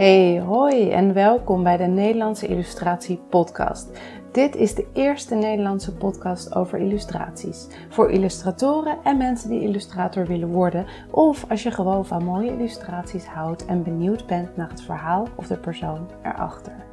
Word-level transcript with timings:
Hey, 0.00 0.40
hoi 0.40 0.90
en 0.90 1.12
welkom 1.12 1.62
bij 1.62 1.76
de 1.76 1.84
Nederlandse 1.84 2.46
Illustratie 2.46 3.20
Podcast. 3.28 4.00
Dit 4.32 4.56
is 4.56 4.74
de 4.74 4.86
eerste 4.92 5.34
Nederlandse 5.34 5.94
podcast 5.94 6.54
over 6.54 6.78
illustraties. 6.78 7.66
Voor 7.88 8.10
illustratoren 8.10 8.98
en 9.04 9.16
mensen 9.16 9.50
die 9.50 9.60
illustrator 9.60 10.26
willen 10.26 10.48
worden, 10.48 10.86
of 11.10 11.50
als 11.50 11.62
je 11.62 11.70
gewoon 11.70 12.06
van 12.06 12.24
mooie 12.24 12.50
illustraties 12.50 13.26
houdt 13.26 13.64
en 13.64 13.82
benieuwd 13.82 14.26
bent 14.26 14.56
naar 14.56 14.68
het 14.68 14.82
verhaal 14.82 15.28
of 15.34 15.46
de 15.46 15.58
persoon 15.58 16.08
erachter. 16.22 16.89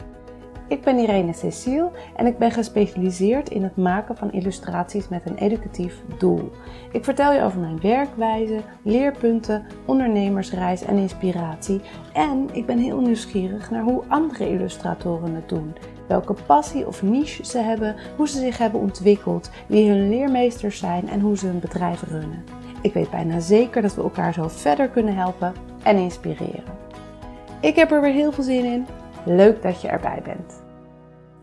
Ik 0.70 0.82
ben 0.82 0.98
Irene 0.98 1.34
Cecile 1.34 1.92
en 2.16 2.26
ik 2.26 2.38
ben 2.38 2.52
gespecialiseerd 2.52 3.50
in 3.50 3.64
het 3.64 3.76
maken 3.76 4.18
van 4.18 4.32
illustraties 4.32 5.08
met 5.08 5.22
een 5.26 5.38
educatief 5.38 6.02
doel. 6.18 6.52
Ik 6.92 7.04
vertel 7.04 7.34
je 7.34 7.42
over 7.42 7.60
mijn 7.60 7.80
werkwijze, 7.82 8.62
leerpunten, 8.82 9.66
ondernemersreis 9.86 10.82
en 10.82 10.98
inspiratie. 10.98 11.82
En 12.14 12.50
ik 12.52 12.66
ben 12.66 12.78
heel 12.78 13.00
nieuwsgierig 13.00 13.72
naar 13.72 13.84
hoe 13.84 14.04
andere 14.08 14.50
illustratoren 14.50 15.34
het 15.36 15.50
doen. 15.50 15.76
Welke 16.08 16.36
passie 16.46 16.88
of 16.88 17.04
niche 17.04 17.46
ze 17.46 17.58
hebben, 17.58 17.96
hoe 18.16 18.28
ze 18.28 18.40
zich 18.40 18.58
hebben 18.58 18.80
ontwikkeld, 18.80 19.50
wie 19.68 19.90
hun 19.90 20.10
leermeesters 20.10 20.80
zijn 20.80 21.10
en 21.10 21.20
hoe 21.20 21.38
ze 21.38 21.46
hun 21.46 21.60
bedrijf 21.60 22.04
runnen. 22.04 22.44
Ik 22.82 22.94
weet 22.94 23.10
bijna 23.10 23.40
zeker 23.40 23.82
dat 23.82 23.96
we 23.96 24.02
elkaar 24.02 24.34
zo 24.34 24.48
verder 24.48 24.90
kunnen 24.90 25.16
helpen 25.16 25.54
en 25.84 25.98
inspireren. 25.98 26.76
Ik 27.62 27.76
heb 27.76 27.92
er 27.92 28.02
weer 28.02 28.14
heel 28.14 28.32
veel 28.32 28.44
zin 28.44 28.66
in. 28.66 28.86
Leuk 29.28 29.62
dat 29.62 29.82
je 29.82 29.88
erbij 29.88 30.22
bent. 30.22 30.64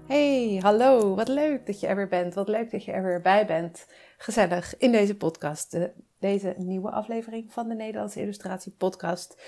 Hey, 0.06 0.58
hallo, 0.62 1.14
wat 1.14 1.28
leuk 1.28 1.66
dat 1.66 1.80
je 1.80 1.86
er 1.86 1.96
weer 1.96 2.08
bent. 2.08 2.34
Wat 2.34 2.48
leuk 2.48 2.70
dat 2.70 2.84
je 2.84 2.92
er 2.92 3.02
weer 3.02 3.20
bij 3.20 3.46
bent. 3.46 3.86
Gezellig 4.18 4.76
in 4.76 4.92
deze 4.92 5.16
podcast, 5.16 5.78
deze 6.18 6.54
nieuwe 6.56 6.90
aflevering 6.90 7.52
van 7.52 7.68
de 7.68 7.74
Nederlandse 7.74 8.20
Illustratie 8.20 8.72
Podcast. 8.72 9.42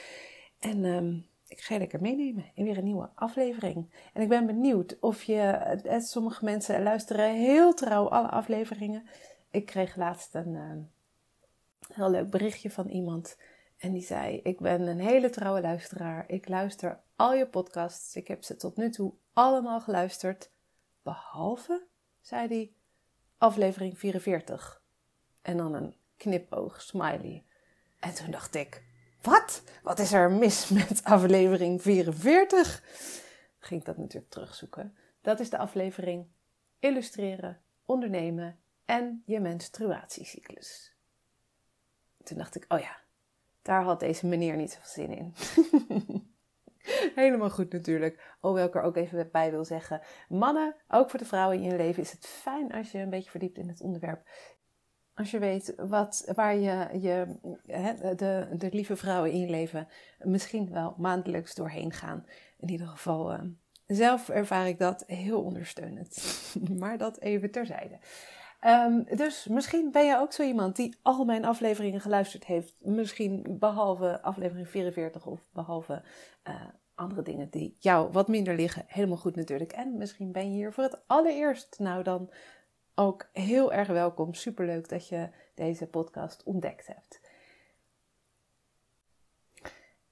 En 0.61 0.85
um, 0.85 1.27
ik 1.49 1.61
ga 1.61 1.75
je 1.75 1.81
lekker 1.81 2.01
meenemen 2.01 2.51
in 2.55 2.65
weer 2.65 2.79
een 2.79 2.85
nieuwe 2.85 3.11
aflevering. 3.15 4.09
En 4.13 4.23
ik 4.23 4.29
ben 4.29 4.47
benieuwd 4.47 4.97
of 5.01 5.23
je, 5.23 5.41
eh, 5.41 6.01
sommige 6.01 6.45
mensen 6.45 6.83
luisteren 6.83 7.35
heel 7.35 7.75
trouw 7.75 8.09
alle 8.09 8.29
afleveringen. 8.29 9.09
Ik 9.51 9.67
kreeg 9.67 9.97
laatst 9.97 10.35
een 10.35 10.55
uh, 10.55 10.73
heel 11.95 12.11
leuk 12.11 12.31
berichtje 12.31 12.71
van 12.71 12.89
iemand. 12.89 13.37
En 13.77 13.93
die 13.93 14.03
zei: 14.03 14.41
Ik 14.43 14.61
ben 14.61 14.81
een 14.81 15.01
hele 15.01 15.31
trouwe 15.31 15.61
luisteraar. 15.61 16.25
Ik 16.29 16.49
luister 16.49 17.01
al 17.17 17.35
je 17.35 17.47
podcasts. 17.47 18.17
Ik 18.17 18.29
heb 18.29 18.45
ze 18.45 18.57
tot 18.57 18.77
nu 18.77 18.91
toe 18.91 19.15
allemaal 19.33 19.81
geluisterd. 19.81 20.51
Behalve, 21.03 21.87
zei 22.21 22.49
hij, 22.49 22.73
aflevering 23.39 23.99
44. 23.99 24.83
En 25.43 25.57
dan 25.57 25.75
een 25.75 25.97
knipoog, 26.17 26.83
smiley. 26.83 27.45
En 28.01 28.15
toen 28.15 28.31
dacht 28.31 28.55
ik, 28.55 28.83
wat? 29.23 29.63
Wat 29.83 29.99
is 29.99 30.13
er 30.13 30.31
mis 30.31 30.69
met 30.69 31.05
aflevering 31.05 31.83
44? 31.83 32.83
Ging 33.59 33.81
ik 33.81 33.87
dat 33.87 33.97
natuurlijk 33.97 34.33
terugzoeken. 34.33 34.97
Dat 35.21 35.41
is 35.41 35.51
de 35.51 35.59
aflevering 35.59 36.27
Illustreren, 36.79 37.61
Ondernemen 37.85 38.59
en 38.85 39.23
je 39.27 39.41
menstruatiecyclus. 39.41 40.95
Toen 42.23 42.39
dacht 42.39 42.55
ik, 42.55 42.65
oh 42.69 42.79
ja, 42.79 42.97
daar 43.67 43.83
had 43.83 44.01
deze 44.01 44.27
meneer 44.27 44.57
niet 44.57 44.73
zoveel 44.73 45.07
zin 45.07 45.17
in. 45.17 45.35
Helemaal 47.15 47.51
goed 47.51 47.73
natuurlijk. 47.73 48.37
Hoewel 48.41 48.67
ik 48.67 48.75
er 48.75 48.83
ook 48.83 48.97
even 48.97 49.29
bij 49.33 49.51
wil 49.51 49.65
zeggen. 49.65 50.01
Mannen, 50.29 50.75
ook 50.89 51.11
voor 51.11 51.19
de 51.19 51.25
vrouwen 51.25 51.57
in 51.57 51.63
je 51.63 51.77
leven, 51.77 52.03
is 52.03 52.13
het 52.13 52.27
fijn 52.27 52.73
als 52.73 52.93
je 52.93 52.99
een 52.99 53.11
beetje 53.11 53.31
verdiept 53.31 53.59
in 53.59 53.69
het 53.69 53.81
onderwerp. 53.81 54.29
Als 55.15 55.31
je 55.31 55.39
weet 55.39 55.75
wat, 55.77 56.33
waar 56.35 56.57
je, 56.57 56.89
je 57.01 57.39
de, 58.17 58.49
de 58.57 58.69
lieve 58.73 58.97
vrouwen 58.97 59.31
in 59.31 59.41
je 59.41 59.51
leven 59.51 59.89
misschien 60.19 60.71
wel 60.71 60.95
maandelijks 60.99 61.55
doorheen 61.55 61.93
gaan. 61.93 62.27
In 62.59 62.71
ieder 62.71 62.87
geval, 62.87 63.33
uh, 63.33 63.41
zelf 63.87 64.29
ervaar 64.29 64.69
ik 64.69 64.79
dat 64.79 65.05
heel 65.07 65.43
ondersteunend. 65.43 66.45
maar 66.81 66.99
dat 66.99 67.21
even 67.21 67.51
terzijde. 67.51 67.99
Um, 68.67 69.05
dus 69.17 69.47
misschien 69.47 69.91
ben 69.91 70.07
je 70.07 70.19
ook 70.19 70.33
zo 70.33 70.43
iemand 70.43 70.77
die 70.77 70.97
al 71.03 71.25
mijn 71.25 71.45
afleveringen 71.45 72.01
geluisterd 72.01 72.45
heeft. 72.45 72.75
Misschien 72.85 73.57
behalve 73.59 74.23
aflevering 74.23 74.69
44 74.69 75.27
of 75.27 75.41
behalve 75.53 76.03
uh, 76.49 76.55
andere 76.95 77.23
dingen 77.23 77.51
die 77.51 77.77
jou 77.79 78.13
wat 78.13 78.29
minder 78.29 78.55
liggen. 78.55 78.85
Helemaal 78.87 79.17
goed 79.17 79.37
natuurlijk. 79.37 79.73
En 79.73 79.97
misschien 79.97 80.33
ben 80.33 80.51
je 80.51 80.57
hier 80.57 80.73
voor 80.73 80.85
het 80.85 80.99
allereerst. 81.07 81.79
Nou 81.79 82.03
dan 82.03 82.31
ook 82.95 83.29
heel 83.33 83.73
erg 83.73 83.89
welkom. 83.89 84.35
Superleuk 84.35 84.89
dat 84.89 85.09
je 85.09 85.29
deze 85.55 85.87
podcast 85.87 86.43
ontdekt 86.43 86.87
hebt. 86.87 87.21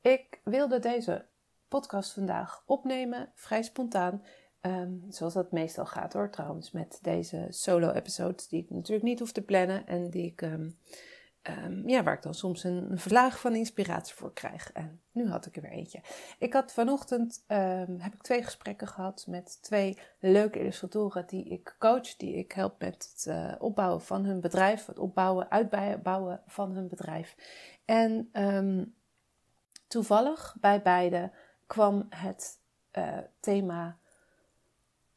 Ik 0.01 0.41
wilde 0.45 0.79
deze 0.79 1.27
podcast 1.69 2.13
vandaag 2.13 2.63
opnemen, 2.67 3.33
vrij 3.35 3.63
spontaan. 3.63 4.23
Ehm, 4.65 4.93
zoals 5.09 5.35
dat 5.35 5.53
meestal 5.53 5.87
gaat 5.87 6.13
hoor, 6.13 6.31
trouwens, 6.31 6.71
met 6.71 6.99
deze 7.03 7.47
solo-episodes, 7.49 8.49
die 8.49 8.63
ik 8.63 8.71
natuurlijk 8.71 9.07
niet 9.07 9.19
hoef 9.19 9.33
te 9.33 9.43
plannen 9.43 9.87
en 9.87 10.11
die 10.11 10.27
ik, 10.27 10.43
ehm, 10.43 10.71
ehm, 11.43 11.89
ja, 11.89 12.03
waar 12.03 12.15
ik 12.15 12.23
dan 12.23 12.35
soms 12.35 12.65
een, 12.65 12.99
vlaag 12.99 13.41
van 13.41 13.55
inspiratie 13.55 14.15
voor 14.15 14.33
krijg. 14.33 14.73
En 14.73 15.01
nu 15.11 15.29
had 15.29 15.47
ik 15.47 15.57
er 15.57 15.63
weer 15.63 15.71
eentje. 15.71 16.01
Ik 16.39 16.53
had 16.53 16.73
vanochtend, 16.73 17.45
heb 17.99 18.15
ik 18.15 18.23
twee 18.23 18.43
gesprekken 18.43 18.89
gehad 18.89 19.25
met 19.29 19.63
twee 19.63 19.99
leuke 20.19 20.59
illustratoren 20.59 21.27
die 21.27 21.45
ik 21.45 21.77
coach, 21.79 22.17
die 22.17 22.35
ik 22.35 22.53
help 22.53 22.81
met 22.81 23.11
het 23.13 23.27
uh, 23.29 23.55
opbouwen 23.59 24.03
van 24.03 24.25
hun 24.25 24.41
bedrijf, 24.41 24.87
het 24.87 24.99
opbouwen, 24.99 25.51
uitbouwen 25.51 26.43
van 26.47 26.73
hun 26.73 26.89
bedrijf. 26.89 27.37
En 27.85 28.31
toevallig 29.87 30.57
bij 30.61 30.83
beide 30.83 31.33
kwam 31.67 32.07
het 32.09 32.59
uh, 32.93 33.19
thema 33.41 33.99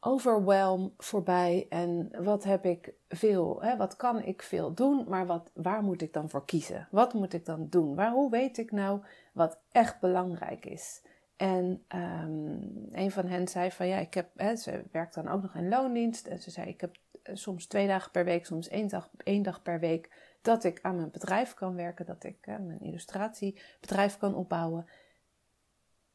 overwhelm 0.08 0.94
voorbij 0.98 1.66
en 1.70 2.10
wat 2.24 2.44
heb 2.44 2.66
ik 2.66 2.94
veel, 3.10 3.62
hè, 3.62 3.78
wat 3.78 3.96
kan 3.96 4.24
ik 4.24 4.42
veel 4.42 4.74
doen, 4.74 5.06
maar 5.08 5.26
wat, 5.26 5.52
waar 5.54 5.84
moet 5.84 6.02
ik 6.02 6.14
dan 6.14 6.30
voor 6.30 6.46
kiezen? 6.46 6.88
Wat 6.92 7.14
moet 7.14 7.34
ik 7.34 7.46
dan 7.46 7.68
doen? 7.70 7.96
Waar, 7.96 8.12
hoe 8.12 8.30
weet 8.30 8.58
ik 8.58 8.72
nou 8.72 9.02
wat 9.34 9.60
echt 9.72 10.00
belangrijk 10.00 10.66
is? 10.66 11.02
En 11.36 11.84
um, 11.96 12.88
een 12.92 13.12
van 13.12 13.26
hen 13.28 13.48
zei 13.48 13.72
van 13.72 13.88
ja, 13.88 13.98
ik 13.98 14.14
heb, 14.14 14.30
hè, 14.36 14.56
ze 14.56 14.84
werkt 14.92 15.14
dan 15.14 15.28
ook 15.28 15.42
nog 15.42 15.56
in 15.56 15.70
loondienst 15.70 16.28
en 16.28 16.40
ze 16.40 16.52
zei 16.52 16.68
ik 16.68 16.82
heb 16.82 16.96
eh, 17.24 17.36
soms 17.36 17.66
twee 17.66 17.88
dagen 17.88 18.12
per 18.12 18.26
week, 18.26 18.46
soms 18.46 18.68
één 18.68 18.88
dag, 18.88 19.10
één 19.24 19.44
dag 19.44 19.62
per 19.62 19.80
week 19.80 20.12
dat 20.42 20.64
ik 20.64 20.80
aan 20.82 20.96
mijn 20.96 21.12
bedrijf 21.12 21.54
kan 21.54 21.76
werken, 21.76 22.06
dat 22.06 22.24
ik 22.24 22.38
hè, 22.42 22.60
mijn 22.60 22.82
illustratiebedrijf 22.82 24.18
kan 24.18 24.36
opbouwen. 24.36 24.86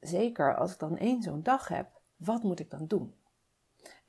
Zeker 0.01 0.57
als 0.57 0.73
ik 0.73 0.79
dan 0.79 0.99
één 0.99 1.23
zo'n 1.23 1.43
dag 1.43 1.69
heb, 1.69 2.01
wat 2.17 2.43
moet 2.43 2.61
ik 2.61 2.71
dan 2.71 2.87
doen? 2.87 3.15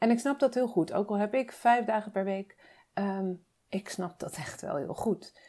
En 0.03 0.09
ik 0.09 0.19
snap 0.19 0.39
dat 0.39 0.53
heel 0.53 0.67
goed. 0.67 0.93
Ook 0.93 1.09
al 1.09 1.17
heb 1.17 1.33
ik 1.33 1.51
vijf 1.51 1.85
dagen 1.85 2.11
per 2.11 2.23
week, 2.23 2.57
um, 2.93 3.45
ik 3.69 3.89
snap 3.89 4.19
dat 4.19 4.35
echt 4.35 4.61
wel 4.61 4.75
heel 4.75 4.93
goed. 4.93 5.39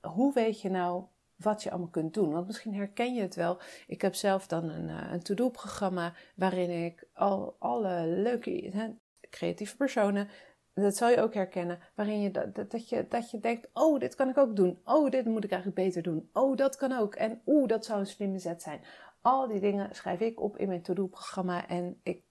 Hoe 0.00 0.32
weet 0.32 0.60
je 0.60 0.70
nou 0.70 1.04
wat 1.36 1.62
je 1.62 1.70
allemaal 1.70 1.88
kunt 1.88 2.14
doen? 2.14 2.32
Want 2.32 2.46
misschien 2.46 2.74
herken 2.74 3.14
je 3.14 3.20
het 3.20 3.34
wel. 3.34 3.60
Ik 3.86 4.02
heb 4.02 4.14
zelf 4.14 4.46
dan 4.46 4.68
een, 4.68 4.88
eh, 4.88 5.12
een 5.12 5.22
to-do-programma 5.22 6.14
waarin 6.34 6.84
ik 6.84 7.08
al 7.14 7.56
alle 7.58 8.06
leuke, 8.06 8.96
creatieve 9.30 9.76
personen 9.76 10.28
dat 10.74 10.96
zal 10.96 11.08
je 11.08 11.20
ook 11.20 11.34
herkennen, 11.34 11.78
waarin 11.94 12.20
je 12.20 12.30
dat, 12.30 12.70
dat, 12.70 12.88
je, 12.88 13.06
dat 13.08 13.30
je 13.30 13.40
denkt, 13.40 13.68
oh, 13.72 14.00
dit 14.00 14.14
kan 14.14 14.28
ik 14.28 14.38
ook 14.38 14.56
doen. 14.56 14.80
Oh, 14.84 15.10
dit 15.10 15.24
moet 15.24 15.44
ik 15.44 15.50
eigenlijk 15.50 15.80
beter 15.82 16.02
doen. 16.02 16.28
Oh, 16.32 16.56
dat 16.56 16.76
kan 16.76 16.92
ook. 16.92 17.14
En 17.14 17.40
oeh, 17.46 17.68
dat 17.68 17.84
zou 17.84 18.00
een 18.00 18.06
slimme 18.06 18.38
zet 18.38 18.62
zijn. 18.62 18.80
Al 19.20 19.48
die 19.48 19.60
dingen 19.60 19.94
schrijf 19.94 20.20
ik 20.20 20.40
op 20.40 20.56
in 20.56 20.68
mijn 20.68 20.82
to-do-programma 20.82 21.68
en 21.68 22.00
ik 22.02 22.22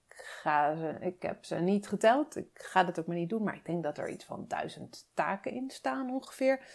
ik 1.00 1.22
heb 1.22 1.44
ze 1.44 1.54
niet 1.54 1.88
geteld. 1.88 2.36
Ik 2.36 2.50
ga 2.52 2.84
dat 2.84 2.98
ook 2.98 3.06
maar 3.06 3.16
niet 3.16 3.28
doen, 3.28 3.42
maar 3.42 3.56
ik 3.56 3.64
denk 3.64 3.82
dat 3.82 3.98
er 3.98 4.10
iets 4.10 4.24
van 4.24 4.44
duizend 4.48 5.08
taken 5.14 5.52
in 5.52 5.70
staan 5.70 6.10
ongeveer. 6.10 6.66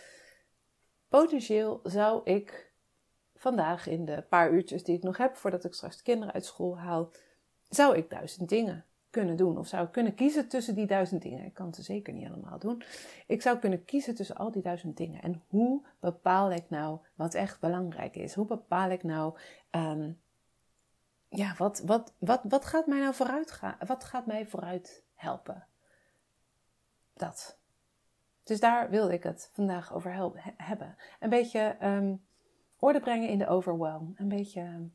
Potentieel 1.09 1.79
zou 1.83 2.21
ik 2.23 2.71
vandaag 3.35 3.87
in 3.87 4.05
de 4.05 4.23
paar 4.29 4.51
uurtjes 4.51 4.83
die 4.83 4.95
ik 4.95 5.03
nog 5.03 5.17
heb 5.17 5.35
voordat 5.35 5.65
ik 5.65 5.73
straks 5.73 5.97
de 5.97 6.03
kinderen 6.03 6.33
uit 6.33 6.45
school 6.45 6.79
haal, 6.79 7.11
zou 7.69 7.97
ik 7.97 8.09
duizend 8.09 8.49
dingen 8.49 8.85
kunnen 9.09 9.35
doen. 9.35 9.57
Of 9.57 9.67
zou 9.67 9.85
ik 9.85 9.91
kunnen 9.91 10.15
kiezen 10.15 10.47
tussen 10.47 10.75
die 10.75 10.85
duizend 10.85 11.21
dingen. 11.21 11.45
Ik 11.45 11.53
kan 11.53 11.73
ze 11.73 11.81
zeker 11.81 12.13
niet 12.13 12.27
allemaal 12.27 12.59
doen. 12.59 12.83
Ik 13.27 13.41
zou 13.41 13.57
kunnen 13.57 13.85
kiezen 13.85 14.15
tussen 14.15 14.35
al 14.35 14.51
die 14.51 14.61
duizend 14.61 14.97
dingen. 14.97 15.21
En 15.21 15.43
hoe 15.47 15.85
bepaal 15.99 16.51
ik 16.51 16.69
nou 16.69 16.99
wat 17.15 17.33
echt 17.33 17.59
belangrijk 17.59 18.15
is? 18.15 18.33
Hoe 18.33 18.45
bepaal 18.45 18.89
ik 18.89 19.03
nou 19.03 19.37
um, 19.71 20.19
ja, 21.29 21.55
wat, 21.57 21.81
wat, 21.85 22.13
wat, 22.19 22.41
wat 22.43 22.65
gaat 22.65 22.87
mij 22.87 22.99
nou 22.99 23.13
vooruit 23.13 23.51
gaan? 23.51 23.77
Wat 23.85 24.03
gaat 24.03 24.25
mij 24.25 24.47
vooruit 24.47 25.03
helpen? 25.13 25.67
Dat. 27.13 27.59
Dus 28.43 28.59
daar 28.59 28.89
wilde 28.89 29.13
ik 29.13 29.23
het 29.23 29.49
vandaag 29.53 29.93
over 29.93 30.13
hebben. 30.57 30.95
Een 31.19 31.29
beetje 31.29 31.77
um, 31.81 32.25
orde 32.79 32.99
brengen 32.99 33.29
in 33.29 33.37
de 33.37 33.47
overwhelm. 33.47 34.13
Een 34.15 34.27
beetje 34.27 34.89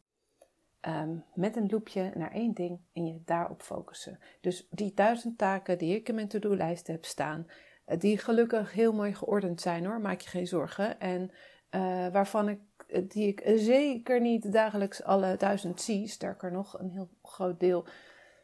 um, 0.89 1.25
met 1.35 1.57
een 1.57 1.69
loepje 1.71 2.13
naar 2.15 2.33
één 2.33 2.53
ding 2.53 2.81
en 2.93 3.07
je 3.07 3.23
daarop 3.25 3.63
focussen. 3.63 4.19
Dus 4.41 4.67
die 4.71 4.95
duizend 4.95 5.39
taken 5.39 5.79
die 5.79 5.97
ik 5.97 6.09
in 6.09 6.15
mijn 6.15 6.29
to-do-lijst 6.29 6.87
heb 6.87 7.05
staan, 7.05 7.47
eh, 7.85 7.99
die 7.99 8.19
gelukkig 8.19 8.73
heel 8.73 8.93
mooi 8.93 9.15
geordend 9.15 9.61
zijn 9.61 9.85
hoor, 9.85 10.01
maak 10.01 10.21
je 10.21 10.29
geen 10.29 10.47
zorgen. 10.47 11.01
En 11.01 11.31
uh, 11.71 12.09
waarvan 12.09 12.49
ik 12.49 12.61
die 13.09 13.27
ik 13.29 13.43
zeker 13.59 14.21
niet 14.21 14.53
dagelijks 14.53 15.03
alle 15.03 15.37
duizend 15.37 15.81
zie. 15.81 16.09
Sterker 16.09 16.53
nog, 16.53 16.79
een 16.79 16.91
heel 16.91 17.09
groot 17.23 17.61
deel 17.61 17.87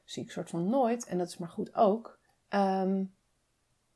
zie 0.04 0.22
ik 0.22 0.30
soort 0.30 0.50
van 0.50 0.68
nooit. 0.68 1.06
En 1.06 1.18
dat 1.18 1.28
is 1.28 1.38
maar 1.38 1.48
goed 1.48 1.74
ook. 1.74 2.18
Ehm, 2.48 3.04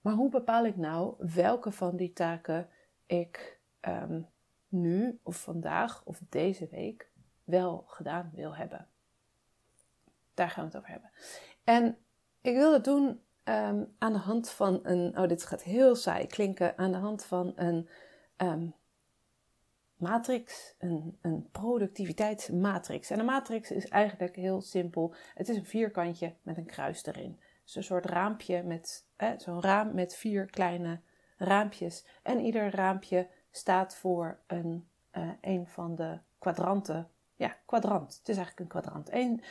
maar 0.00 0.14
hoe 0.14 0.30
bepaal 0.30 0.66
ik 0.66 0.76
nou 0.76 1.14
welke 1.34 1.70
van 1.70 1.96
die 1.96 2.12
taken 2.12 2.68
ik 3.06 3.60
ehm, 3.80 4.20
nu 4.68 5.18
of 5.22 5.36
vandaag 5.36 6.02
of 6.04 6.20
deze 6.28 6.68
week 6.70 7.10
wel 7.44 7.84
gedaan 7.86 8.30
wil 8.34 8.56
hebben? 8.56 8.86
Daar 10.34 10.50
gaan 10.50 10.64
we 10.64 10.70
het 10.70 10.78
over 10.78 10.90
hebben. 10.90 11.10
En 11.64 11.96
ik 12.40 12.54
wil 12.54 12.72
het 12.72 12.84
doen 12.84 13.20
Ehm, 13.44 13.84
aan 13.98 14.12
de 14.12 14.18
hand 14.18 14.50
van 14.50 14.80
een, 14.82 15.18
oh 15.18 15.28
dit 15.28 15.44
gaat 15.44 15.62
heel 15.62 15.94
saai 15.94 16.26
klinken, 16.26 16.78
aan 16.78 16.92
de 16.92 16.98
hand 16.98 17.24
van 17.24 17.52
een 17.56 17.88
matrix, 20.02 20.74
een, 20.78 21.18
een 21.20 21.48
productiviteitsmatrix. 21.52 23.10
En 23.10 23.18
een 23.18 23.24
matrix 23.24 23.70
is 23.70 23.88
eigenlijk 23.88 24.36
heel 24.36 24.60
simpel. 24.60 25.14
Het 25.34 25.48
is 25.48 25.56
een 25.56 25.64
vierkantje 25.64 26.34
met 26.42 26.56
een 26.56 26.66
kruis 26.66 27.06
erin. 27.06 27.40
Dus 27.64 27.74
een 27.74 27.84
soort 27.84 28.06
raampje 28.06 28.62
met, 28.62 29.04
zo'n 29.36 29.62
raam 29.62 29.94
met 29.94 30.14
vier 30.14 30.46
kleine 30.46 31.00
raampjes. 31.36 32.06
En 32.22 32.40
ieder 32.40 32.74
raampje 32.74 33.28
staat 33.50 33.96
voor 33.96 34.38
een, 34.46 34.88
uh, 35.12 35.30
een 35.40 35.66
van 35.66 35.94
de 35.94 36.18
kwadranten. 36.38 37.08
Ja, 37.36 37.56
kwadrant. 37.66 38.16
Het 38.18 38.28
is 38.28 38.36
eigenlijk 38.36 38.60
een 38.60 38.80
kwadrant. 38.80 39.08
Eén, 39.12 39.42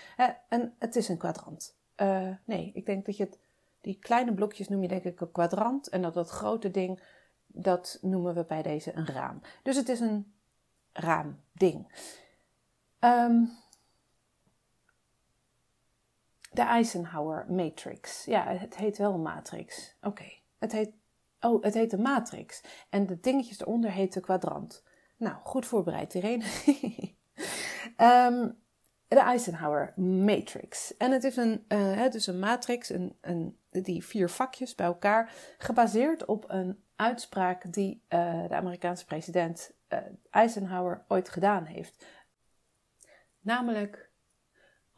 en 0.49 0.75
het 0.79 0.95
is 0.95 1.09
een 1.09 1.17
kwadrant. 1.17 1.77
Uh, 1.97 2.29
nee, 2.45 2.71
ik 2.73 2.85
denk 2.85 3.05
dat 3.05 3.17
je 3.17 3.23
het 3.23 3.39
die 3.81 3.97
kleine 3.99 4.33
blokjes 4.33 4.67
noem 4.67 4.81
je 4.81 4.87
denk 4.87 5.03
ik 5.03 5.21
een 5.21 5.31
kwadrant. 5.31 5.89
En 5.89 6.01
dat, 6.01 6.13
dat 6.13 6.29
grote 6.29 6.71
ding, 6.71 7.01
dat 7.47 7.97
noemen 8.01 8.35
we 8.35 8.43
bij 8.43 8.61
deze 8.61 8.95
een 8.95 9.07
raam. 9.07 9.41
Dus 9.63 9.75
het 9.75 9.89
is 9.89 9.99
een 9.99 10.33
raamding. 10.93 11.91
Um, 12.99 13.51
de 16.51 16.61
Eisenhower 16.61 17.45
Matrix. 17.49 18.25
Ja, 18.25 18.47
het 18.47 18.75
heet 18.75 18.97
wel 18.97 19.17
matrix. 19.17 19.95
Oké, 20.01 20.31
het 20.59 20.71
heet... 20.71 20.91
Oh, 21.39 21.63
het 21.63 21.73
heet 21.73 21.91
de 21.91 21.97
matrix. 21.97 22.61
En 22.89 23.05
de 23.05 23.19
dingetjes 23.19 23.59
eronder 23.59 23.91
heet 23.91 24.13
de 24.13 24.19
kwadrant. 24.19 24.83
Nou, 25.17 25.35
goed 25.43 25.65
voorbereid, 25.65 26.13
Irene. 26.13 26.43
um, 27.97 28.57
de 29.07 29.19
Eisenhower 29.19 29.93
Matrix. 29.95 30.97
En 30.97 31.11
het 31.11 31.23
is 31.23 31.37
een, 31.37 31.65
uh, 31.67 32.09
dus 32.09 32.27
een 32.27 32.39
matrix, 32.39 32.89
een, 32.89 33.17
een, 33.21 33.57
die 33.69 34.05
vier 34.05 34.29
vakjes 34.29 34.75
bij 34.75 34.85
elkaar, 34.85 35.33
gebaseerd 35.57 36.25
op 36.25 36.45
een 36.47 36.83
uitspraak 36.95 37.73
die 37.73 38.03
uh, 38.09 38.47
de 38.47 38.55
Amerikaanse 38.55 39.05
president 39.05 39.71
Eisenhower 40.29 41.05
ooit 41.07 41.29
gedaan 41.29 41.65
heeft. 41.65 42.05
Namelijk, 43.39 44.11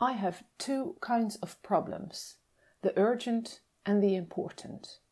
I 0.02 0.12
have 0.12 0.44
two 0.56 0.96
kinds 1.00 1.40
of 1.40 1.62
problems, 1.62 2.42
the 2.80 2.98
urgent 2.98 3.66
and 3.84 4.02
the 4.02 4.14
important. 4.14 5.04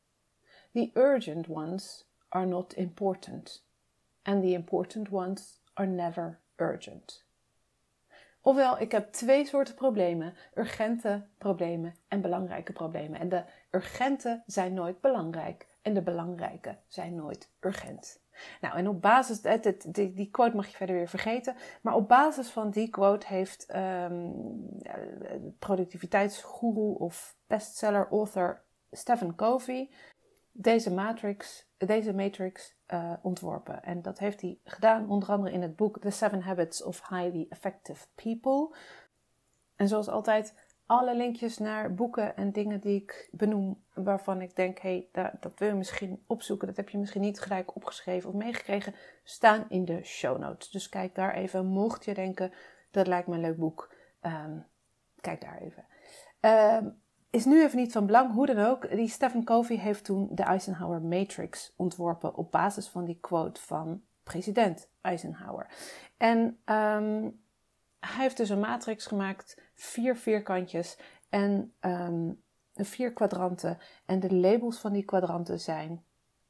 The 0.73 0.91
urgent 0.93 1.47
ones 1.47 2.09
are 2.29 2.45
not 2.45 2.73
important, 2.73 3.65
and 4.21 4.41
the 4.41 4.53
important 4.53 5.09
ones 5.09 5.61
are 5.73 5.89
never 5.89 6.39
urgent. 6.55 7.25
Ofwel, 8.41 8.79
ik 8.79 8.91
heb 8.91 9.11
twee 9.11 9.45
soorten 9.45 9.75
problemen: 9.75 10.35
urgente 10.53 11.27
problemen 11.37 11.95
en 12.07 12.21
belangrijke 12.21 12.73
problemen. 12.73 13.19
En 13.19 13.29
de 13.29 13.43
urgente 13.71 14.43
zijn 14.45 14.73
nooit 14.73 15.01
belangrijk 15.01 15.67
en 15.81 15.93
de 15.93 16.01
belangrijke 16.01 16.77
zijn 16.87 17.15
nooit 17.15 17.51
urgent. 17.59 18.20
Nou, 18.61 18.75
en 18.75 18.87
op 18.87 19.01
basis, 19.01 19.41
die, 19.87 20.13
die 20.13 20.29
quote 20.31 20.55
mag 20.55 20.67
je 20.67 20.75
verder 20.75 20.95
weer 20.95 21.07
vergeten, 21.07 21.55
maar 21.81 21.95
op 21.95 22.07
basis 22.07 22.49
van 22.49 22.69
die 22.69 22.89
quote 22.89 23.27
heeft 23.27 23.75
um, 23.75 24.33
productiviteitsguru 25.59 26.93
of 26.93 27.35
bestseller 27.47 28.07
author 28.09 28.61
Stephen 28.91 29.35
Covey 29.35 29.89
deze 30.51 30.93
matrix, 30.93 31.67
deze 31.77 32.13
matrix 32.13 32.75
uh, 32.87 33.13
ontworpen. 33.21 33.83
En 33.83 34.01
dat 34.01 34.19
heeft 34.19 34.41
hij 34.41 34.59
gedaan 34.63 35.09
onder 35.09 35.29
andere 35.29 35.51
in 35.51 35.61
het 35.61 35.75
boek 35.75 35.99
The 35.99 36.09
Seven 36.09 36.41
Habits 36.41 36.83
of 36.83 37.07
Highly 37.09 37.45
Effective 37.49 38.05
People. 38.15 38.75
En 39.75 39.87
zoals 39.87 40.07
altijd, 40.07 40.53
alle 40.91 41.15
linkjes 41.15 41.57
naar 41.57 41.93
boeken 41.93 42.35
en 42.35 42.51
dingen 42.51 42.79
die 42.79 43.01
ik 43.01 43.29
benoem, 43.31 43.83
waarvan 43.93 44.41
ik 44.41 44.55
denk, 44.55 44.79
hé, 44.79 45.07
hey, 45.11 45.31
dat 45.39 45.59
wil 45.59 45.67
je 45.67 45.73
misschien 45.73 46.23
opzoeken, 46.27 46.67
dat 46.67 46.75
heb 46.75 46.89
je 46.89 46.97
misschien 46.97 47.21
niet 47.21 47.39
gelijk 47.39 47.75
opgeschreven 47.75 48.29
of 48.29 48.35
meegekregen, 48.35 48.95
staan 49.23 49.65
in 49.69 49.85
de 49.85 50.03
show 50.03 50.39
notes. 50.39 50.69
Dus 50.69 50.89
kijk 50.89 51.15
daar 51.15 51.33
even, 51.33 51.65
mocht 51.65 52.05
je 52.05 52.13
denken, 52.13 52.51
dat 52.91 53.07
lijkt 53.07 53.27
me 53.27 53.35
een 53.35 53.41
leuk 53.41 53.57
boek, 53.57 53.93
um, 54.21 54.65
kijk 55.21 55.41
daar 55.41 55.57
even. 55.57 55.85
Um, 56.79 57.01
is 57.29 57.45
nu 57.45 57.63
even 57.63 57.77
niet 57.77 57.91
van 57.91 58.05
belang, 58.05 58.33
hoe 58.33 58.45
dan 58.45 58.59
ook. 58.59 58.89
Die 58.89 59.07
Stephen 59.07 59.43
Covey 59.43 59.77
heeft 59.77 60.03
toen 60.03 60.27
de 60.31 60.43
Eisenhower 60.43 61.01
Matrix 61.01 61.73
ontworpen 61.75 62.35
op 62.35 62.51
basis 62.51 62.87
van 62.87 63.05
die 63.05 63.17
quote 63.21 63.61
van 63.61 64.01
president 64.23 64.89
Eisenhower. 65.01 65.67
En 66.17 66.39
um, 66.65 67.39
hij 68.01 68.21
heeft 68.21 68.37
dus 68.37 68.49
een 68.49 68.59
matrix 68.59 69.05
gemaakt, 69.05 69.61
vier 69.81 70.17
vierkantjes 70.17 70.97
en 71.29 71.73
um, 71.81 72.43
vier 72.73 73.13
kwadranten. 73.13 73.77
En 74.05 74.19
de 74.19 74.33
labels 74.33 74.79
van 74.79 74.93
die 74.93 75.05
kwadranten 75.05 75.59
zijn 75.59 76.03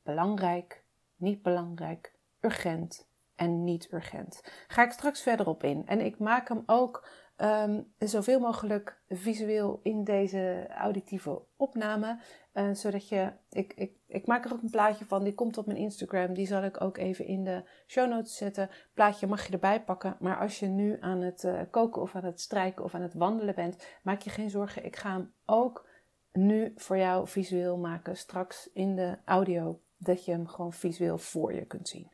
belangrijk, 0.03 0.83
niet 1.15 1.41
belangrijk, 1.41 2.15
urgent 2.39 3.07
en 3.35 3.63
niet 3.63 3.91
urgent. 3.91 4.41
Ga 4.67 4.83
ik 4.83 4.91
straks 4.91 5.21
verder 5.21 5.47
op 5.47 5.63
in. 5.63 5.87
En 5.87 5.99
ik 6.01 6.19
maak 6.19 6.47
hem 6.47 6.63
ook 6.65 7.07
um, 7.41 7.93
zoveel 7.97 8.39
mogelijk 8.39 9.01
visueel 9.07 9.79
in 9.83 10.03
deze 10.03 10.67
auditieve 10.69 11.41
opname. 11.57 12.19
Uh, 12.53 12.73
zodat 12.73 13.09
je, 13.09 13.31
ik, 13.49 13.73
ik, 13.73 13.95
ik 14.07 14.25
maak 14.25 14.45
er 14.45 14.53
ook 14.53 14.61
een 14.61 14.69
plaatje 14.69 15.05
van, 15.05 15.23
die 15.23 15.33
komt 15.33 15.57
op 15.57 15.65
mijn 15.65 15.77
Instagram. 15.77 16.33
Die 16.33 16.47
zal 16.47 16.63
ik 16.63 16.81
ook 16.81 16.97
even 16.97 17.25
in 17.25 17.43
de 17.43 17.63
show 17.87 18.09
notes 18.09 18.35
zetten. 18.35 18.69
Plaatje 18.93 19.27
mag 19.27 19.47
je 19.47 19.53
erbij 19.53 19.83
pakken. 19.83 20.17
Maar 20.19 20.39
als 20.39 20.59
je 20.59 20.67
nu 20.67 20.97
aan 20.99 21.21
het 21.21 21.43
uh, 21.43 21.61
koken 21.69 22.01
of 22.01 22.15
aan 22.15 22.25
het 22.25 22.41
strijken 22.41 22.83
of 22.83 22.95
aan 22.95 23.01
het 23.01 23.13
wandelen 23.13 23.55
bent, 23.55 23.85
maak 24.03 24.21
je 24.21 24.29
geen 24.29 24.49
zorgen. 24.49 24.85
Ik 24.85 24.95
ga 24.95 25.11
hem 25.11 25.33
ook 25.45 25.89
nu 26.31 26.71
voor 26.75 26.97
jou 26.97 27.27
visueel 27.27 27.77
maken. 27.77 28.17
Straks 28.17 28.69
in 28.73 28.95
de 28.95 29.17
audio, 29.25 29.81
dat 29.97 30.25
je 30.25 30.31
hem 30.31 30.47
gewoon 30.47 30.73
visueel 30.73 31.17
voor 31.17 31.53
je 31.53 31.65
kunt 31.65 31.87
zien. 31.87 32.11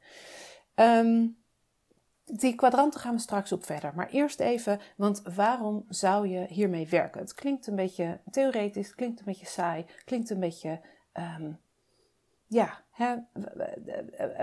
Um, 0.75 1.37
die 2.33 2.55
kwadranten 2.55 2.99
gaan 2.99 3.13
we 3.13 3.19
straks 3.21 3.51
op 3.51 3.65
verder. 3.65 3.91
Maar 3.95 4.09
eerst 4.09 4.39
even, 4.39 4.79
want 4.95 5.21
waarom 5.35 5.85
zou 5.89 6.27
je 6.27 6.45
hiermee 6.49 6.87
werken? 6.87 7.21
Het 7.21 7.33
klinkt 7.33 7.67
een 7.67 7.75
beetje 7.75 8.19
theoretisch, 8.31 8.95
klinkt 8.95 9.19
een 9.19 9.25
beetje 9.25 9.45
saai, 9.45 9.85
klinkt 10.05 10.29
een 10.29 10.39
beetje. 10.39 10.81
Um, 11.13 11.59
ja, 12.47 12.83
hè, 12.91 13.15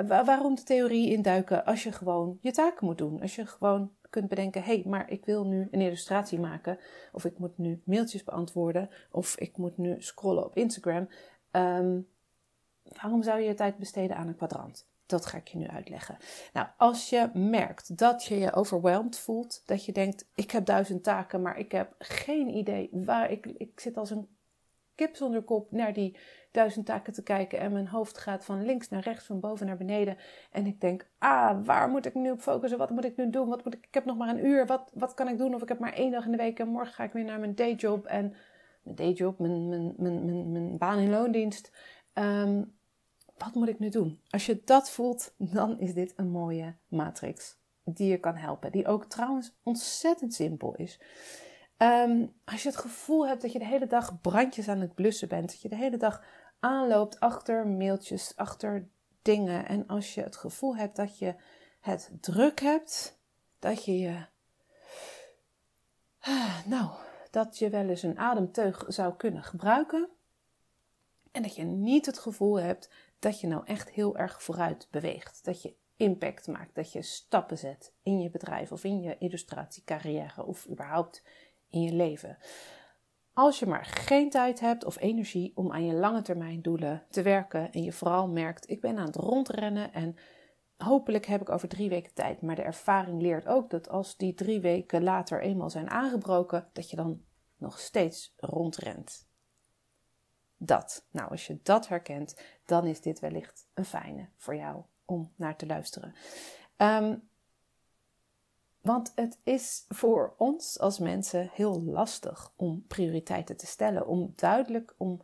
waarom 0.06 0.54
de 0.54 0.62
theorie 0.62 1.12
induiken 1.12 1.64
als 1.64 1.82
je 1.82 1.92
gewoon 1.92 2.38
je 2.40 2.52
taken 2.52 2.86
moet 2.86 2.98
doen? 2.98 3.20
Als 3.20 3.34
je 3.34 3.46
gewoon 3.46 3.92
kunt 4.10 4.28
bedenken: 4.28 4.62
hé, 4.62 4.74
hey, 4.74 4.82
maar 4.86 5.10
ik 5.10 5.24
wil 5.24 5.44
nu 5.44 5.68
een 5.70 5.80
illustratie 5.80 6.40
maken, 6.40 6.78
of 7.12 7.24
ik 7.24 7.38
moet 7.38 7.58
nu 7.58 7.82
mailtjes 7.84 8.24
beantwoorden, 8.24 8.90
of 9.10 9.38
ik 9.38 9.56
moet 9.56 9.76
nu 9.78 9.96
scrollen 9.98 10.44
op 10.44 10.56
Instagram. 10.56 11.08
Um, 11.50 12.08
waarom 13.00 13.22
zou 13.22 13.40
je 13.40 13.46
je 13.46 13.54
tijd 13.54 13.76
besteden 13.76 14.16
aan 14.16 14.28
een 14.28 14.36
kwadrant? 14.36 14.88
Dat 15.06 15.26
ga 15.26 15.38
ik 15.38 15.48
je 15.48 15.58
nu 15.58 15.66
uitleggen. 15.66 16.16
Nou, 16.52 16.66
als 16.76 17.10
je 17.10 17.30
merkt 17.34 17.98
dat 17.98 18.24
je 18.24 18.38
je 18.38 18.52
overweldigd 18.52 19.18
voelt, 19.18 19.62
dat 19.66 19.84
je 19.84 19.92
denkt: 19.92 20.26
ik 20.34 20.50
heb 20.50 20.64
duizend 20.64 21.02
taken, 21.02 21.42
maar 21.42 21.58
ik 21.58 21.72
heb 21.72 21.94
geen 21.98 22.48
idee 22.48 22.88
waar 22.92 23.30
ik. 23.30 23.46
Ik 23.46 23.80
zit 23.80 23.96
als 23.96 24.10
een 24.10 24.28
kip 24.94 25.16
zonder 25.16 25.42
kop 25.42 25.72
naar 25.72 25.92
die 25.92 26.16
duizend 26.50 26.86
taken 26.86 27.12
te 27.12 27.22
kijken 27.22 27.58
en 27.58 27.72
mijn 27.72 27.88
hoofd 27.88 28.18
gaat 28.18 28.44
van 28.44 28.64
links 28.64 28.88
naar 28.88 29.02
rechts, 29.02 29.24
van 29.24 29.40
boven 29.40 29.66
naar 29.66 29.76
beneden. 29.76 30.16
En 30.50 30.66
ik 30.66 30.80
denk: 30.80 31.06
ah, 31.18 31.64
waar 31.64 31.88
moet 31.88 32.06
ik 32.06 32.14
nu 32.14 32.30
op 32.30 32.40
focussen? 32.40 32.78
Wat 32.78 32.90
moet 32.90 33.04
ik 33.04 33.16
nu 33.16 33.30
doen? 33.30 33.48
Wat 33.48 33.64
moet 33.64 33.74
ik, 33.74 33.86
ik 33.86 33.94
heb 33.94 34.04
nog 34.04 34.16
maar 34.16 34.28
een 34.28 34.46
uur. 34.46 34.66
Wat, 34.66 34.90
wat 34.94 35.14
kan 35.14 35.28
ik 35.28 35.38
doen? 35.38 35.54
Of 35.54 35.62
ik 35.62 35.68
heb 35.68 35.78
maar 35.78 35.92
één 35.92 36.10
dag 36.10 36.24
in 36.24 36.30
de 36.30 36.36
week 36.36 36.58
en 36.58 36.68
morgen 36.68 36.94
ga 36.94 37.04
ik 37.04 37.12
weer 37.12 37.24
naar 37.24 37.40
mijn 37.40 37.54
dayjob 37.54 38.04
en 38.04 38.34
mijn 38.82 38.96
dayjob, 38.96 39.38
mijn, 39.38 39.68
mijn, 39.68 39.94
mijn, 39.96 40.52
mijn, 40.52 40.78
baan 40.78 40.98
in 40.98 41.10
loondienst. 41.10 41.70
Um, 42.14 42.73
wat 43.36 43.54
moet 43.54 43.68
ik 43.68 43.78
nu 43.78 43.88
doen? 43.88 44.20
Als 44.30 44.46
je 44.46 44.62
dat 44.64 44.90
voelt, 44.90 45.34
dan 45.36 45.80
is 45.80 45.94
dit 45.94 46.12
een 46.16 46.30
mooie 46.30 46.76
matrix 46.88 47.56
die 47.84 48.10
je 48.10 48.18
kan 48.18 48.36
helpen. 48.36 48.72
Die 48.72 48.86
ook 48.86 49.04
trouwens 49.04 49.54
ontzettend 49.62 50.34
simpel 50.34 50.74
is. 50.74 51.00
Um, 51.78 52.32
als 52.44 52.62
je 52.62 52.68
het 52.68 52.78
gevoel 52.78 53.26
hebt 53.26 53.42
dat 53.42 53.52
je 53.52 53.58
de 53.58 53.66
hele 53.66 53.86
dag 53.86 54.20
brandjes 54.20 54.68
aan 54.68 54.80
het 54.80 54.94
blussen 54.94 55.28
bent, 55.28 55.48
dat 55.48 55.60
je 55.60 55.68
de 55.68 55.76
hele 55.76 55.96
dag 55.96 56.24
aanloopt 56.60 57.20
achter 57.20 57.66
mailtjes, 57.66 58.32
achter 58.36 58.88
dingen. 59.22 59.66
En 59.66 59.86
als 59.86 60.14
je 60.14 60.22
het 60.22 60.36
gevoel 60.36 60.76
hebt 60.76 60.96
dat 60.96 61.18
je 61.18 61.34
het 61.80 62.10
druk 62.20 62.60
hebt, 62.60 63.20
dat 63.58 63.84
je 63.84 63.98
je. 63.98 64.26
Nou, 66.66 66.90
dat 67.30 67.58
je 67.58 67.68
wel 67.68 67.88
eens 67.88 68.02
een 68.02 68.18
ademteug 68.18 68.84
zou 68.88 69.14
kunnen 69.14 69.42
gebruiken. 69.42 70.08
En 71.32 71.42
dat 71.42 71.54
je 71.54 71.64
niet 71.64 72.06
het 72.06 72.18
gevoel 72.18 72.60
hebt 72.60 72.90
dat 73.24 73.40
je 73.40 73.46
nou 73.46 73.62
echt 73.64 73.90
heel 73.90 74.16
erg 74.16 74.42
vooruit 74.42 74.88
beweegt. 74.90 75.44
Dat 75.44 75.62
je 75.62 75.74
impact 75.96 76.46
maakt, 76.46 76.74
dat 76.74 76.92
je 76.92 77.02
stappen 77.02 77.58
zet 77.58 77.92
in 78.02 78.20
je 78.20 78.30
bedrijf 78.30 78.72
of 78.72 78.84
in 78.84 79.00
je 79.00 79.18
illustratiecarrière 79.18 80.44
of 80.44 80.68
überhaupt 80.68 81.22
in 81.68 81.82
je 81.82 81.92
leven. 81.92 82.38
Als 83.32 83.58
je 83.58 83.66
maar 83.66 83.84
geen 83.84 84.30
tijd 84.30 84.60
hebt 84.60 84.84
of 84.84 85.00
energie 85.00 85.52
om 85.54 85.72
aan 85.72 85.86
je 85.86 85.94
lange 85.94 86.22
termijn 86.22 86.62
doelen 86.62 87.02
te 87.10 87.22
werken 87.22 87.72
en 87.72 87.82
je 87.82 87.92
vooral 87.92 88.28
merkt, 88.28 88.70
ik 88.70 88.80
ben 88.80 88.98
aan 88.98 89.06
het 89.06 89.16
rondrennen 89.16 89.92
en 89.92 90.16
hopelijk 90.76 91.26
heb 91.26 91.40
ik 91.40 91.50
over 91.50 91.68
drie 91.68 91.88
weken 91.88 92.14
tijd. 92.14 92.42
Maar 92.42 92.56
de 92.56 92.62
ervaring 92.62 93.22
leert 93.22 93.46
ook 93.46 93.70
dat 93.70 93.88
als 93.88 94.16
die 94.16 94.34
drie 94.34 94.60
weken 94.60 95.02
later 95.02 95.40
eenmaal 95.40 95.70
zijn 95.70 95.90
aangebroken, 95.90 96.68
dat 96.72 96.90
je 96.90 96.96
dan 96.96 97.22
nog 97.56 97.78
steeds 97.78 98.34
rondrent. 98.36 99.32
Dat. 100.56 101.04
Nou, 101.10 101.30
als 101.30 101.46
je 101.46 101.58
dat 101.62 101.88
herkent, 101.88 102.40
dan 102.64 102.86
is 102.86 103.00
dit 103.00 103.20
wellicht 103.20 103.66
een 103.74 103.84
fijne 103.84 104.28
voor 104.36 104.56
jou 104.56 104.82
om 105.04 105.32
naar 105.36 105.56
te 105.56 105.66
luisteren. 105.66 106.14
Um, 106.76 107.28
want 108.84 109.12
het 109.14 109.38
is 109.42 109.84
voor 109.88 110.34
ons 110.36 110.78
als 110.78 110.98
mensen 110.98 111.50
heel 111.52 111.82
lastig 111.82 112.52
om 112.56 112.84
prioriteiten 112.86 113.56
te 113.56 113.66
stellen. 113.66 114.06
Om 114.06 114.32
duidelijk, 114.36 114.94
om 114.96 115.20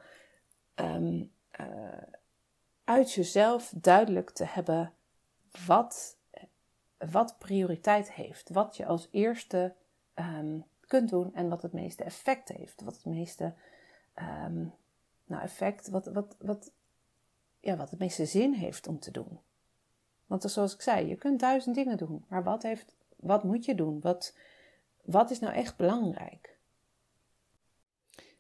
ehm, 0.75 1.25
eh, 1.51 1.67
uit 2.85 3.13
jezelf 3.13 3.73
duidelijk 3.77 4.31
te 4.31 4.45
hebben 4.45 4.93
wat, 5.67 6.17
wat 6.99 7.39
prioriteit 7.39 8.13
heeft. 8.13 8.49
Wat 8.49 8.77
je 8.77 8.87
als 8.87 9.09
eerste 9.11 9.75
um, 10.15 10.65
kunt 10.87 11.09
doen 11.09 11.35
en 11.35 11.49
wat 11.49 11.63
het 11.63 11.73
meeste 11.73 12.05
effect 12.05 12.49
heeft. 12.49 12.81
Wat 12.81 12.95
het 12.95 13.05
meeste 13.05 13.55
nou, 15.31 15.43
effect, 15.43 15.89
wat, 15.89 16.07
wat, 16.07 16.37
wat, 16.39 16.73
ja, 17.61 17.77
wat 17.77 17.91
het 17.91 17.99
meeste 17.99 18.27
zin 18.27 18.53
heeft 18.53 18.87
om 18.87 18.99
te 18.99 19.11
doen. 19.11 19.41
Want 20.27 20.43
zoals 20.51 20.75
ik 20.75 20.81
zei, 20.81 21.07
je 21.07 21.17
kunt 21.17 21.41
duizend 21.41 21.75
dingen 21.75 21.97
doen, 21.97 22.25
maar 22.29 22.43
wat 22.45 22.63
heeft 22.63 22.95
wat 23.17 23.45
moet 23.45 23.65
je 23.65 23.75
doen? 23.75 24.01
Wat, 24.01 24.37
wat 25.03 25.31
is 25.31 25.39
nou 25.39 25.55
echt 25.55 25.77
belangrijk? 25.77 26.59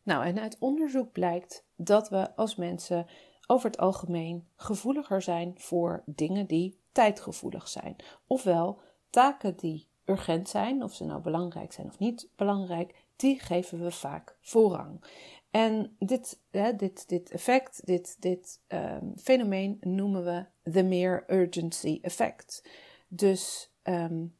Nou, 0.02 0.24
en 0.24 0.40
uit 0.40 0.56
onderzoek 0.58 1.12
blijkt 1.12 1.64
dat 1.76 2.08
we 2.08 2.36
als 2.36 2.56
mensen 2.56 3.06
over 3.46 3.70
het 3.70 3.78
algemeen 3.78 4.48
gevoeliger 4.56 5.22
zijn 5.22 5.54
voor 5.56 6.02
dingen 6.06 6.46
die 6.46 6.78
tijdgevoelig 6.92 7.68
zijn. 7.68 7.96
Ofwel, 8.26 8.80
taken 9.10 9.56
die 9.56 9.88
urgent 10.04 10.48
zijn, 10.48 10.82
of 10.82 10.94
ze 10.94 11.04
nou 11.04 11.22
belangrijk 11.22 11.72
zijn 11.72 11.86
of 11.86 11.98
niet 11.98 12.28
belangrijk, 12.36 13.04
die 13.16 13.38
geven 13.38 13.82
we 13.82 13.90
vaak 13.90 14.36
voorrang. 14.40 15.04
En 15.50 15.96
dit, 15.98 16.40
hè, 16.50 16.76
dit, 16.76 17.08
dit 17.08 17.30
effect, 17.30 17.86
dit, 17.86 18.16
dit 18.20 18.60
um, 18.68 19.12
fenomeen 19.18 19.78
noemen 19.80 20.24
we 20.24 20.70
the 20.70 20.82
mere 20.82 21.24
urgency 21.26 21.98
effect. 22.02 22.68
Dus 23.08 23.72
um, 23.82 24.36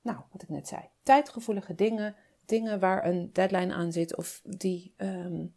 nou, 0.00 0.18
wat 0.32 0.42
ik 0.42 0.48
net 0.48 0.68
zei. 0.68 0.82
Tijdgevoelige 1.02 1.74
dingen, 1.74 2.16
dingen 2.44 2.80
waar 2.80 3.06
een 3.06 3.30
deadline 3.32 3.74
aan 3.74 3.92
zit 3.92 4.16
of 4.16 4.42
die 4.44 4.94
um, 4.96 5.54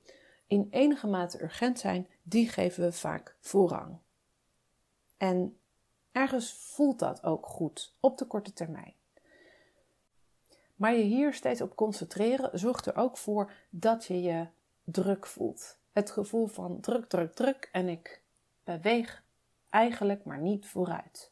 in 0.48 0.68
enige 0.72 1.08
mate 1.08 1.42
urgent 1.42 1.80
zijn, 1.80 2.08
die 2.24 2.50
geven 2.50 2.84
we 2.84 2.92
vaak 2.92 3.36
voorrang. 3.40 3.98
En 5.18 5.58
ergens 6.12 6.54
voelt 6.54 7.00
dat 7.00 7.24
ook 7.24 7.46
goed 7.46 7.96
op 8.00 8.18
de 8.18 8.26
korte 8.26 8.54
termijn. 8.54 8.94
Maar 10.76 10.96
je 10.96 11.04
hier 11.04 11.34
steeds 11.34 11.62
op 11.62 11.76
concentreren 11.76 12.60
zorgt 12.60 12.86
er 12.86 12.96
ook 12.96 13.18
voor 13.18 13.52
dat 13.70 14.06
je 14.06 14.22
je 14.22 14.48
druk 14.92 15.26
voelt. 15.26 15.78
Het 15.92 16.12
gevoel 16.12 16.48
van 16.48 16.80
druk, 16.80 17.10
druk, 17.10 17.34
druk 17.34 17.70
en 17.72 17.88
ik 17.88 18.22
beweeg 18.64 19.24
eigenlijk 19.70 20.24
maar 20.24 20.40
niet 20.40 20.68
vooruit. 20.68 21.32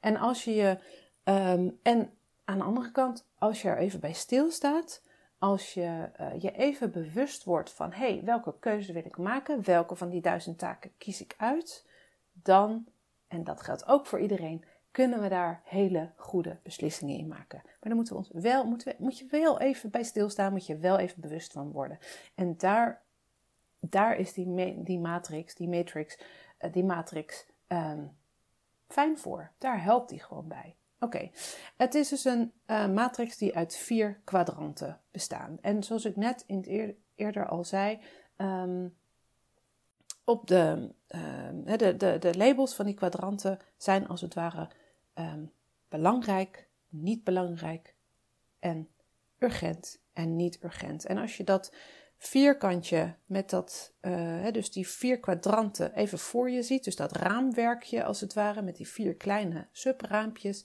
En 0.00 0.16
als 0.16 0.44
je 0.44 0.54
je 0.54 0.78
Ehm, 1.24 1.68
en 1.82 2.10
aan 2.44 2.58
de 2.58 2.64
andere 2.64 2.90
kant, 2.90 3.26
als 3.38 3.62
je 3.62 3.68
er 3.68 3.78
even 3.78 4.00
bij 4.00 4.12
stilstaat, 4.12 5.02
als 5.38 5.74
je 5.74 6.10
uh, 6.20 6.40
je 6.40 6.52
even 6.52 6.90
bewust 6.90 7.44
wordt 7.44 7.72
van 7.72 7.92
hé, 7.92 8.12
hey, 8.12 8.24
welke 8.24 8.54
keuze 8.58 8.92
wil 8.92 9.04
ik 9.04 9.16
maken, 9.16 9.64
welke 9.64 9.96
van 9.96 10.08
die 10.08 10.20
duizend 10.20 10.58
taken 10.58 10.92
kies 10.98 11.20
ik 11.20 11.34
uit, 11.36 11.86
dan, 12.32 12.86
en 13.28 13.44
dat 13.44 13.62
geldt 13.62 13.86
ook 13.86 14.06
voor 14.06 14.20
iedereen, 14.20 14.64
kunnen 14.92 15.20
we 15.20 15.28
daar 15.28 15.60
hele 15.64 16.10
goede 16.16 16.58
beslissingen 16.62 17.18
in 17.18 17.28
maken. 17.28 17.60
Maar 17.64 17.78
dan 17.80 17.94
moeten 17.94 18.12
we 18.12 18.18
ons 18.18 18.30
wel, 18.32 18.64
moeten 18.64 18.94
moet 18.98 19.18
je 19.18 19.26
wel 19.30 19.60
even 19.60 19.90
bij 19.90 20.02
stilstaan, 20.02 20.52
moet 20.52 20.66
je 20.66 20.76
wel 20.76 20.98
even 20.98 21.20
bewust 21.20 21.52
van 21.52 21.72
worden. 21.72 21.98
En 22.34 22.56
daar, 22.56 23.02
daar 23.80 24.16
is 24.16 24.32
die, 24.32 24.82
die 24.82 24.98
matrix, 24.98 25.54
die 25.54 25.68
matrix, 25.68 26.18
uh, 26.60 26.72
die 26.72 26.84
matrix 26.84 27.46
um, 27.68 28.16
fijn 28.88 29.18
voor. 29.18 29.50
Daar 29.58 29.82
helpt 29.82 30.08
die 30.08 30.22
gewoon 30.22 30.48
bij. 30.48 30.76
Oké, 31.00 31.30
het 31.76 31.94
is 31.94 32.08
dus 32.08 32.24
een 32.24 32.52
uh, 32.66 32.88
matrix 32.88 33.36
die 33.36 33.56
uit 33.56 33.76
vier 33.76 34.20
kwadranten 34.24 35.00
bestaat. 35.10 35.50
En 35.60 35.82
zoals 35.82 36.04
ik 36.04 36.16
net 36.16 36.44
eerder 37.14 37.48
al 37.48 37.64
zei, 37.64 38.00
um, 38.36 38.96
op 40.24 40.46
de, 40.46 40.94
uh, 41.08 41.76
de, 41.76 41.96
de, 41.96 42.18
de, 42.18 42.36
labels 42.36 42.74
van 42.74 42.86
die 42.86 42.94
kwadranten 42.94 43.58
zijn 43.76 44.08
als 44.08 44.20
het 44.20 44.34
ware 44.34 44.68
um, 45.14 45.52
belangrijk, 45.88 46.68
niet 46.88 47.24
belangrijk 47.24 47.94
en 48.58 48.88
urgent 49.38 50.02
en 50.12 50.36
niet 50.36 50.62
urgent. 50.62 51.06
En 51.06 51.18
als 51.18 51.36
je 51.36 51.44
dat 51.44 51.74
vierkantje 52.18 53.14
met 53.26 53.50
dat, 53.50 53.94
uh, 54.00 54.50
dus 54.50 54.70
die 54.70 54.88
vier 54.88 55.20
kwadranten 55.20 55.94
even 55.94 56.18
voor 56.18 56.50
je 56.50 56.62
ziet, 56.62 56.84
dus 56.84 56.96
dat 56.96 57.12
raamwerkje 57.12 58.04
als 58.04 58.20
het 58.20 58.32
ware 58.32 58.62
met 58.62 58.76
die 58.76 58.88
vier 58.88 59.14
kleine 59.14 59.68
subraampjes, 59.72 60.64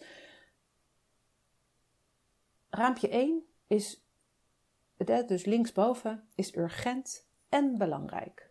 Raampje 2.70 3.10
1 3.10 3.44
is, 3.68 4.04
dus 5.27 5.46
linksboven, 5.46 6.27
is 6.36 6.56
urgent 6.56 7.27
en 7.50 7.77
belangrijk. 7.77 8.47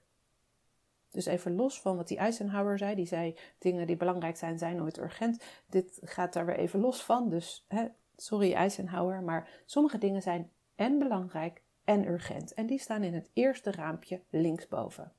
Dus 1.17 1.27
even 1.27 1.55
los 1.55 1.81
van 1.81 1.97
wat 1.97 2.09
die 2.09 2.19
Eisenhower 2.19 2.79
zei. 2.79 2.95
Die 2.95 3.07
zei, 3.07 3.37
dingen 3.59 3.87
die 3.87 3.97
belangrijk 3.97 4.37
zijn, 4.37 4.59
zijn 4.59 4.77
nooit 4.77 4.99
urgent. 4.99 5.43
Dit 5.67 6.01
gaat 6.03 6.33
daar 6.33 6.47
weer 6.47 6.57
even 6.57 6.81
los 6.81 7.05
van. 7.05 7.29
Dus, 7.29 7.65
hè, 7.69 7.87
sorry 8.17 8.53
Eisenhower, 8.53 9.23
maar 9.23 9.49
sommige 9.65 9.99
dingen 9.99 10.23
zijn 10.23 10.51
en 10.75 10.99
belangrijk 10.99 11.63
en 11.85 12.09
urgent. 12.09 12.55
En 12.55 12.67
die 12.67 12.79
staan 12.79 13.03
in 13.03 13.15
het 13.15 13.31
eerste 13.33 13.71
raampje 13.71 14.23
linksboven. 14.31 15.13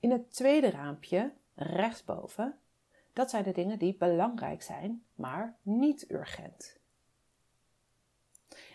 In 0.00 0.10
het 0.10 0.34
tweede 0.34 0.70
raampje, 0.70 1.32
rechtsboven, 1.54 2.58
dat 3.12 3.30
zijn 3.30 3.44
de 3.44 3.52
dingen 3.52 3.78
die 3.78 3.96
belangrijk 3.96 4.62
zijn, 4.62 5.04
maar 5.14 5.56
niet 5.62 6.10
urgent. 6.10 6.78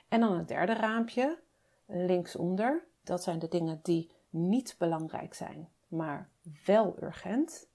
En 0.08 0.20
dan 0.20 0.38
het 0.38 0.48
derde 0.48 0.74
raampje, 0.74 1.40
linksonder. 1.86 2.88
Dat 3.04 3.24
zijn 3.24 3.40
de 3.40 3.48
dingen 3.48 3.80
die 3.84 4.12
niet 4.30 4.76
belangrijk 4.78 5.34
zijn, 5.34 5.70
maar 5.90 6.30
wel 6.66 6.96
urgent. 7.02 7.68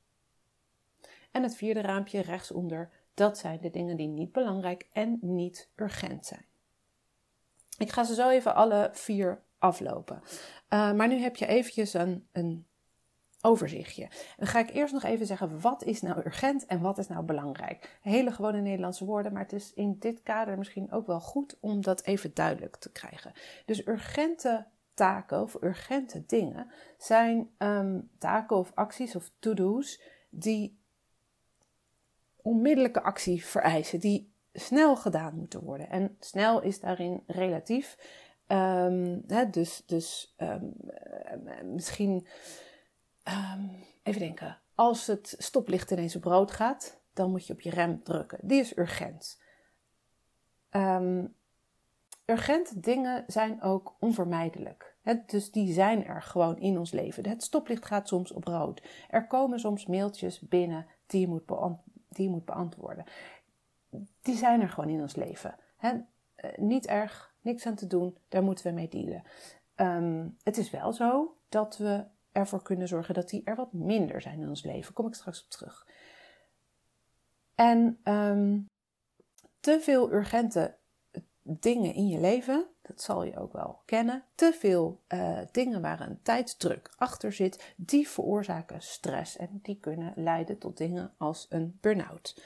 En 1.31 1.43
het 1.43 1.57
vierde 1.57 1.81
raampje 1.81 2.21
rechtsonder, 2.21 2.91
dat 3.15 3.39
zijn 3.39 3.61
de 3.61 3.71
dingen 3.71 3.97
die 3.97 4.09
niet 4.09 4.33
belangrijk 4.33 4.87
en 4.93 5.19
niet 5.21 5.69
urgent 5.77 6.27
zijn. 6.27 6.45
Ik 7.79 7.91
ga 7.91 8.05
ze 8.05 8.15
zo 8.15 8.29
even 8.29 8.55
alle 8.55 8.89
vier 8.93 9.43
aflopen. 9.59 10.23
Uh, 10.25 10.93
maar 10.93 11.09
nu 11.09 11.19
heb 11.19 11.37
je 11.37 11.47
eventjes 11.47 11.95
een, 11.95 12.29
een 12.33 12.67
overzichtje. 13.41 14.09
Dan 14.37 14.47
ga 14.47 14.59
ik 14.59 14.71
eerst 14.71 14.93
nog 14.93 15.03
even 15.03 15.27
zeggen 15.27 15.61
wat 15.61 15.85
is 15.85 16.03
nou 16.03 16.19
urgent 16.19 16.67
en 16.67 16.81
wat 16.81 16.99
is 16.99 17.09
nou 17.09 17.25
belangrijk. 17.25 17.99
Hele 18.01 18.33
gewone 18.33 18.61
Nederlandse 18.61 19.05
woorden, 19.05 19.33
maar 19.33 19.43
het 19.43 19.53
is 19.53 19.73
in 19.75 19.97
dit 19.99 20.23
kader 20.23 20.59
misschien 20.59 20.93
ook 20.93 21.07
wel 21.07 21.21
goed 21.21 21.57
om 21.61 21.81
dat 21.81 22.05
even 22.05 22.35
duidelijk 22.35 22.77
te 22.77 22.93
krijgen. 22.93 23.33
Dus 23.65 23.87
urgente 23.87 24.67
taken 24.95 25.41
of 25.43 25.63
urgente 25.63 26.25
dingen 26.27 26.71
zijn 26.99 27.51
ehm, 27.59 28.01
taken 28.19 28.57
of 28.57 28.73
acties 28.75 29.17
of 29.17 29.31
to-do's 29.39 30.01
die 30.31 30.79
onmiddellijke 32.37 33.03
actie 33.03 33.45
vereisen, 33.45 34.01
die 34.01 34.33
snel 34.53 34.97
gedaan 34.97 35.35
moeten 35.35 35.61
worden. 35.61 35.91
En 35.91 36.17
snel 36.21 36.63
is 36.63 36.81
daarin 36.81 37.23
relatief. 37.27 37.99
Um, 38.49 39.23
hè, 39.27 39.51
dus 39.51 39.83
dus 39.87 40.35
um, 40.39 40.75
misschien 41.63 42.27
Um, 43.29 43.85
even 44.03 44.21
denken. 44.21 44.59
Als 44.75 45.07
het 45.07 45.35
stoplicht 45.39 45.91
ineens 45.91 46.17
op 46.17 46.25
rood 46.25 46.51
gaat, 46.51 47.01
dan 47.13 47.31
moet 47.31 47.47
je 47.47 47.53
op 47.53 47.61
je 47.61 47.71
rem 47.71 48.03
drukken. 48.03 48.39
Die 48.43 48.61
is 48.61 48.77
urgent. 48.77 49.43
Urgente 52.25 52.81
dingen 52.81 53.25
zijn 53.27 53.63
ook 53.63 53.97
onvermijdelijk. 53.99 54.95
dus 55.27 55.51
die 55.51 55.73
zijn 55.73 56.05
er 56.05 56.23
gewoon 56.23 56.59
in 56.59 56.79
ons 56.79 56.93
leven. 56.93 57.29
Het 57.29 57.43
stoplicht 57.43 57.85
gaat 57.85 58.09
soms 58.09 58.33
op 58.33 58.45
rood. 58.45 58.83
Er 59.09 59.27
komen 59.27 59.61
soms 59.61 59.87
mailtjes 59.87 60.41
binnen 60.41 60.87
die 61.07 61.21
je 61.21 61.29
moet, 61.29 61.43
die 62.09 62.29
moet 62.29 62.45
beantwoorden. 62.45 63.05
Die 64.23 64.37
zijn 64.37 64.61
er 64.61 64.69
gewoon 64.69 64.91
in 64.91 65.01
ons 65.01 65.17
leven. 65.17 65.55
Eh, 66.45 66.51
niet 66.57 66.87
erg, 66.87 67.35
niks 67.41 67.67
aan 67.67 67.75
te 67.75 67.87
doen, 67.87 68.17
daar 68.29 68.43
moeten 68.43 68.67
we 68.67 68.73
mee 68.73 68.89
dealen. 68.89 69.23
Um, 69.77 70.37
het 70.43 70.57
is 70.57 70.71
wel 70.71 70.93
zo 70.93 71.37
dat 71.49 71.77
we 71.77 72.05
ervoor 72.33 72.63
kunnen 72.63 72.89
zorgen 72.89 73.15
dat 73.15 73.29
die 73.29 73.43
er 73.45 73.57
wat 73.57 73.73
minder 73.73 74.21
zijn 74.21 74.41
in 74.41 74.49
ons 74.49 74.63
leven. 74.63 74.95
Kom 74.95 75.07
ik 75.07 75.15
straks 75.15 75.45
op 75.45 75.51
terug. 75.51 75.87
En 77.55 77.99
ehm, 78.03 78.61
te 79.61 79.81
veel 79.81 80.13
urgente 80.13 80.77
dingen 81.47 81.95
in 81.95 82.09
je 82.09 82.21
leven, 82.21 82.67
dat 82.83 83.01
zal 83.01 83.23
je 83.23 83.39
ook 83.39 83.53
wel 83.53 83.81
kennen, 83.85 84.25
te 84.35 84.57
veel 84.59 85.01
uh, 85.09 85.39
dingen 85.53 85.81
waar 85.81 86.01
een 86.01 86.23
tijdsdruk 86.23 86.91
achter 86.97 87.33
zit, 87.33 87.75
die 87.77 88.09
veroorzaken 88.09 88.83
stress 88.83 89.37
en 89.37 89.61
die 89.63 89.79
kunnen 89.81 90.13
leiden 90.17 90.59
tot 90.59 90.77
dingen 90.77 91.13
als 91.17 91.47
een 91.49 91.79
burn-out. 91.81 92.43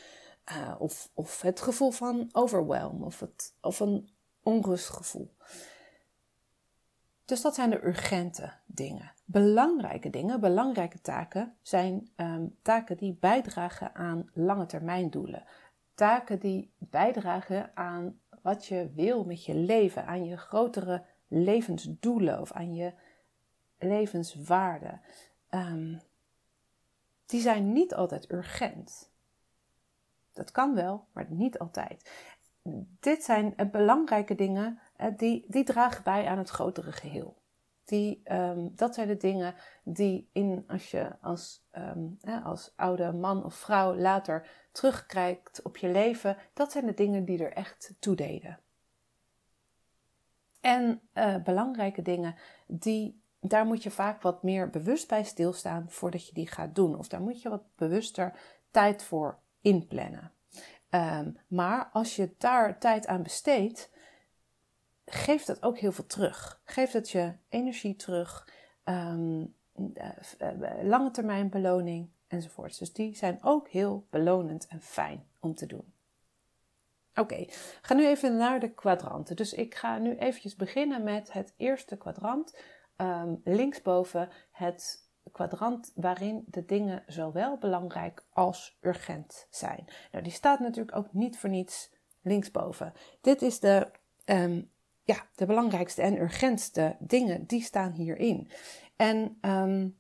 Uh, 0.53 0.75
of, 0.79 1.11
of 1.15 1.41
het 1.41 1.61
gevoel 1.61 1.91
van 1.91 2.29
overwhelm 2.33 3.03
of, 3.03 3.21
het, 3.21 3.55
of 3.61 3.81
een 3.81 4.11
onrustgevoel. 4.43 5.35
Dus 7.25 7.41
dat 7.41 7.55
zijn 7.55 7.71
de 7.71 7.85
urgente 7.85 8.53
dingen. 8.67 9.13
Belangrijke 9.25 10.11
dingen, 10.11 10.41
belangrijke 10.41 11.01
taken 11.01 11.57
zijn 11.63 12.11
um, 12.17 12.57
taken 12.63 12.97
die 12.97 13.17
bijdragen 13.21 13.95
aan 13.95 14.31
lange 14.35 14.67
termijn 14.67 15.11
doelen. 15.11 15.45
Taken 15.95 16.39
die 16.39 16.73
bijdragen 16.79 17.71
aan 17.75 18.21
wat 18.43 18.67
je 18.67 18.91
wil 18.95 19.25
met 19.25 19.45
je 19.45 19.55
leven, 19.55 20.07
aan 20.07 20.25
je 20.25 20.37
grotere 20.37 21.05
levensdoelen 21.29 22.41
of 22.41 22.53
aan 22.53 22.75
je 22.75 22.93
levenswaarden. 23.79 25.01
Um, 25.51 26.01
die 27.27 27.41
zijn 27.41 27.73
niet 27.73 27.95
altijd 27.95 28.33
urgent. 28.33 29.11
Dat 30.33 30.51
kan 30.51 30.75
wel, 30.75 31.05
maar 31.13 31.27
niet 31.29 31.59
altijd. 31.59 32.11
Dit 33.01 33.25
zijn 33.25 33.55
belangrijke 33.71 34.35
dingen 34.35 34.79
die, 35.17 35.45
die 35.49 35.65
dragen 35.65 36.05
bij 36.05 36.27
aan 36.27 36.39
het 36.39 36.49
grotere 36.49 36.93
geheel. 36.93 37.37
Die, 37.89 38.21
um, 38.33 38.73
dat 38.75 38.95
zijn 38.95 39.09
de 39.09 39.17
dingen 39.17 39.55
die 39.85 40.29
in, 40.33 40.65
als 40.67 40.91
je 40.91 41.21
als, 41.21 41.67
um, 41.73 42.19
als 42.45 42.73
oude 42.77 43.13
man 43.13 43.45
of 43.45 43.55
vrouw 43.55 43.97
later 43.97 44.49
terugkijkt 44.73 45.63
op 45.63 45.77
je 45.77 45.89
leven, 45.89 46.37
dat 46.55 46.73
zijn 46.73 46.87
de 46.87 46.95
dingen 46.95 47.25
die 47.25 47.45
er 47.45 47.53
echt 47.53 47.95
toe 47.99 48.17
deden. 48.17 48.59
En 50.61 51.01
uh, 51.15 51.37
belangrijke 51.43 52.03
dingen, 52.03 52.35
die, 52.67 53.23
daar 53.41 53.67
moet 53.67 53.83
je 53.83 53.91
vaak 53.91 54.23
wat 54.23 54.43
meer 54.43 54.71
bewust 54.71 55.09
bij 55.09 55.25
stilstaan 55.25 55.91
voordat 55.91 56.27
je 56.27 56.35
die 56.35 56.49
gaat 56.49 56.75
doen. 56.75 56.99
Of 56.99 57.09
daar 57.09 57.23
moet 57.23 57.43
je 57.43 57.49
wat 57.49 57.75
bewuster 57.77 58.39
tijd 58.71 59.03
voor 59.03 59.39
inplannen. 59.61 60.33
Um, 60.91 61.37
maar 61.47 61.89
als 61.93 62.17
je 62.17 62.35
daar 62.39 62.79
tijd 62.79 63.07
aan 63.07 63.23
besteedt, 63.23 63.91
geeft 65.11 65.47
dat 65.47 65.63
ook 65.63 65.79
heel 65.79 65.93
veel 65.93 66.07
terug. 66.07 66.61
Geeft 66.65 66.93
het 66.93 67.11
je 67.11 67.33
energie 67.49 67.97
terug, 67.97 68.49
um, 68.85 69.55
uh, 69.79 70.83
lange 70.83 71.11
termijn 71.11 71.49
beloning 71.49 72.09
enzovoort. 72.27 72.79
Dus 72.79 72.93
die 72.93 73.17
zijn 73.17 73.39
ook 73.43 73.69
heel 73.69 74.07
belonend 74.11 74.67
en 74.67 74.83
fijn 74.83 75.27
om 75.41 75.55
te 75.55 75.67
doen. 75.67 75.93
Oké, 77.15 77.47
ga 77.83 77.95
nu 77.95 78.07
even 78.07 78.37
naar 78.37 78.61
de 78.61 78.71
kwadranten. 78.71 79.37
Dus 79.37 79.55
ik 79.55 79.75
ga 79.75 79.99
nu 79.99 80.17
eventjes 80.17 80.57
beginnen 80.57 81.03
met 81.03 81.33
het 81.33 81.55
eerste 81.57 81.97
kwadrant. 81.97 82.57
Um, 82.97 83.41
linksboven 83.45 84.29
het 84.51 85.07
kwadrant 85.33 85.93
waarin 85.95 86.45
de 86.47 86.65
dingen 86.65 87.03
zowel 87.07 87.57
belangrijk 87.57 88.25
als 88.33 88.79
urgent 88.81 89.47
zijn. 89.51 89.85
Nou, 90.13 90.25
die 90.25 90.33
staat 90.33 90.61
natuurlijk 90.61 90.97
ook 90.97 91.13
niet 91.13 91.39
voor 91.39 91.51
niets 91.51 91.91
linksboven. 92.23 92.93
Dit 93.21 93.43
is 93.43 93.61
de 93.61 93.91
um, 94.25 94.71
ja, 95.09 95.27
de 95.35 95.47
belangrijkste 95.47 96.03
en 96.03 96.21
urgentste 96.21 96.97
dingen, 96.99 97.47
die 97.47 97.63
staan 97.63 97.93
hierin. 97.93 98.51
En 98.97 99.39
um, 99.41 99.99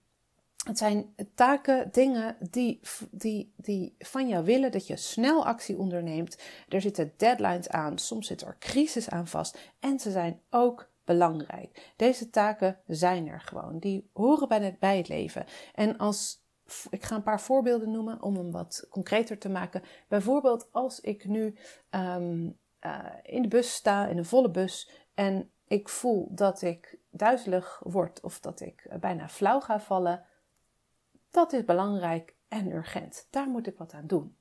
het 0.67 0.79
zijn 0.79 1.15
taken, 1.35 1.89
dingen 1.93 2.37
die, 2.51 2.81
die, 3.11 3.53
die 3.57 3.95
van 3.99 4.29
jou 4.29 4.45
willen 4.45 4.73
dat 4.73 4.87
je 4.87 4.97
snel 4.97 5.47
actie 5.47 5.79
onderneemt. 5.79 6.39
Er 6.69 6.81
zitten 6.81 7.13
deadlines 7.17 7.69
aan, 7.69 7.99
soms 7.99 8.27
zit 8.27 8.43
er 8.43 8.57
crisis 8.59 9.11
aan 9.11 9.27
vast 9.27 9.59
en 9.81 9.99
ze 9.99 10.11
zijn 10.11 10.41
ook 10.51 10.91
belangrijk. 11.05 11.93
Deze 11.97 12.31
taken 12.31 12.79
zijn 12.87 13.29
er 13.29 13.41
gewoon, 13.41 13.79
die 13.79 14.11
horen 14.13 14.49
bij 14.49 14.61
het, 14.61 14.79
bij 14.79 14.97
het 14.97 15.09
leven. 15.09 15.45
En 15.75 15.97
als 15.97 16.47
ik 16.91 17.05
ga 17.05 17.15
een 17.15 17.23
paar 17.23 17.41
voorbeelden 17.41 17.91
noemen 17.91 18.23
om 18.23 18.37
hem 18.37 18.51
wat 18.51 18.87
concreter 18.91 19.39
te 19.39 19.49
maken. 19.49 19.83
Bijvoorbeeld 20.09 20.69
als 20.73 21.01
ik 21.01 21.25
nu 21.25 21.55
um, 21.91 22.59
uh, 22.81 23.05
in 23.23 23.43
de 23.43 23.49
bus 23.49 23.75
sta, 23.75 24.07
in 24.07 24.19
een 24.19 24.25
volle 24.25 24.51
bus, 24.51 24.91
en 25.15 25.51
ik 25.67 25.89
voel 25.89 26.29
dat 26.31 26.63
ik 26.63 26.99
duizelig 27.11 27.81
word 27.85 28.21
of 28.21 28.41
dat 28.41 28.61
ik 28.61 28.97
bijna 29.01 29.29
flauw 29.29 29.61
ga 29.61 29.81
vallen, 29.81 30.25
dat 31.31 31.53
is 31.53 31.65
belangrijk 31.65 32.35
en 32.49 32.73
urgent. 32.73 33.27
Daar 33.31 33.49
moet 33.49 33.67
ik 33.67 33.79
wat 33.79 33.93
aan 33.93 34.07
doen. 34.07 34.37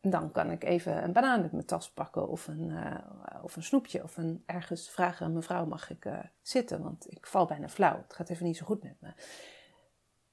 Dan 0.00 0.32
kan 0.32 0.50
ik 0.50 0.64
even 0.64 1.02
een 1.04 1.12
banaan 1.12 1.42
uit 1.42 1.52
mijn 1.52 1.64
tas 1.64 1.90
pakken 1.90 2.28
of 2.28 2.46
een, 2.46 2.70
uh, 2.70 2.94
of 3.42 3.56
een 3.56 3.62
snoepje 3.62 4.02
of 4.02 4.16
een, 4.16 4.42
ergens 4.46 4.90
vragen: 4.90 5.32
mevrouw, 5.32 5.66
mag 5.66 5.90
ik 5.90 6.08
zitten? 6.42 6.82
Want 6.82 7.12
ik 7.12 7.26
val 7.26 7.46
bijna 7.46 7.68
flauw. 7.68 7.96
Het 7.96 8.14
gaat 8.14 8.28
even 8.28 8.46
niet 8.46 8.56
zo 8.56 8.66
goed 8.66 8.82
met 8.82 9.00
me. 9.00 9.12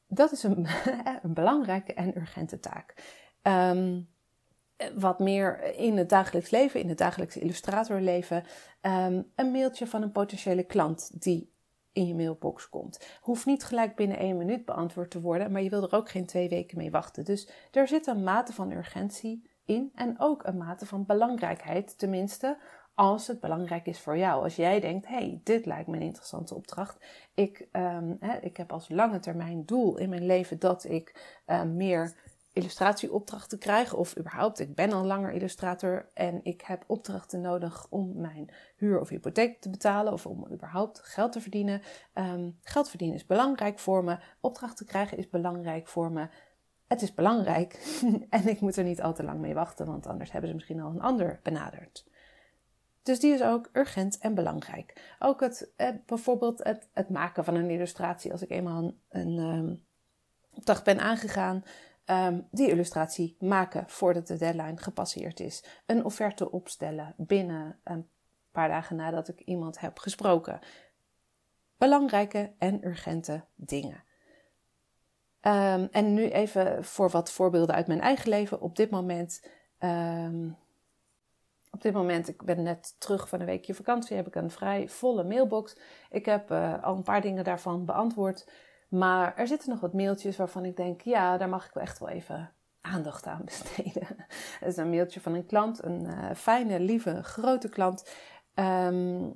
Dat 0.08 0.32
is 0.32 0.44
een, 0.44 0.68
een 1.24 1.34
belangrijke 1.34 1.94
en 1.94 2.18
urgente 2.18 2.60
taak. 2.60 2.94
Um, 3.42 4.13
wat 4.96 5.20
meer 5.20 5.76
in 5.76 5.98
het 5.98 6.10
dagelijks 6.10 6.50
leven, 6.50 6.80
in 6.80 6.90
het 6.90 6.98
dagelijkse 6.98 7.40
illustratorleven, 7.40 8.44
um, 8.82 9.32
een 9.36 9.52
mailtje 9.52 9.88
van 9.88 10.02
een 10.02 10.12
potentiële 10.12 10.64
klant 10.64 11.22
die 11.24 11.52
in 11.92 12.08
je 12.08 12.16
mailbox 12.16 12.70
komt. 12.70 13.18
Hoeft 13.22 13.46
niet 13.46 13.64
gelijk 13.64 13.96
binnen 13.96 14.18
één 14.18 14.38
minuut 14.38 14.66
beantwoord 14.66 15.12
te 15.12 15.22
worden, 15.22 15.52
maar 15.52 15.62
je 15.62 15.70
wil 15.70 15.84
er 15.84 15.94
ook 15.94 16.10
geen 16.10 16.26
twee 16.26 16.50
weken 16.50 16.78
mee 16.78 16.92
wachten. 16.92 17.26
Dus 17.26 17.50
er 17.72 17.88
zit 17.88 18.08
een 18.08 18.24
mate 18.24 18.54
van 18.54 18.72
urgentie 18.72 19.50
in 19.66 19.92
en 19.96 20.16
ook 20.20 20.44
een 20.44 20.58
mate 20.58 20.86
van 20.86 21.06
belangrijkheid, 21.06 21.98
tenminste 21.98 22.58
als 22.96 23.28
het 23.28 23.40
belangrijk 23.40 23.86
is 23.86 24.00
voor 24.00 24.18
jou. 24.18 24.44
Als 24.44 24.56
jij 24.56 24.80
denkt, 24.80 25.08
hey, 25.08 25.42
dit 25.44 25.66
lijkt 25.66 25.88
me 25.88 25.96
een 25.96 26.02
interessante 26.02 26.56
opdracht. 26.56 27.06
Ik, 27.34 27.68
um, 27.72 28.18
ik 28.42 28.58
heb 28.58 28.72
als 28.72 28.90
lange 28.90 29.20
termijn 29.20 29.66
doel 29.66 29.98
in 29.98 30.10
mijn 30.10 30.26
leven 30.26 30.60
dat 30.60 30.84
ik 30.84 31.40
um, 31.48 31.76
meer 31.76 32.16
illustratieopdrachten 32.54 33.60
krijg, 33.60 33.94
of 33.94 34.18
überhaupt, 34.18 34.60
ik 34.60 34.76
ben 34.76 34.92
al 34.92 35.06
langer 35.06 35.32
illustrator 35.32 36.10
en 36.14 36.40
ik 36.44 36.62
heb 36.62 36.84
opdrachten 36.88 37.42
nodig 37.42 37.88
om 37.90 38.12
mijn 38.16 38.50
huur 38.76 39.00
of 39.00 39.10
hypotheek 39.10 39.62
te 39.62 39.70
betalen 39.70 40.14
of 40.14 40.26
om 40.26 40.48
überhaupt 40.52 41.00
geld 41.00 41.32
te 41.32 41.42
verdienen. 41.42 41.82
Um, 42.14 42.60
geld 42.64 42.90
verdienen 42.90 43.16
is 43.16 43.26
belangrijk 43.26 43.80
voor 43.80 44.04
me, 44.04 44.18
opdrachten 44.40 44.86
krijgen 44.86 45.18
is 45.18 45.30
belangrijk 45.30 45.88
voor 45.88 46.12
me. 46.12 46.28
Het 46.88 47.02
is 47.02 47.14
belangrijk 47.14 48.00
en 48.30 48.48
ik 48.48 48.60
moet 48.60 48.76
er 48.76 48.84
niet 48.84 49.02
al 49.02 49.14
te 49.14 49.24
lang 49.24 49.40
mee 49.40 49.54
wachten, 49.54 49.86
want 49.86 50.08
anders 50.08 50.32
hebben 50.32 50.50
ze 50.50 50.56
misschien 50.56 50.82
al 50.82 50.92
een 50.92 51.02
ander 51.02 51.40
benaderd. 51.44 52.06
Dus 53.04 53.20
die 53.20 53.34
is 53.34 53.44
ook 53.44 53.70
urgent 53.74 54.18
en 54.18 54.34
belangrijk. 54.34 55.16
Ook 55.20 55.40
het, 55.40 55.72
eh, 55.76 55.90
bijvoorbeeld 56.06 56.64
het, 56.64 56.90
het, 56.94 57.10
maken 57.10 57.44
van 57.44 57.56
een 57.56 57.70
illustratie. 57.70 58.32
Als 58.32 58.42
ik 58.42 58.50
eenmaal 58.50 58.84
een, 58.84 59.00
een 59.10 59.38
um, 59.38 59.86
opdracht 60.54 60.84
ben 60.84 61.00
aangegaan, 61.00 61.64
um, 62.06 62.48
die 62.52 62.70
illustratie 62.70 63.36
maken 63.40 63.84
voordat 63.88 64.28
de 64.28 64.38
deadline 64.38 64.78
gepasseerd 64.78 65.40
is. 65.40 65.64
Een 65.86 66.06
offerte 66.06 66.52
opstellen 66.52 67.14
binnen 67.18 67.80
een 67.84 68.10
paar 68.52 68.68
dagen 68.68 68.96
nadat 68.96 69.28
ik 69.28 69.40
iemand 69.40 69.80
heb 69.80 70.00
gesproken. 70.00 70.60
Belangrijke 71.78 72.54
en 72.58 72.88
urgente 72.88 73.44
dingen. 73.56 74.04
Um, 75.42 75.88
en 75.92 76.14
nu 76.14 76.30
even 76.30 76.86
voor 76.86 77.10
wat 77.10 77.32
voorbeelden 77.32 77.76
uit 77.76 77.88
mijn 77.88 78.02
eigen 78.02 78.30
leven. 78.30 78.62
Op 78.62 78.76
dit 78.76 78.90
moment, 78.90 79.46
um, 79.80 80.58
op 81.72 81.82
dit 81.82 81.94
moment, 81.94 82.28
ik 82.28 82.44
ben 82.44 82.64
net 82.64 82.96
terug 82.98 83.30
van 83.30 83.40
een 83.40 83.46
weekje 83.46 83.74
vakantie, 83.74 84.16
heb 84.16 84.28
ik 84.28 84.36
een 84.36 84.52
vrij 84.52 84.90
volle 84.90 85.24
mailbox. 85.24 85.78
Ik 86.10 86.26
heb 86.26 86.52
uh, 86.52 86.84
al 86.84 86.96
een 86.96 87.04
paar 87.04 87.22
dingen 87.22 87.44
daarvan 87.44 87.86
beantwoord. 87.86 88.48
Maar 88.94 89.36
er 89.36 89.48
zitten 89.48 89.70
nog 89.70 89.80
wat 89.80 89.94
mailtjes 89.94 90.38
waarvan 90.38 90.66
ik 90.66 90.76
denk, 90.76 91.02
ja, 91.02 91.38
daar 91.38 91.50
mag 91.50 91.66
ik 91.66 91.74
wel 91.74 91.84
echt 91.84 92.00
wel 92.00 92.10
even 92.10 92.52
aandacht 92.82 93.26
aan 93.26 93.46
besteden. 93.46 94.08
Het 94.60 94.68
is 94.68 94.78
een 94.78 94.90
mailtje 94.90 95.22
van 95.22 95.34
een 95.34 95.46
klant, 95.46 95.84
een 95.84 96.04
uh, 96.04 96.32
fijne, 96.36 96.80
lieve, 96.80 97.24
grote 97.24 97.70
klant. 97.70 98.10
Um, 98.56 99.34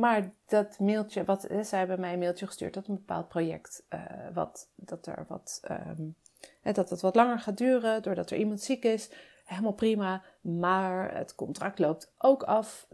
maar 0.00 0.32
dat 0.46 0.78
mailtje, 0.78 1.24
wat, 1.24 1.44
eh, 1.44 1.60
zij 1.60 1.78
hebben 1.78 2.00
mij 2.00 2.12
een 2.12 2.18
mailtje 2.18 2.46
gestuurd 2.46 2.74
dat 2.74 2.86
een 2.86 2.94
bepaald 2.94 3.28
project, 3.28 3.86
uh, 3.94 4.00
wat, 4.34 4.70
dat 4.74 5.06
er 5.06 5.24
wat, 5.28 5.60
um, 5.70 6.14
dat 6.62 6.90
het 6.90 7.00
wat 7.00 7.14
langer 7.14 7.38
gaat 7.38 7.58
duren 7.58 8.02
doordat 8.02 8.30
er 8.30 8.38
iemand 8.38 8.60
ziek 8.60 8.84
is. 8.84 9.10
Helemaal 9.44 9.72
prima, 9.72 10.22
maar 10.40 11.14
het 11.14 11.34
contract 11.34 11.78
loopt 11.78 12.12
ook 12.18 12.42
af. 12.42 12.88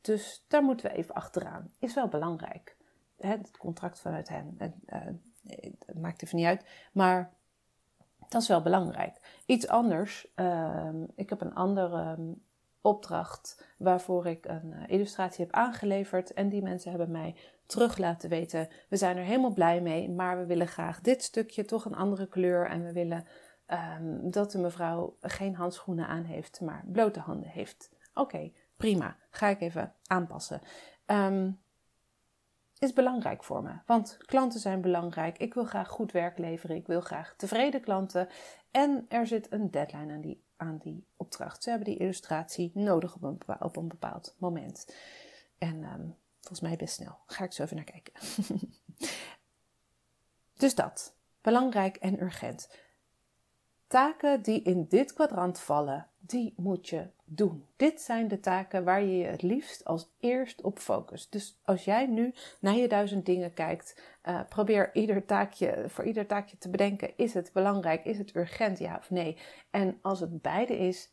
Dus 0.00 0.44
daar 0.48 0.62
moeten 0.62 0.90
we 0.90 0.96
even 0.96 1.14
achteraan. 1.14 1.70
Is 1.78 1.94
wel 1.94 2.08
belangrijk 2.08 2.78
het 3.20 3.56
contract 3.56 4.00
vanuit 4.00 4.28
hen. 4.28 4.56
Uh, 4.58 5.00
het 5.86 6.00
maakt 6.00 6.22
even 6.22 6.36
niet 6.36 6.46
uit. 6.46 6.64
Maar 6.92 7.32
dat 8.28 8.42
is 8.42 8.48
wel 8.48 8.62
belangrijk. 8.62 9.42
Iets 9.46 9.68
anders. 9.68 10.32
Ehm, 10.34 11.02
ik 11.14 11.28
heb 11.28 11.40
een 11.40 11.54
andere 11.54 11.96
ehm, 11.96 12.32
opdracht 12.80 13.74
waarvoor 13.78 14.26
ik 14.26 14.46
een 14.46 14.72
uh, 14.72 14.82
illustratie 14.86 15.44
heb 15.44 15.54
aangeleverd. 15.54 16.32
En 16.32 16.48
die 16.48 16.62
mensen 16.62 16.90
hebben 16.90 17.10
mij 17.10 17.36
terug 17.66 17.98
laten 17.98 18.28
weten. 18.28 18.68
We 18.88 18.96
zijn 18.96 19.16
er 19.16 19.24
helemaal 19.24 19.52
blij 19.52 19.80
mee, 19.80 20.10
maar 20.10 20.38
we 20.38 20.46
willen 20.46 20.68
graag 20.68 21.00
dit 21.00 21.22
stukje 21.22 21.64
toch 21.64 21.84
een 21.84 21.94
andere 21.94 22.28
kleur. 22.28 22.66
En 22.66 22.84
we 22.84 22.92
willen 22.92 23.26
ehm, 23.66 24.30
dat 24.30 24.52
de 24.52 24.58
mevrouw 24.58 25.16
geen 25.20 25.54
handschoenen 25.54 26.06
aan 26.06 26.24
heeft, 26.24 26.60
maar 26.60 26.84
blote 26.86 27.20
handen 27.20 27.48
heeft. 27.48 27.90
Oké, 28.14 28.52
prima. 28.76 29.16
Ga 29.30 29.48
ik 29.48 29.60
even 29.60 29.94
aanpassen. 30.06 30.60
Um, 31.06 31.60
is 32.80 32.92
belangrijk 32.92 33.44
voor 33.44 33.62
me. 33.62 33.72
Want 33.86 34.16
klanten 34.26 34.60
zijn 34.60 34.80
belangrijk. 34.80 35.38
Ik 35.38 35.54
wil 35.54 35.64
graag 35.64 35.88
goed 35.88 36.12
werk 36.12 36.38
leveren. 36.38 36.76
Ik 36.76 36.86
wil 36.86 37.00
graag 37.00 37.34
tevreden 37.36 37.80
klanten. 37.80 38.28
En 38.70 39.06
er 39.08 39.26
zit 39.26 39.52
een 39.52 39.70
deadline 39.70 40.12
aan 40.12 40.20
die, 40.20 40.44
aan 40.56 40.78
die 40.78 41.06
opdracht. 41.16 41.62
Ze 41.62 41.70
hebben 41.70 41.88
die 41.88 41.98
illustratie 41.98 42.70
nodig 42.74 43.14
op 43.14 43.22
een, 43.22 43.38
op 43.58 43.76
een 43.76 43.88
bepaald 43.88 44.34
moment. 44.38 44.94
En 45.58 45.84
um, 45.84 46.16
volgens 46.40 46.60
mij 46.60 46.76
best 46.76 46.94
snel. 46.94 47.18
Ga 47.26 47.44
ik 47.44 47.52
zo 47.52 47.62
even 47.62 47.76
naar 47.76 47.84
kijken. 47.84 48.12
dus 50.62 50.74
dat. 50.74 51.14
Belangrijk 51.40 51.96
en 51.96 52.22
urgent. 52.22 52.70
Taken 53.86 54.42
die 54.42 54.62
in 54.62 54.86
dit 54.88 55.12
kwadrant 55.12 55.60
vallen, 55.60 56.08
die 56.18 56.54
moet 56.56 56.88
je 56.88 57.10
Dit 57.76 58.00
zijn 58.00 58.28
de 58.28 58.40
taken 58.40 58.84
waar 58.84 59.02
je 59.02 59.16
je 59.16 59.24
het 59.24 59.42
liefst 59.42 59.84
als 59.84 60.10
eerst 60.20 60.62
op 60.62 60.78
focust. 60.78 61.32
Dus 61.32 61.58
als 61.64 61.84
jij 61.84 62.06
nu 62.06 62.34
naar 62.60 62.74
je 62.74 62.88
duizend 62.88 63.26
dingen 63.26 63.54
kijkt, 63.54 64.02
uh, 64.24 64.40
probeer 64.48 64.94
ieder 64.94 65.24
taakje, 65.24 65.84
voor 65.88 66.04
ieder 66.04 66.26
taakje 66.26 66.58
te 66.58 66.70
bedenken: 66.70 67.16
is 67.16 67.34
het 67.34 67.50
belangrijk, 67.52 68.04
is 68.04 68.18
het 68.18 68.36
urgent, 68.36 68.78
ja 68.78 68.96
of 68.96 69.10
nee? 69.10 69.36
En 69.70 69.98
als 70.02 70.20
het 70.20 70.42
beide 70.42 70.78
is, 70.78 71.12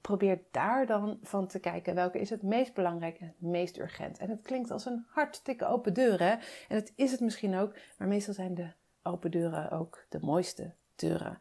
probeer 0.00 0.42
daar 0.50 0.86
dan 0.86 1.18
van 1.22 1.46
te 1.46 1.58
kijken 1.58 1.94
welke 1.94 2.20
is 2.20 2.30
het 2.30 2.42
meest 2.42 2.74
belangrijk 2.74 3.18
en 3.18 3.26
het 3.26 3.40
meest 3.50 3.78
urgent. 3.78 4.18
En 4.18 4.30
het 4.30 4.42
klinkt 4.42 4.70
als 4.70 4.86
een 4.86 5.06
hartstikke 5.08 5.66
open 5.66 5.94
deur, 5.94 6.18
hè? 6.18 6.32
En 6.68 6.76
het 6.76 6.92
is 6.96 7.10
het 7.10 7.20
misschien 7.20 7.56
ook, 7.56 7.76
maar 7.98 8.08
meestal 8.08 8.34
zijn 8.34 8.54
de 8.54 8.72
open 9.02 9.30
deuren 9.30 9.70
ook 9.70 10.04
de 10.08 10.18
mooiste 10.20 10.74
deuren, 10.96 11.40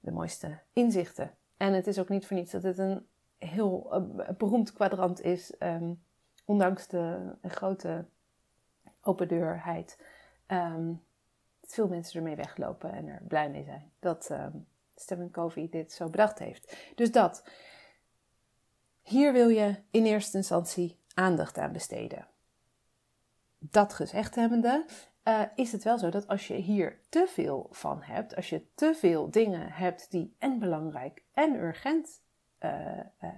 de 0.00 0.10
mooiste 0.10 0.58
inzichten. 0.72 1.34
En 1.56 1.72
het 1.72 1.86
is 1.86 1.98
ook 1.98 2.08
niet 2.08 2.26
voor 2.26 2.36
niets 2.36 2.52
dat 2.52 2.62
het 2.62 2.78
een 2.78 3.06
heel 3.38 3.88
uh, 4.18 4.28
beroemd 4.36 4.72
kwadrant 4.72 5.22
is, 5.22 5.54
um, 5.58 6.02
ondanks 6.44 6.88
de 6.88 7.34
grote 7.42 8.04
open 9.00 9.28
deurheid. 9.28 9.98
Um, 10.46 11.02
veel 11.62 11.88
mensen 11.88 12.18
ermee 12.18 12.36
weglopen 12.36 12.92
en 12.92 13.06
er 13.06 13.22
blij 13.28 13.50
mee 13.50 13.64
zijn 13.64 13.92
dat 13.98 14.30
um, 14.30 14.66
Stephen 14.94 15.30
Covey 15.30 15.68
dit 15.70 15.92
zo 15.92 16.08
bedacht 16.08 16.38
heeft. 16.38 16.76
Dus 16.94 17.12
dat. 17.12 17.48
Hier 19.02 19.32
wil 19.32 19.48
je 19.48 19.76
in 19.90 20.04
eerste 20.04 20.36
instantie 20.36 20.98
aandacht 21.14 21.58
aan 21.58 21.72
besteden. 21.72 22.26
Dat 23.58 23.94
gezegd 23.94 24.34
hebbende, 24.34 24.84
uh, 25.24 25.42
is 25.54 25.72
het 25.72 25.82
wel 25.84 25.98
zo 25.98 26.10
dat 26.10 26.26
als 26.28 26.46
je 26.46 26.54
hier 26.54 27.00
te 27.08 27.26
veel 27.28 27.66
van 27.70 28.02
hebt, 28.02 28.36
als 28.36 28.48
je 28.48 28.66
te 28.74 28.94
veel 28.94 29.30
dingen 29.30 29.72
hebt 29.72 30.10
die 30.10 30.34
en 30.38 30.58
belangrijk 30.58 31.22
en 31.32 31.54
urgent 31.54 32.20
uh, 32.60 32.98
uh, 33.20 33.32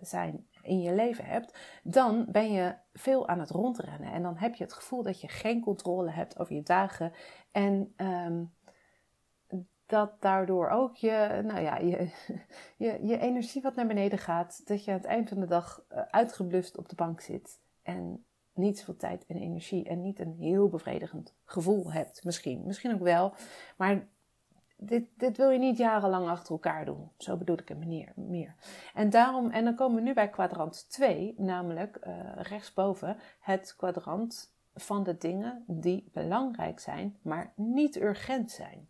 zijn 0.00 0.48
in 0.62 0.80
je 0.80 0.94
leven 0.94 1.24
hebt, 1.24 1.58
dan 1.82 2.26
ben 2.28 2.52
je 2.52 2.74
veel 2.92 3.28
aan 3.28 3.40
het 3.40 3.50
rondrennen. 3.50 4.12
En 4.12 4.22
dan 4.22 4.36
heb 4.36 4.54
je 4.54 4.64
het 4.64 4.72
gevoel 4.72 5.02
dat 5.02 5.20
je 5.20 5.28
geen 5.28 5.60
controle 5.60 6.10
hebt 6.10 6.38
over 6.38 6.54
je 6.54 6.62
dagen. 6.62 7.12
En 7.50 7.94
um, 7.96 8.54
dat 9.86 10.20
daardoor 10.20 10.68
ook 10.68 10.96
je, 10.96 11.40
nou 11.44 11.60
ja, 11.60 11.76
je, 11.76 12.10
je, 12.84 12.98
je 13.06 13.18
energie 13.18 13.62
wat 13.62 13.74
naar 13.74 13.86
beneden 13.86 14.18
gaat. 14.18 14.66
Dat 14.66 14.84
je 14.84 14.90
aan 14.90 14.96
het 14.96 15.06
eind 15.06 15.28
van 15.28 15.40
de 15.40 15.46
dag 15.46 15.84
uitgeblust 16.10 16.76
op 16.76 16.88
de 16.88 16.96
bank 16.96 17.20
zit. 17.20 17.60
En 17.82 18.26
niet 18.56 18.78
zoveel 18.78 18.96
tijd 18.96 19.26
en 19.26 19.36
energie 19.36 19.84
en 19.84 20.00
niet 20.00 20.20
een 20.20 20.34
heel 20.38 20.68
bevredigend 20.68 21.34
gevoel 21.44 21.92
hebt. 21.92 22.24
Misschien, 22.24 22.62
misschien 22.66 22.94
ook 22.94 23.00
wel. 23.00 23.34
Maar 23.76 24.08
dit, 24.76 25.04
dit 25.14 25.36
wil 25.36 25.50
je 25.50 25.58
niet 25.58 25.76
jarenlang 25.76 26.28
achter 26.28 26.52
elkaar 26.52 26.84
doen. 26.84 27.10
Zo 27.18 27.36
bedoel 27.36 27.58
ik 27.58 27.68
het 27.68 27.86
meer. 27.86 28.12
meer. 28.14 28.54
En 28.94 29.10
daarom, 29.10 29.50
en 29.50 29.64
dan 29.64 29.74
komen 29.74 29.96
we 29.96 30.02
nu 30.02 30.14
bij 30.14 30.30
kwadrant 30.30 30.90
2, 30.90 31.34
namelijk 31.36 31.98
uh, 32.06 32.12
rechtsboven, 32.34 33.16
het 33.40 33.74
kwadrant 33.76 34.54
van 34.74 35.02
de 35.02 35.16
dingen 35.18 35.64
die 35.66 36.10
belangrijk 36.12 36.80
zijn, 36.80 37.18
maar 37.22 37.52
niet 37.56 37.96
urgent 37.96 38.50
zijn. 38.50 38.88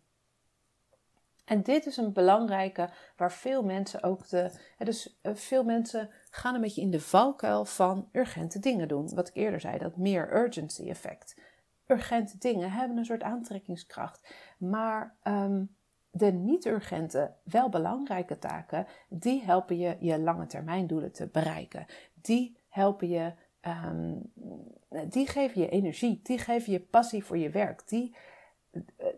En 1.45 1.63
dit 1.63 1.85
is 1.85 1.97
een 1.97 2.13
belangrijke 2.13 2.89
waar 3.17 3.31
veel 3.31 3.63
mensen 3.63 4.03
ook 4.03 4.27
de. 4.27 4.51
Dus 4.77 5.19
uh, 5.23 5.35
veel 5.35 5.63
mensen 5.63 6.09
gaan 6.29 6.55
een 6.55 6.61
beetje 6.61 6.81
in 6.81 6.91
de 6.91 7.01
valkuil 7.01 7.65
van 7.65 8.09
urgente 8.11 8.59
dingen 8.59 8.87
doen. 8.87 9.15
Wat 9.15 9.27
ik 9.27 9.35
eerder 9.35 9.59
zei, 9.59 9.77
dat 9.77 9.97
meer 9.97 10.35
urgency 10.35 10.89
effect. 10.89 11.35
Urgente 11.87 12.37
dingen 12.37 12.71
hebben 12.71 12.97
een 12.97 13.05
soort 13.05 13.23
aantrekkingskracht. 13.23 14.33
Maar 14.57 15.15
um, 15.23 15.75
de 16.11 16.31
niet-urgente, 16.31 17.33
wel 17.43 17.69
belangrijke 17.69 18.39
taken, 18.39 18.87
die 19.09 19.43
helpen 19.43 19.77
je 19.77 19.97
je 19.99 20.19
lange 20.19 20.45
termijn 20.45 20.87
doelen 20.87 21.11
te 21.11 21.27
bereiken. 21.27 21.85
Die 22.13 22.57
helpen 22.69 23.09
je, 23.09 23.33
um, 23.61 24.31
die 25.09 25.27
geven 25.27 25.61
je 25.61 25.69
energie, 25.69 26.19
die 26.23 26.37
geven 26.37 26.71
je 26.71 26.79
passie 26.79 27.23
voor 27.23 27.37
je 27.37 27.49
werk. 27.49 27.87
Die, 27.87 28.15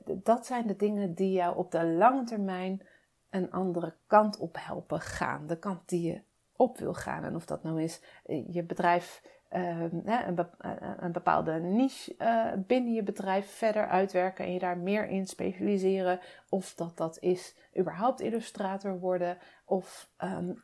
dat 0.06 0.46
zijn 0.46 0.68
de 0.68 0.76
dingen 0.76 1.14
die 1.14 1.32
jou 1.32 1.58
op 1.58 1.72
de 1.72 1.86
lange 1.86 2.24
termijn 2.24 2.82
een 3.30 3.52
andere 3.52 3.96
kant 4.08 4.38
op 4.38 4.56
helpen 4.60 5.02
gaan. 5.02 5.48
De 5.48 5.60
kant 5.60 5.90
die 5.90 6.02
je 6.02 6.22
op 6.56 6.78
wil 6.78 6.94
gaan. 6.94 7.24
En 7.24 7.36
of 7.36 7.46
dat 7.46 7.64
nou 7.64 7.82
is 7.82 8.02
eh, 8.26 8.54
je 8.54 8.64
bedrijf, 8.64 9.24
een, 9.50 11.12
bepaalde 11.12 11.54
niche 11.54 12.16
uh, 12.18 12.52
binnen 12.68 12.94
je 12.94 13.04
bedrijf 13.04 13.52
verder 13.52 13.88
uitwerken 13.88 14.46
en 14.46 14.54
je 14.54 14.60
daar 14.60 14.78
meer 14.78 15.08
in 15.08 15.28
specialiseren. 15.28 16.20
Of 16.50 16.74
dat 16.74 16.98
dat 16.98 17.20
is 17.20 17.56
überhaupt 17.78 18.20
illustrator 18.20 19.00
worden. 19.00 19.38
Of 19.66 20.12
um, 20.24 20.64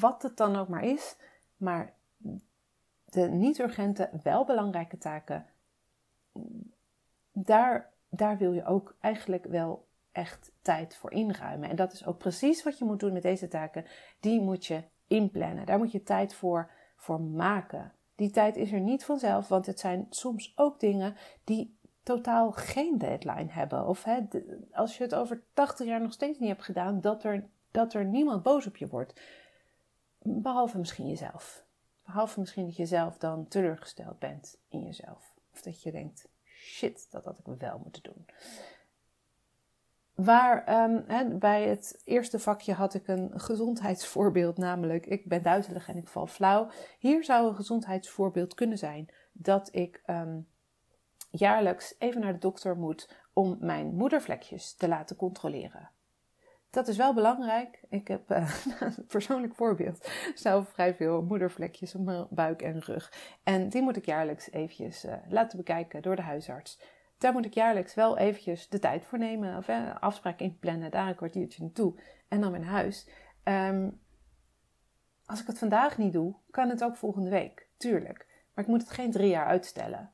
wat 0.00 0.22
het 0.22 0.36
dan 0.36 0.56
ook 0.56 0.68
maar 0.68 0.84
is. 0.84 1.16
Maar 1.56 1.94
de 3.04 3.28
niet-urgente, 3.28 4.10
wel 4.22 4.44
belangrijke 4.44 4.98
taken, 4.98 5.46
daar, 7.32 7.92
daar 8.08 8.38
wil 8.38 8.52
je 8.52 8.64
ook 8.64 8.96
eigenlijk 9.00 9.44
wel 9.44 9.86
echt 10.12 10.52
tijd 10.62 10.96
voor 10.96 11.12
inruimen. 11.12 11.68
En 11.68 11.76
dat 11.76 11.92
is 11.92 12.06
ook 12.06 12.18
precies 12.18 12.62
wat 12.62 12.78
je 12.78 12.84
moet 12.84 13.00
doen 13.00 13.12
met 13.12 13.22
deze 13.22 13.48
taken. 13.48 13.84
Die 14.20 14.40
moet 14.40 14.66
je 14.66 14.82
inplannen. 15.06 15.66
Daar 15.66 15.78
moet 15.78 15.92
je 15.92 16.02
tijd 16.02 16.34
voor, 16.34 16.70
voor 16.98 17.20
maken. 17.20 17.92
Die 18.14 18.30
tijd 18.30 18.56
is 18.56 18.72
er 18.72 18.80
niet 18.80 19.04
vanzelf, 19.04 19.48
want 19.48 19.66
het 19.66 19.80
zijn 19.80 20.06
soms 20.10 20.52
ook 20.56 20.80
dingen 20.80 21.16
die 21.44 21.78
totaal 22.02 22.52
geen 22.52 22.98
deadline 22.98 23.50
hebben. 23.52 23.86
Of 23.86 24.04
hè, 24.04 24.20
als 24.72 24.96
je 24.96 25.02
het 25.02 25.14
over 25.14 25.42
80 25.52 25.86
jaar 25.86 26.00
nog 26.00 26.12
steeds 26.12 26.38
niet 26.38 26.48
hebt 26.48 26.64
gedaan, 26.64 27.00
dat 27.00 27.24
er, 27.24 27.48
dat 27.70 27.94
er 27.94 28.04
niemand 28.04 28.42
boos 28.42 28.66
op 28.66 28.76
je 28.76 28.86
wordt. 28.86 29.20
Behalve 30.18 30.78
misschien 30.78 31.08
jezelf. 31.08 31.64
Behalve 32.04 32.40
misschien 32.40 32.66
dat 32.66 32.76
je 32.76 32.86
zelf 32.86 33.18
dan 33.18 33.48
teleurgesteld 33.48 34.18
bent 34.18 34.58
in 34.68 34.82
jezelf. 34.82 35.34
Of 35.52 35.62
dat 35.62 35.82
je 35.82 35.92
denkt, 35.92 36.28
shit, 36.44 37.10
dat 37.10 37.24
had 37.24 37.38
ik 37.38 37.46
wel 37.58 37.78
moeten 37.78 38.02
doen. 38.02 38.26
Waar 40.24 40.82
um, 41.08 41.38
bij 41.38 41.68
het 41.68 42.00
eerste 42.04 42.38
vakje 42.38 42.72
had 42.72 42.94
ik 42.94 43.08
een 43.08 43.30
gezondheidsvoorbeeld, 43.40 44.56
namelijk 44.56 45.06
ik 45.06 45.28
ben 45.28 45.42
duizelig 45.42 45.88
en 45.88 45.96
ik 45.96 46.08
val 46.08 46.26
flauw. 46.26 46.68
Hier 46.98 47.24
zou 47.24 47.48
een 47.48 47.54
gezondheidsvoorbeeld 47.54 48.54
kunnen 48.54 48.78
zijn 48.78 49.08
dat 49.32 49.68
ik 49.74 50.02
um, 50.06 50.48
jaarlijks 51.30 51.94
even 51.98 52.20
naar 52.20 52.32
de 52.32 52.38
dokter 52.38 52.76
moet 52.76 53.14
om 53.32 53.56
mijn 53.60 53.94
moedervlekjes 53.94 54.74
te 54.74 54.88
laten 54.88 55.16
controleren. 55.16 55.90
Dat 56.70 56.88
is 56.88 56.96
wel 56.96 57.14
belangrijk. 57.14 57.84
Ik 57.88 58.08
heb 58.08 58.30
uh, 58.30 58.54
een 58.80 59.06
persoonlijk 59.06 59.54
voorbeeld 59.54 60.08
zelf 60.34 60.68
vrij 60.68 60.94
veel 60.94 61.22
moedervlekjes 61.22 61.94
op 61.94 62.04
mijn 62.04 62.26
buik 62.30 62.62
en 62.62 62.80
rug. 62.80 63.12
En 63.42 63.68
die 63.68 63.82
moet 63.82 63.96
ik 63.96 64.06
jaarlijks 64.06 64.50
eventjes 64.50 65.04
uh, 65.04 65.12
laten 65.28 65.58
bekijken 65.58 66.02
door 66.02 66.16
de 66.16 66.22
huisarts 66.22 66.78
daar 67.18 67.32
moet 67.32 67.44
ik 67.44 67.54
jaarlijks 67.54 67.94
wel 67.94 68.18
eventjes 68.18 68.68
de 68.68 68.78
tijd 68.78 69.04
voor 69.04 69.18
nemen. 69.18 69.56
Of 69.56 69.68
eh, 69.68 69.96
afspraak 70.00 70.40
inplannen, 70.40 70.90
daar 70.90 71.08
een 71.08 71.14
kwartiertje 71.14 71.62
naartoe. 71.62 72.00
En 72.28 72.40
dan 72.40 72.52
naar 72.52 72.62
huis. 72.62 73.08
Um, 73.44 74.00
als 75.24 75.40
ik 75.40 75.46
het 75.46 75.58
vandaag 75.58 75.98
niet 75.98 76.12
doe, 76.12 76.34
kan 76.50 76.68
het 76.68 76.84
ook 76.84 76.96
volgende 76.96 77.30
week. 77.30 77.68
Tuurlijk. 77.76 78.26
Maar 78.54 78.64
ik 78.64 78.70
moet 78.70 78.80
het 78.80 78.90
geen 78.90 79.10
drie 79.10 79.28
jaar 79.28 79.46
uitstellen. 79.46 80.12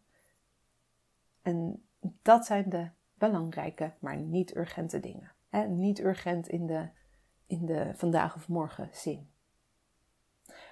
En 1.42 1.86
dat 2.22 2.46
zijn 2.46 2.68
de 2.68 2.88
belangrijke, 3.14 3.92
maar 3.98 4.16
niet 4.16 4.56
urgente 4.56 5.00
dingen. 5.00 5.32
Niet 5.68 6.00
urgent 6.00 6.48
in 6.48 6.66
de, 6.66 6.88
in 7.46 7.66
de 7.66 7.90
vandaag 7.94 8.34
of 8.36 8.48
morgen 8.48 8.88
zin. 8.92 9.30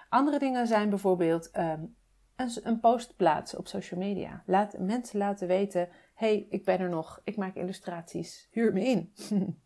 Andere 0.09 0.39
dingen 0.39 0.67
zijn 0.67 0.89
bijvoorbeeld 0.89 1.57
um, 1.57 1.97
een, 2.37 2.51
een 2.63 2.81
post 2.81 3.17
plaatsen 3.17 3.59
op 3.59 3.67
social 3.67 4.01
media. 4.01 4.43
Laat 4.47 4.79
mensen 4.79 5.19
laten 5.19 5.49
weten 5.49 5.89
hey, 6.15 6.47
ik 6.51 6.65
ben 6.65 6.81
er 6.81 6.89
nog, 6.89 7.21
ik 7.25 7.37
maak 7.37 7.55
illustraties, 7.55 8.49
huur 8.51 8.73
me 8.73 8.81
in. 8.81 9.13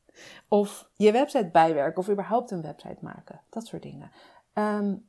of 0.48 0.90
je 0.94 1.12
website 1.12 1.50
bijwerken 1.52 1.98
of 1.98 2.08
überhaupt 2.08 2.50
een 2.50 2.62
website 2.62 2.98
maken, 3.00 3.40
dat 3.50 3.66
soort 3.66 3.82
dingen. 3.82 4.10
Um, 4.54 5.08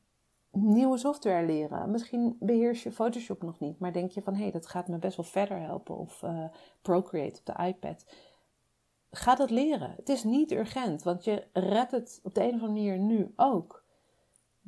nieuwe 0.51 0.97
software 0.97 1.45
leren. 1.45 1.91
Misschien 1.91 2.37
beheers 2.39 2.83
je 2.83 2.91
Photoshop 2.91 3.41
nog 3.41 3.59
niet, 3.59 3.79
maar 3.79 3.93
denk 3.93 4.11
je 4.11 4.21
van 4.21 4.35
hé, 4.35 4.41
hey, 4.41 4.51
dat 4.51 4.67
gaat 4.67 4.87
me 4.87 4.97
best 4.97 5.17
wel 5.17 5.25
verder 5.25 5.59
helpen. 5.59 5.97
Of 5.97 6.21
uh, 6.21 6.45
Procreate 6.81 7.39
op 7.39 7.55
de 7.55 7.63
iPad. 7.63 8.05
ga 9.11 9.35
dat 9.35 9.49
leren. 9.49 9.93
Het 9.95 10.09
is 10.09 10.23
niet 10.23 10.51
urgent, 10.51 11.03
want 11.03 11.23
je 11.23 11.47
redt 11.53 11.91
het 11.91 12.19
op 12.23 12.33
de 12.33 12.41
een 12.41 12.55
of 12.55 12.61
andere 12.61 12.71
manier 12.71 12.97
nu 12.97 13.33
ook. 13.35 13.85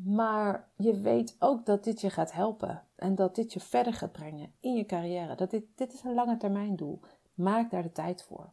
Maar 0.03 0.69
je 0.75 0.99
weet 0.99 1.35
ook 1.39 1.65
dat 1.65 1.83
dit 1.83 2.01
je 2.01 2.09
gaat 2.09 2.31
helpen 2.31 2.83
en 2.95 3.15
dat 3.15 3.35
dit 3.35 3.53
je 3.53 3.59
verder 3.59 3.93
gaat 3.93 4.11
brengen 4.11 4.53
in 4.59 4.75
je 4.75 4.85
carrière. 4.85 5.35
Dat 5.35 5.51
dit, 5.51 5.63
dit 5.75 5.93
is 5.93 6.03
een 6.03 6.13
lange 6.13 6.37
termijn 6.37 6.75
doel. 6.75 6.99
Maak 7.33 7.71
daar 7.71 7.83
de 7.83 7.91
tijd 7.91 8.23
voor. 8.23 8.51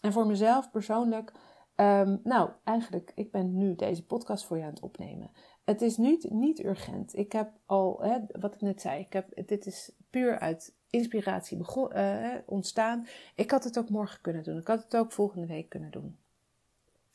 En 0.00 0.12
voor 0.12 0.26
mezelf 0.26 0.70
persoonlijk, 0.70 1.32
um, 1.76 2.20
nou 2.24 2.50
eigenlijk, 2.64 3.12
ik 3.14 3.30
ben 3.30 3.56
nu 3.56 3.74
deze 3.74 4.06
podcast 4.06 4.44
voor 4.44 4.56
je 4.56 4.62
aan 4.62 4.70
het 4.70 4.80
opnemen. 4.80 5.30
Het 5.64 5.82
is 5.82 5.96
niet, 5.96 6.30
niet 6.30 6.64
urgent. 6.64 7.16
Ik 7.16 7.32
heb 7.32 7.50
al, 7.66 7.98
hè, 8.02 8.18
wat 8.40 8.54
ik 8.54 8.60
net 8.60 8.80
zei, 8.80 9.00
ik 9.00 9.12
heb, 9.12 9.46
dit 9.46 9.66
is 9.66 9.92
puur 10.10 10.38
uit 10.38 10.74
inspiratie 10.90 11.58
uh, 11.76 12.34
ontstaan. 12.46 13.06
Ik 13.34 13.50
had 13.50 13.64
het 13.64 13.78
ook 13.78 13.88
morgen 13.88 14.20
kunnen 14.20 14.42
doen. 14.42 14.58
Ik 14.58 14.66
had 14.66 14.82
het 14.82 14.96
ook 14.96 15.12
volgende 15.12 15.46
week 15.46 15.68
kunnen 15.68 15.90
doen. 15.90 16.18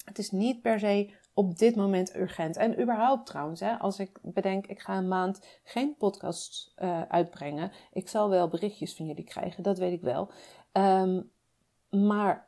Het 0.06 0.18
is 0.18 0.32
niet 0.32 0.62
per 0.62 0.80
se 0.80 1.10
op 1.40 1.58
dit 1.58 1.76
moment 1.76 2.16
urgent. 2.16 2.58
En 2.58 2.82
überhaupt 2.82 3.26
trouwens, 3.26 3.60
hè, 3.60 3.78
als 3.78 4.00
ik 4.00 4.20
bedenk, 4.22 4.68
ik 4.68 4.80
ga 4.80 4.98
een 4.98 5.08
maand 5.08 5.40
geen 5.64 5.96
podcast 5.98 6.74
uh, 6.78 7.02
uitbrengen. 7.02 7.72
Ik 7.94 8.10
zal 8.10 8.30
wel 8.30 8.48
berichtjes 8.48 8.96
van 8.96 9.06
jullie 9.06 9.24
krijgen, 9.24 9.64
dat 9.64 9.78
weet 9.78 9.94
ik 9.94 10.02
wel. 10.02 10.32
Um, 10.74 11.32
maar 11.90 12.48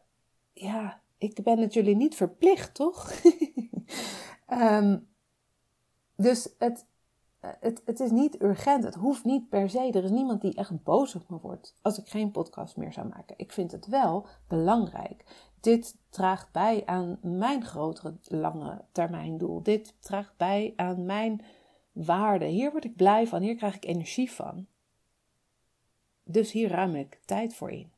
ja, 0.54 1.02
ik 1.18 1.44
ben 1.44 1.60
het 1.60 1.74
jullie 1.74 1.96
niet 1.96 2.16
verplicht, 2.16 2.74
toch? 2.74 3.12
um, 4.50 5.08
dus 6.16 6.50
het, 6.58 6.86
het, 7.42 7.82
het 7.86 8.00
is 8.00 8.12
niet 8.12 8.42
urgent. 8.42 8.84
Het 8.84 8.96
hoeft 8.96 9.24
niet 9.24 9.50
per 9.50 9.70
se. 9.70 9.92
Er 9.92 10.04
is 10.04 10.10
niemand 10.10 10.42
die 10.42 10.56
echt 10.56 10.84
boos 10.84 11.16
op 11.16 11.30
me 11.30 11.38
wordt 11.38 11.76
als 11.82 11.98
ik 11.98 12.10
geen 12.10 12.32
podcast 12.32 12.78
meer 12.78 12.94
zou 12.94 13.08
maken. 13.08 13.36
Ik 13.38 13.52
vind 13.52 13.72
het 13.72 13.88
wel 13.88 14.28
belangrijk. 14.48 15.24
Dit 15.60 15.98
draagt 16.10 16.52
bij 16.52 16.86
aan 16.86 17.20
mijn 17.22 17.66
grotere 17.66 18.18
lange 18.24 18.82
termijn 18.92 19.38
doel. 19.38 19.64
Dit 19.64 19.96
draagt 20.00 20.38
bij 20.38 20.74
aan 20.76 21.06
mijn 21.06 21.42
waarde. 21.92 22.46
Hier 22.46 22.72
word 22.72 22.86
ik 22.86 22.96
blij 22.96 23.28
van. 23.28 23.42
Hier 23.42 23.56
krijg 23.56 23.76
ik 23.76 23.86
energie 23.86 24.32
van. 24.32 24.68
Dus 26.24 26.52
hier 26.52 26.70
ruim 26.70 26.96
ik 26.96 27.20
tijd 27.26 27.54
voor 27.54 27.72
in. 27.72 27.92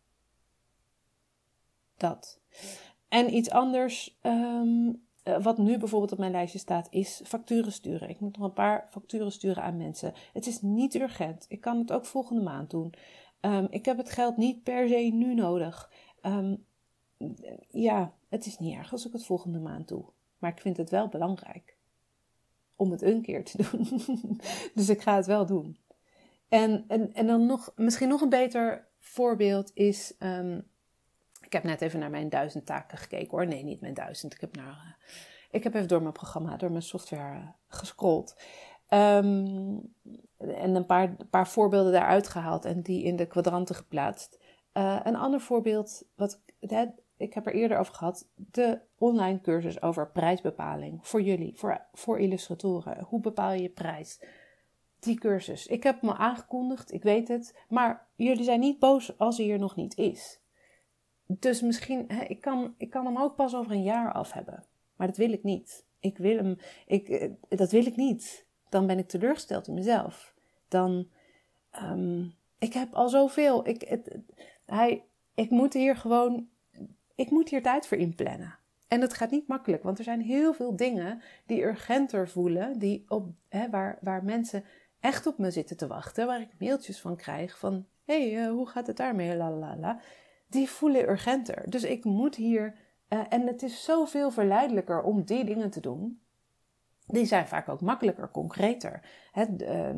Dat. 1.97 2.39
En 3.07 3.35
iets 3.35 3.49
anders. 3.49 4.19
Um, 4.21 5.05
eh, 5.23 5.43
wat 5.43 5.57
nu 5.57 5.77
bijvoorbeeld 5.77 6.11
op 6.11 6.17
mijn 6.17 6.31
lijstje 6.31 6.59
staat, 6.59 6.87
is 6.91 7.21
facturen 7.25 7.71
sturen. 7.71 8.09
Ik 8.09 8.19
moet 8.19 8.37
nog 8.37 8.47
een 8.47 8.53
paar 8.53 8.87
facturen 8.89 9.31
sturen 9.31 9.63
aan 9.63 9.77
mensen. 9.77 10.13
Het 10.33 10.47
is 10.47 10.61
niet 10.61 10.95
urgent. 10.95 11.45
Ik 11.47 11.61
kan 11.61 11.77
het 11.77 11.91
ook 11.91 12.05
volgende 12.05 12.41
maand 12.41 12.69
doen. 12.69 12.93
Um, 13.41 13.67
ik 13.69 13.85
heb 13.85 13.97
het 13.97 14.09
geld 14.09 14.37
niet 14.37 14.63
per 14.63 14.87
se 14.87 14.95
nu 14.95 15.33
nodig. 15.33 15.91
Um, 16.21 16.65
ja, 17.69 18.13
het 18.29 18.45
is 18.45 18.59
niet 18.59 18.75
erg 18.77 18.91
als 18.91 19.05
ik 19.05 19.13
het 19.13 19.25
volgende 19.25 19.59
maand 19.59 19.87
doe. 19.87 20.05
Maar 20.37 20.51
ik 20.51 20.61
vind 20.61 20.77
het 20.77 20.89
wel 20.89 21.07
belangrijk 21.07 21.77
om 22.75 22.91
het 22.91 23.01
een 23.01 23.21
keer 23.21 23.43
te 23.43 23.57
doen. 23.71 23.87
dus 24.73 24.89
ik 24.89 25.01
ga 25.01 25.15
het 25.15 25.25
wel 25.25 25.45
doen. 25.45 25.77
En, 26.47 26.85
en, 26.87 27.13
en 27.13 27.27
dan 27.27 27.45
nog, 27.45 27.73
misschien 27.75 28.09
nog 28.09 28.21
een 28.21 28.29
beter 28.29 28.87
voorbeeld 28.99 29.71
is 29.73 30.13
um, 30.19 30.67
ik 31.45 31.53
heb 31.53 31.63
net 31.63 31.81
even 31.81 31.99
naar 31.99 32.09
mijn 32.09 32.29
duizend 32.29 32.65
taken 32.65 32.97
gekeken 32.97 33.29
hoor. 33.29 33.47
Nee, 33.47 33.63
niet 33.63 33.81
mijn 33.81 33.93
duizend. 33.93 34.33
Ik 34.33 34.41
heb, 34.41 34.55
naar, 34.55 34.65
uh, 34.65 35.07
ik 35.51 35.63
heb 35.63 35.73
even 35.73 35.87
door 35.87 36.01
mijn 36.01 36.13
programma, 36.13 36.57
door 36.57 36.71
mijn 36.71 36.83
software 36.83 37.53
uh, 38.89 39.17
en 40.63 40.75
een 40.75 40.85
paar, 40.85 41.15
paar 41.29 41.47
voorbeelden 41.47 41.91
daaruit 41.91 42.27
gehaald 42.27 42.65
en 42.65 42.81
die 42.81 43.03
in 43.03 43.15
de 43.15 43.25
kwadranten 43.25 43.75
geplaatst. 43.75 44.39
Uh, 44.73 44.99
een 45.03 45.15
ander 45.15 45.41
voorbeeld, 45.41 46.03
wat, 46.15 46.41
ik 47.17 47.33
heb 47.33 47.45
er 47.45 47.53
eerder 47.53 47.77
over 47.77 47.93
gehad, 47.93 48.27
de 48.35 48.79
online 48.97 49.41
cursus 49.41 49.81
over 49.81 50.11
prijsbepaling 50.11 51.07
voor 51.07 51.21
jullie, 51.21 51.53
voor, 51.55 51.85
voor 51.93 52.19
illustratoren. 52.19 53.03
Hoe 53.03 53.19
bepaal 53.19 53.51
je 53.51 53.69
prijs? 53.69 54.23
Die 54.99 55.19
cursus. 55.19 55.67
Ik 55.67 55.83
heb 55.83 56.01
me 56.01 56.15
aangekondigd, 56.15 56.93
ik 56.93 57.03
weet 57.03 57.27
het, 57.27 57.57
maar 57.69 58.07
jullie 58.15 58.43
zijn 58.43 58.59
niet 58.59 58.79
boos 58.79 59.17
als 59.17 59.37
hij 59.37 59.51
er 59.51 59.59
nog 59.59 59.75
niet 59.75 59.97
is. 59.97 60.41
Dus 61.39 61.61
misschien, 61.61 62.05
hè, 62.07 62.23
ik, 62.23 62.41
kan, 62.41 62.75
ik 62.77 62.89
kan 62.89 63.05
hem 63.05 63.17
ook 63.17 63.35
pas 63.35 63.55
over 63.55 63.71
een 63.71 63.83
jaar 63.83 64.11
af 64.11 64.31
hebben. 64.31 64.63
Maar 64.95 65.07
dat 65.07 65.17
wil 65.17 65.31
ik 65.31 65.43
niet. 65.43 65.85
Ik 65.99 66.17
wil 66.17 66.37
hem, 66.37 66.57
ik, 66.87 67.09
eh, 67.09 67.29
dat 67.49 67.71
wil 67.71 67.85
ik 67.85 67.95
niet. 67.95 68.45
Dan 68.69 68.87
ben 68.87 68.97
ik 68.97 69.07
teleurgesteld 69.07 69.67
in 69.67 69.73
mezelf. 69.73 70.33
Dan, 70.67 71.07
um, 71.81 72.33
ik 72.57 72.73
heb 72.73 72.93
al 72.93 73.09
zoveel. 73.09 73.67
Ik, 73.67 73.81
het, 73.81 74.17
hij, 74.65 75.03
ik 75.33 75.49
moet 75.49 75.73
hier 75.73 75.95
gewoon, 75.95 76.47
ik 77.15 77.29
moet 77.29 77.49
hier 77.49 77.61
tijd 77.61 77.87
voor 77.87 77.97
inplannen. 77.97 78.57
En 78.87 78.99
dat 78.99 79.13
gaat 79.13 79.31
niet 79.31 79.47
makkelijk, 79.47 79.83
want 79.83 79.97
er 79.97 80.03
zijn 80.03 80.21
heel 80.21 80.53
veel 80.53 80.75
dingen 80.75 81.21
die 81.45 81.63
urgenter 81.63 82.29
voelen, 82.29 82.79
die 82.79 83.05
op, 83.07 83.27
hè, 83.49 83.69
waar, 83.69 83.97
waar 84.01 84.23
mensen 84.23 84.63
echt 84.99 85.27
op 85.27 85.37
me 85.37 85.51
zitten 85.51 85.77
te 85.77 85.87
wachten, 85.87 86.27
waar 86.27 86.41
ik 86.41 86.59
mailtjes 86.59 86.99
van 86.99 87.15
krijg 87.15 87.57
van, 87.57 87.85
hé, 88.05 88.31
hey, 88.31 88.45
uh, 88.45 88.51
hoe 88.51 88.67
gaat 88.67 88.87
het 88.87 88.97
daarmee, 88.97 89.35
la 89.35 89.51
la 89.51 89.77
la 89.77 90.01
die 90.53 90.69
voelen 90.69 91.09
urgenter. 91.09 91.69
Dus 91.69 91.83
ik 91.83 92.03
moet 92.03 92.35
hier, 92.35 92.75
uh, 93.09 93.23
en 93.29 93.47
het 93.47 93.63
is 93.63 93.83
zoveel 93.83 94.31
verleidelijker 94.31 95.01
om 95.01 95.23
die 95.23 95.43
dingen 95.45 95.69
te 95.69 95.79
doen. 95.79 96.21
Die 97.05 97.25
zijn 97.25 97.47
vaak 97.47 97.69
ook 97.69 97.81
makkelijker, 97.81 98.31
concreter. 98.31 99.01
Het, 99.31 99.61
uh, 99.61 99.89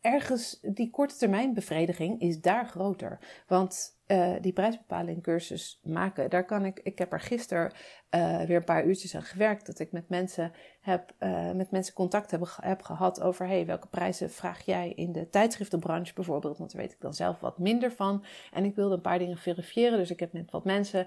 ergens, 0.00 0.58
die 0.62 0.90
korte 0.90 1.16
termijn 1.16 1.54
bevrediging 1.54 2.20
is 2.20 2.40
daar 2.40 2.66
groter. 2.66 3.44
Want 3.46 3.97
uh, 4.08 4.34
die 4.40 4.52
prijsbepaling 4.52 5.22
cursus 5.22 5.80
maken, 5.82 6.30
daar 6.30 6.44
kan 6.44 6.64
ik, 6.64 6.80
ik 6.82 6.98
heb 6.98 7.12
er 7.12 7.20
gisteren 7.20 7.72
uh, 8.10 8.42
weer 8.42 8.56
een 8.56 8.64
paar 8.64 8.84
uurtjes 8.84 9.14
aan 9.14 9.22
gewerkt, 9.22 9.66
dat 9.66 9.78
ik 9.78 9.92
met 9.92 10.08
mensen 10.08 10.52
heb, 10.80 11.12
uh, 11.18 11.52
met 11.52 11.70
mensen 11.70 11.94
contact 11.94 12.30
heb, 12.30 12.56
heb 12.60 12.82
gehad 12.82 13.20
over, 13.20 13.46
hey, 13.46 13.66
welke 13.66 13.88
prijzen 13.88 14.30
vraag 14.30 14.64
jij 14.64 14.92
in 14.92 15.12
de 15.12 15.28
tijdschriftenbranche 15.28 16.14
bijvoorbeeld, 16.14 16.58
want 16.58 16.72
daar 16.72 16.82
weet 16.82 16.92
ik 16.92 17.00
dan 17.00 17.14
zelf 17.14 17.40
wat 17.40 17.58
minder 17.58 17.92
van. 17.92 18.24
En 18.52 18.64
ik 18.64 18.74
wilde 18.74 18.94
een 18.94 19.00
paar 19.00 19.18
dingen 19.18 19.38
verifiëren, 19.38 19.98
dus 19.98 20.10
ik 20.10 20.20
heb 20.20 20.32
met 20.32 20.50
wat 20.50 20.64
mensen 20.64 21.06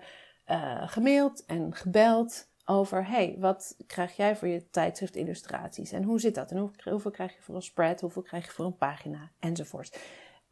gemaild 0.85 1.45
en 1.45 1.75
gebeld 1.75 2.49
over, 2.65 3.07
hey, 3.07 3.35
wat 3.39 3.75
krijg 3.87 4.15
jij 4.15 4.35
voor 4.35 4.47
je 4.47 4.69
tijdschrift 4.69 5.15
illustraties 5.15 5.91
en 5.91 6.03
hoe 6.03 6.19
zit 6.19 6.35
dat? 6.35 6.51
En 6.51 6.73
hoeveel 6.83 7.11
krijg 7.11 7.35
je 7.35 7.41
voor 7.41 7.55
een 7.55 7.61
spread, 7.61 8.01
hoeveel 8.01 8.21
krijg 8.21 8.45
je 8.45 8.51
voor 8.51 8.65
een 8.65 8.77
pagina 8.77 9.31
enzovoort. 9.39 9.99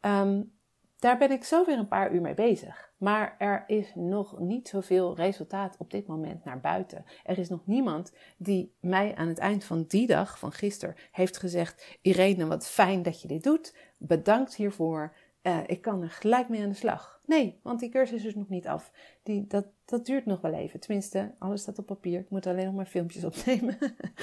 Um, 0.00 0.58
daar 1.00 1.18
ben 1.18 1.30
ik 1.30 1.44
zo 1.44 1.64
weer 1.64 1.78
een 1.78 1.88
paar 1.88 2.12
uur 2.12 2.20
mee 2.20 2.34
bezig. 2.34 2.92
Maar 2.96 3.34
er 3.38 3.64
is 3.66 3.92
nog 3.94 4.38
niet 4.38 4.68
zoveel 4.68 5.16
resultaat 5.16 5.76
op 5.78 5.90
dit 5.90 6.06
moment 6.06 6.44
naar 6.44 6.60
buiten. 6.60 7.04
Er 7.24 7.38
is 7.38 7.48
nog 7.48 7.66
niemand 7.66 8.12
die 8.36 8.74
mij 8.80 9.14
aan 9.14 9.28
het 9.28 9.38
eind 9.38 9.64
van 9.64 9.84
die 9.88 10.06
dag, 10.06 10.38
van 10.38 10.52
gisteren, 10.52 10.94
heeft 11.10 11.36
gezegd: 11.36 11.98
Irene, 12.02 12.46
wat 12.46 12.68
fijn 12.68 13.02
dat 13.02 13.22
je 13.22 13.28
dit 13.28 13.42
doet. 13.42 13.76
Bedankt 13.96 14.54
hiervoor. 14.54 15.14
Uh, 15.42 15.58
ik 15.66 15.82
kan 15.82 16.02
er 16.02 16.10
gelijk 16.10 16.48
mee 16.48 16.62
aan 16.62 16.68
de 16.68 16.74
slag. 16.74 17.20
Nee, 17.26 17.60
want 17.62 17.80
die 17.80 17.88
cursus 17.88 18.24
is 18.24 18.34
nog 18.34 18.48
niet 18.48 18.66
af. 18.66 18.92
Die, 19.22 19.46
dat, 19.46 19.66
dat 19.84 20.06
duurt 20.06 20.26
nog 20.26 20.40
wel 20.40 20.52
even. 20.52 20.80
Tenminste, 20.80 21.34
alles 21.38 21.60
staat 21.62 21.78
op 21.78 21.86
papier. 21.86 22.20
Ik 22.20 22.30
moet 22.30 22.46
alleen 22.46 22.64
nog 22.64 22.74
maar 22.74 22.86
filmpjes 22.86 23.24
opnemen. 23.24 23.78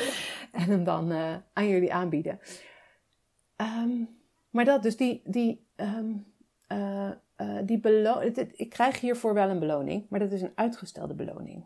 en 0.52 0.70
hem 0.70 0.84
dan 0.84 1.12
uh, 1.12 1.36
aan 1.54 1.68
jullie 1.68 1.94
aanbieden. 1.94 2.40
Um, 3.62 4.10
maar 4.50 4.66
dat, 4.66 4.84
dus 4.84 4.98
die, 4.98 5.22
die 5.26 5.68
um, 5.76 6.26
uh, 6.68 7.12
uh, 7.38 7.60
die 7.64 7.82
ik 8.52 8.70
krijg 8.70 9.00
hiervoor 9.00 9.34
wel 9.34 9.50
een 9.50 9.60
beloning, 9.60 10.06
maar 10.10 10.20
dat 10.20 10.32
is 10.32 10.42
een 10.42 10.52
uitgestelde 10.56 11.14
beloning. 11.14 11.66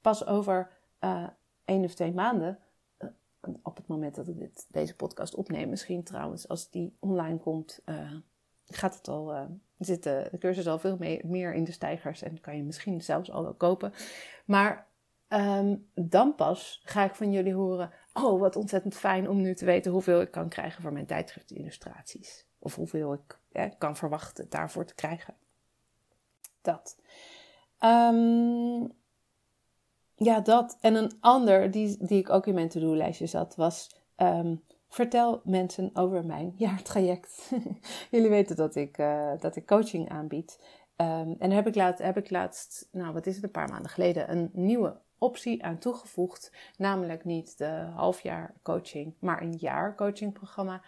Pas 0.00 0.26
over 0.26 0.70
uh, 1.00 1.28
één 1.64 1.84
of 1.84 1.94
twee 1.94 2.12
maanden, 2.12 2.58
op 3.62 3.76
het 3.76 3.86
moment 3.86 4.14
dat 4.14 4.28
ik 4.28 4.38
dit, 4.38 4.66
deze 4.68 4.96
podcast 4.96 5.34
opneem, 5.34 5.68
misschien 5.68 6.02
trouwens, 6.02 6.48
als 6.48 6.70
die 6.70 6.96
online 6.98 7.38
komt, 7.38 7.82
gaat 8.66 8.96
het 8.96 9.08
al, 9.08 9.48
zit 9.78 10.02
de, 10.02 10.28
de 10.30 10.38
cursus 10.38 10.66
al 10.66 10.78
veel 10.78 10.96
meer, 11.24 11.54
in 11.54 11.64
de 11.64 11.72
stijgers 11.72 12.22
en 12.22 12.40
kan 12.40 12.56
je 12.56 12.62
misschien 12.62 13.00
zelfs 13.02 13.30
al 13.30 13.42
wel 13.42 13.54
kopen. 13.54 13.92
Maar 14.44 14.86
um, 15.28 15.90
dan 15.94 16.34
pas 16.34 16.80
ga 16.84 17.04
ik 17.04 17.14
van 17.14 17.32
jullie 17.32 17.54
horen, 17.54 17.90
oh 18.12 18.40
wat 18.40 18.56
ontzettend 18.56 18.94
fijn 18.94 19.28
om 19.28 19.40
nu 19.40 19.54
te 19.54 19.64
weten 19.64 19.92
hoeveel 19.92 20.20
ik 20.20 20.30
kan 20.30 20.48
krijgen 20.48 20.82
voor 20.82 20.92
mijn 20.92 21.06
tijdschriftillustraties. 21.06 22.46
Of 22.58 22.74
hoeveel 22.74 23.12
ik 23.12 23.37
kan 23.78 23.96
verwachten 23.96 24.46
daarvoor 24.48 24.84
te 24.84 24.94
krijgen. 24.94 25.34
Dat. 26.60 26.96
Um, 27.80 28.92
ja, 30.14 30.40
dat. 30.40 30.78
En 30.80 30.94
een 30.94 31.12
ander 31.20 31.70
die, 31.70 32.06
die 32.06 32.18
ik 32.18 32.30
ook 32.30 32.46
in 32.46 32.54
mijn 32.54 32.68
to-do-lijstje 32.68 33.26
zat 33.26 33.54
was... 33.54 33.96
Um, 34.16 34.62
vertel 34.88 35.40
mensen 35.44 35.90
over 35.94 36.24
mijn 36.24 36.52
jaartraject. 36.56 37.50
Jullie 38.10 38.30
weten 38.30 38.56
dat 38.56 38.74
ik, 38.74 38.98
uh, 38.98 39.32
dat 39.38 39.56
ik 39.56 39.66
coaching 39.66 40.08
aanbied. 40.08 40.60
Um, 40.96 41.36
en 41.38 41.50
heb 41.50 41.66
ik, 41.66 41.74
laat, 41.74 41.98
heb 41.98 42.16
ik 42.16 42.30
laatst, 42.30 42.88
nou 42.92 43.12
wat 43.12 43.26
is 43.26 43.34
het, 43.34 43.44
een 43.44 43.50
paar 43.50 43.68
maanden 43.68 43.90
geleden, 43.90 44.30
een 44.30 44.50
nieuwe 44.52 45.00
optie 45.18 45.64
aan 45.64 45.78
toegevoegd. 45.78 46.52
Namelijk 46.76 47.24
niet 47.24 47.58
de 47.58 47.88
halfjaar 47.94 48.54
coaching, 48.62 49.14
maar 49.18 49.42
een 49.42 49.56
jaar 49.56 49.94
coachingprogramma. 49.94 50.82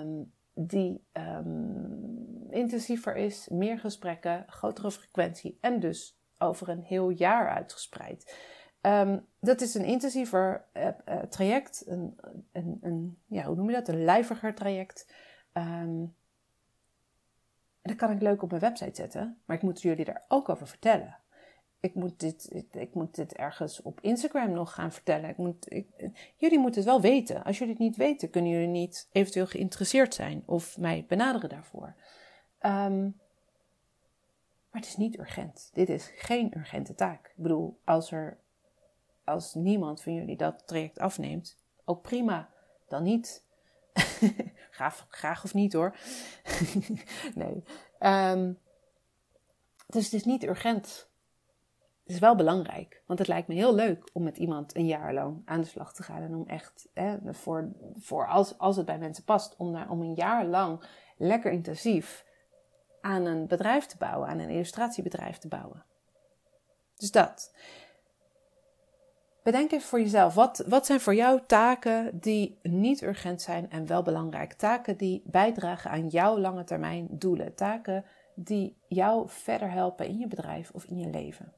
Um, 0.00 0.32
die 0.58 1.04
ehm, 1.12 2.50
intensiever 2.50 3.16
is, 3.16 3.48
meer 3.48 3.78
gesprekken, 3.78 4.44
grotere 4.48 4.90
frequentie 4.90 5.58
en 5.60 5.80
dus 5.80 6.18
over 6.38 6.68
een 6.68 6.82
heel 6.82 7.08
jaar 7.08 7.48
uitgespreid. 7.48 8.36
Ehm, 8.80 9.18
dat 9.40 9.60
is 9.60 9.74
een 9.74 9.84
intensiever 9.84 10.64
uh, 10.74 10.88
uh, 11.08 11.18
traject, 11.18 11.82
een, 11.86 12.18
een, 12.52 12.78
een, 12.80 13.18
ja, 13.26 13.44
hoe 13.44 13.56
noem 13.56 13.70
je 13.70 13.76
dat? 13.76 13.88
Een 13.88 14.04
lijviger 14.04 14.54
traject. 14.54 15.12
Um, 15.52 16.14
dat 17.82 17.96
kan 17.96 18.10
ik 18.10 18.22
leuk 18.22 18.42
op 18.42 18.50
mijn 18.50 18.62
website 18.62 18.94
zetten, 18.94 19.40
maar 19.44 19.56
ik 19.56 19.62
moet 19.62 19.82
jullie 19.82 20.04
daar 20.04 20.24
ook 20.28 20.48
over 20.48 20.66
vertellen. 20.68 21.16
Ik 21.86 21.94
moet 21.94 22.20
dit, 22.20 22.64
ik, 22.72 22.94
moet 22.94 23.14
dit 23.14 23.32
ergens 23.32 23.82
op 23.82 24.00
Instagram 24.00 24.50
nog 24.50 24.74
gaan 24.74 24.92
vertellen. 24.92 25.30
Ik 25.30 25.36
moet, 25.36 25.84
jullie 26.36 26.58
moeten 26.58 26.80
het 26.80 26.90
wel 26.90 27.00
weten. 27.00 27.44
Als 27.44 27.58
jullie 27.58 27.72
het 27.72 27.82
niet 27.82 27.96
weten, 27.96 28.30
kunnen 28.30 28.50
jullie 28.50 28.66
niet 28.66 29.08
eventueel 29.12 29.46
geïnteresseerd 29.46 30.14
zijn 30.14 30.42
of 30.46 30.78
mij 30.78 31.04
benaderen 31.08 31.48
daarvoor. 31.48 31.94
Um, 32.60 33.16
maar 34.70 34.80
het 34.80 34.86
is 34.86 34.96
niet 34.96 35.18
urgent. 35.18 35.70
Dit 35.72 35.88
is 35.88 36.10
geen 36.16 36.58
urgente 36.58 36.94
taak. 36.94 37.26
Ik 37.26 37.42
bedoel, 37.42 37.78
als 37.84 38.12
er 38.12 38.38
als 39.24 39.54
niemand 39.54 40.02
van 40.02 40.14
jullie 40.14 40.36
dat 40.36 40.62
traject 40.66 40.98
afneemt, 40.98 41.56
ook 41.84 42.02
prima. 42.02 42.50
Dan 42.88 43.02
niet. 43.02 43.44
graag, 45.08 45.44
of 45.44 45.54
niet 45.54 45.72
hoor. 45.72 45.96
nee. 47.34 47.64
Um, 48.00 48.58
dus 49.86 50.04
het 50.04 50.12
is 50.12 50.24
niet 50.24 50.44
urgent. 50.44 51.08
Het 52.06 52.14
is 52.14 52.20
wel 52.20 52.36
belangrijk. 52.36 53.02
Want 53.06 53.18
het 53.18 53.28
lijkt 53.28 53.48
me 53.48 53.54
heel 53.54 53.74
leuk 53.74 54.10
om 54.12 54.22
met 54.22 54.36
iemand 54.36 54.76
een 54.76 54.86
jaar 54.86 55.14
lang 55.14 55.42
aan 55.44 55.60
de 55.60 55.66
slag 55.66 55.92
te 55.92 56.02
gaan. 56.02 56.22
En 56.22 56.34
om 56.34 56.48
echt, 56.48 56.88
hè, 56.94 57.16
voor, 57.34 57.68
voor 57.98 58.28
als, 58.28 58.58
als 58.58 58.76
het 58.76 58.86
bij 58.86 58.98
mensen 58.98 59.24
past, 59.24 59.54
om, 59.56 59.72
daar, 59.72 59.90
om 59.90 60.00
een 60.00 60.14
jaar 60.14 60.44
lang 60.44 60.80
lekker 61.16 61.52
intensief 61.52 62.24
aan 63.00 63.24
een 63.24 63.46
bedrijf 63.46 63.86
te 63.86 63.96
bouwen, 63.96 64.28
aan 64.28 64.38
een 64.38 64.50
illustratiebedrijf 64.50 65.38
te 65.38 65.48
bouwen. 65.48 65.84
Dus 66.96 67.10
dat. 67.10 67.54
Bedenk 69.42 69.72
even 69.72 69.88
voor 69.88 70.00
jezelf, 70.00 70.34
wat, 70.34 70.64
wat 70.66 70.86
zijn 70.86 71.00
voor 71.00 71.14
jou 71.14 71.40
taken 71.46 72.18
die 72.18 72.58
niet 72.62 73.02
urgent 73.02 73.42
zijn 73.42 73.70
en 73.70 73.86
wel 73.86 74.02
belangrijk? 74.02 74.52
Taken 74.52 74.96
die 74.96 75.22
bijdragen 75.24 75.90
aan 75.90 76.08
jouw 76.08 76.38
lange 76.38 76.64
termijn 76.64 77.06
doelen. 77.10 77.54
Taken 77.54 78.04
die 78.34 78.76
jou 78.88 79.28
verder 79.28 79.70
helpen 79.70 80.06
in 80.06 80.18
je 80.18 80.26
bedrijf 80.26 80.70
of 80.70 80.84
in 80.84 80.98
je 80.98 81.10
leven. 81.10 81.52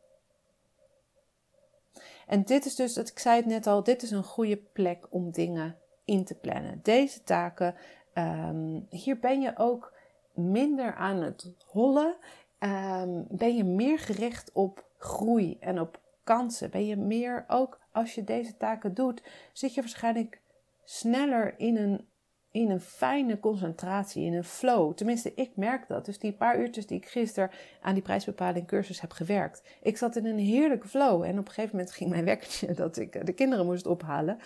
En 2.29 2.45
dit 2.45 2.65
is 2.65 2.75
dus, 2.75 2.97
ik 2.97 3.19
zei 3.19 3.37
het 3.37 3.47
net 3.47 3.67
al, 3.67 3.83
dit 3.83 4.03
is 4.03 4.11
een 4.11 4.25
goede 4.25 4.57
plek 4.57 5.07
om 5.11 5.31
dingen 5.31 5.77
in 6.05 6.25
te 6.25 6.35
plannen. 6.35 6.81
Deze 6.83 7.23
taken, 7.23 7.75
um, 8.15 8.87
hier 8.91 9.19
ben 9.19 9.41
je 9.41 9.53
ook 9.57 9.93
minder 10.35 10.95
aan 10.95 11.23
het 11.23 11.55
hollen. 11.67 12.17
Um, 12.59 13.27
ben 13.29 13.57
je 13.57 13.65
meer 13.65 13.99
gericht 13.99 14.53
op 14.53 14.85
groei 14.99 15.57
en 15.61 15.81
op 15.81 16.01
kansen? 16.25 16.71
Ben 16.71 16.87
je 16.87 16.97
meer 16.97 17.45
ook 17.49 17.81
als 17.93 18.15
je 18.15 18.25
deze 18.25 18.57
taken 18.57 18.95
doet, 18.95 19.23
zit 19.53 19.75
je 19.75 19.81
waarschijnlijk 19.81 20.41
sneller 20.85 21.59
in 21.59 21.77
een, 21.77 22.09
in 22.51 22.71
een 22.71 22.81
fijne 22.81 23.41
concentratie, 23.41 24.25
in 24.25 24.35
een 24.35 24.45
flow. 24.45 24.95
Tenminste, 24.95 25.35
ik 25.35 25.51
merk 25.57 25.89
dat. 25.89 26.05
Dus 26.05 26.19
die 26.19 26.33
paar 26.33 26.61
uurtjes 26.61 26.87
die 26.87 26.97
ik 26.97 27.09
gisteren 27.09 27.51
aan 27.81 27.95
die 27.95 28.03
prijsbepaling 28.03 28.67
cursus 28.67 29.01
heb 29.01 29.13
gewerkt. 29.13 29.63
Ik 29.83 29.97
zat 29.97 30.17
in 30.17 30.27
een 30.27 30.39
heerlijke 30.39 30.89
flow. 30.89 31.23
En 31.23 31.39
op 31.39 31.47
een 31.47 31.53
gegeven 31.53 31.77
moment 31.77 31.95
ging 31.95 32.11
mijn 32.11 32.25
wekkertje 32.25 32.75
dat 32.85 32.97
ik 32.97 33.27
de 33.27 33.33
kinderen 33.33 33.67
moest 33.67 33.87
ophalen. 33.87 34.39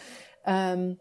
Um, 0.49 0.99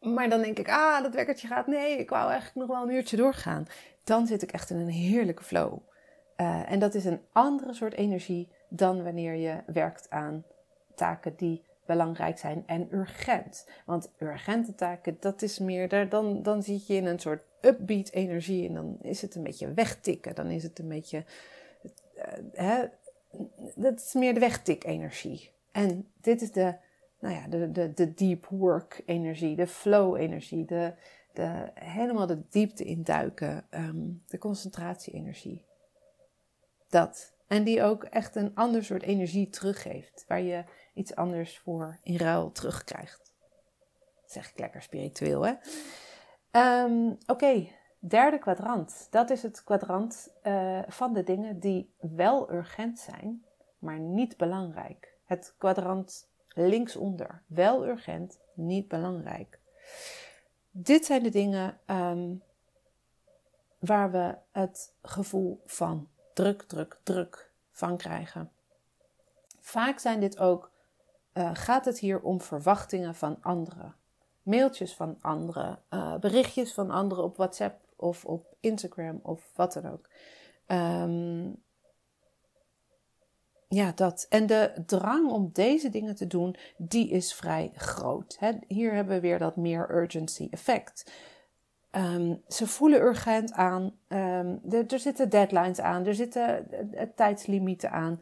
maar 0.00 0.28
dan 0.28 0.42
denk 0.42 0.58
ik, 0.58 0.68
ah, 0.68 1.02
dat 1.02 1.14
wekkertje 1.14 1.48
gaat. 1.48 1.66
Nee, 1.66 1.98
ik 1.98 2.10
wou 2.10 2.30
eigenlijk 2.30 2.68
nog 2.68 2.78
wel 2.78 2.88
een 2.88 2.94
uurtje 2.94 3.16
doorgaan. 3.16 3.66
Dan 4.04 4.26
zit 4.26 4.42
ik 4.42 4.52
echt 4.52 4.70
in 4.70 4.76
een 4.76 4.88
heerlijke 4.88 5.42
flow. 5.42 5.78
Uh, 6.36 6.72
en 6.72 6.78
dat 6.78 6.94
is 6.94 7.04
een 7.04 7.20
andere 7.32 7.74
soort 7.74 7.94
energie 7.94 8.52
dan 8.68 9.04
wanneer 9.04 9.34
je 9.34 9.62
werkt 9.66 10.10
aan 10.10 10.44
taken 10.94 11.34
die 11.36 11.67
belangrijk 11.88 12.38
zijn 12.38 12.62
en 12.66 12.94
urgent. 12.94 13.66
Want 13.86 14.10
urgente 14.18 14.74
taken, 14.74 15.16
dat 15.20 15.42
is 15.42 15.58
meer, 15.58 16.08
dan, 16.08 16.42
dan 16.42 16.62
zit 16.62 16.86
je 16.86 16.94
in 16.94 17.06
een 17.06 17.18
soort 17.18 17.44
upbeat 17.60 18.10
energie 18.10 18.68
en 18.68 18.74
dan 18.74 18.98
is 19.02 19.22
het 19.22 19.34
een 19.34 19.42
beetje 19.42 19.74
wegtikken. 19.74 20.34
Dan 20.34 20.50
is 20.50 20.62
het 20.62 20.78
een 20.78 20.88
beetje, 20.88 21.24
uh, 22.16 22.24
hè, 22.52 22.84
dat 23.74 24.00
is 24.00 24.14
meer 24.14 24.34
de 24.34 24.40
wegtik 24.40 24.84
energie. 24.84 25.50
En 25.72 26.08
dit 26.20 26.42
is 26.42 26.52
de, 26.52 26.74
nou 27.20 27.34
ja, 27.34 27.46
de, 27.48 27.70
de, 27.72 27.92
de 27.94 28.14
deep 28.14 28.46
work 28.46 29.02
energie, 29.06 29.56
de 29.56 29.66
flow 29.66 30.16
energie, 30.16 30.64
de, 30.64 30.92
de, 31.32 31.70
helemaal 31.74 32.26
de 32.26 32.42
diepte 32.48 32.84
induiken, 32.84 33.66
um, 33.70 34.22
de 34.26 34.38
concentratie 34.38 35.12
energie. 35.12 35.64
Dat. 36.88 37.36
En 37.46 37.64
die 37.64 37.82
ook 37.82 38.04
echt 38.04 38.34
een 38.34 38.54
ander 38.54 38.84
soort 38.84 39.02
energie 39.02 39.50
teruggeeft, 39.50 40.24
waar 40.26 40.42
je 40.42 40.64
iets 40.98 41.14
anders 41.14 41.58
voor 41.58 41.98
in 42.02 42.16
ruil 42.16 42.52
terugkrijgt. 42.52 43.32
Zeg 44.26 44.50
ik 44.50 44.58
lekker 44.58 44.82
spiritueel, 44.82 45.46
hè? 45.46 45.54
Um, 46.84 47.18
Oké, 47.26 47.68
derde 47.98 48.38
kwadrant. 48.38 49.06
Dat 49.10 49.30
is 49.30 49.42
het 49.42 49.64
kwadrant 49.64 50.32
uh, 50.42 50.80
van 50.86 51.12
de 51.12 51.22
dingen 51.22 51.58
die 51.60 51.94
wel 52.00 52.52
urgent 52.52 52.98
zijn, 52.98 53.44
maar 53.78 53.98
niet 53.98 54.36
belangrijk. 54.36 55.16
Het 55.24 55.54
kwadrant 55.58 56.28
linksonder. 56.48 57.42
Wel 57.46 57.86
urgent, 57.86 58.38
niet 58.54 58.88
belangrijk. 58.88 59.58
Dit 60.70 61.04
zijn 61.04 61.22
de 61.22 61.30
dingen 61.30 61.78
um, 61.86 62.42
waar 63.78 64.10
we 64.10 64.34
het 64.52 64.94
gevoel 65.02 65.62
van 65.66 66.08
druk, 66.34 66.62
druk, 66.62 67.00
druk 67.02 67.50
van 67.70 67.96
krijgen. 67.96 68.52
Vaak 69.60 69.98
zijn 69.98 70.20
dit 70.20 70.38
ook, 70.38 70.70
uh, 71.38 71.50
gaat 71.52 71.84
het 71.84 71.98
hier 71.98 72.20
om 72.20 72.40
verwachtingen 72.40 73.14
van 73.14 73.38
anderen. 73.40 73.94
Mailtjes 74.42 74.94
van 74.94 75.16
anderen, 75.20 75.78
uh, 75.90 76.16
berichtjes 76.16 76.74
van 76.74 76.90
anderen 76.90 77.24
op 77.24 77.36
WhatsApp 77.36 77.80
of 77.96 78.24
op 78.24 78.56
Instagram 78.60 79.20
of 79.22 79.50
wat 79.54 79.72
dan 79.72 79.86
ook. 79.86 80.08
Um, 80.66 81.62
ja, 83.68 83.92
dat. 83.94 84.26
En 84.28 84.46
de 84.46 84.72
drang 84.86 85.30
om 85.30 85.50
deze 85.52 85.90
dingen 85.90 86.14
te 86.14 86.26
doen, 86.26 86.56
die 86.76 87.08
is 87.10 87.34
vrij 87.34 87.70
groot. 87.74 88.38
hier 88.66 88.92
hebben 88.92 89.14
we 89.14 89.20
weer 89.20 89.38
dat 89.38 89.56
meer 89.56 89.90
urgency 89.90 90.48
effect. 90.50 91.12
Um, 91.90 92.42
ze 92.48 92.66
voelen 92.66 93.00
urgent 93.00 93.52
aan. 93.52 93.98
Um, 94.08 94.60
er 94.70 94.98
zitten 94.98 95.28
deadlines 95.28 95.80
aan. 95.80 96.06
Er 96.06 96.14
zitten 96.14 96.66
uh, 96.70 97.02
tijdslimieten 97.14 97.90
aan. 97.90 98.20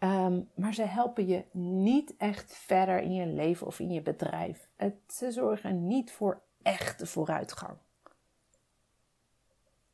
Um, 0.00 0.50
maar 0.54 0.74
ze 0.74 0.82
helpen 0.82 1.26
je 1.26 1.44
niet 1.50 2.16
echt 2.16 2.52
verder 2.56 3.00
in 3.00 3.14
je 3.14 3.26
leven 3.26 3.66
of 3.66 3.78
in 3.80 3.90
je 3.90 4.02
bedrijf. 4.02 4.68
Het, 4.76 4.94
ze 5.06 5.32
zorgen 5.32 5.86
niet 5.86 6.12
voor 6.12 6.42
echte 6.62 7.06
vooruitgang. 7.06 7.76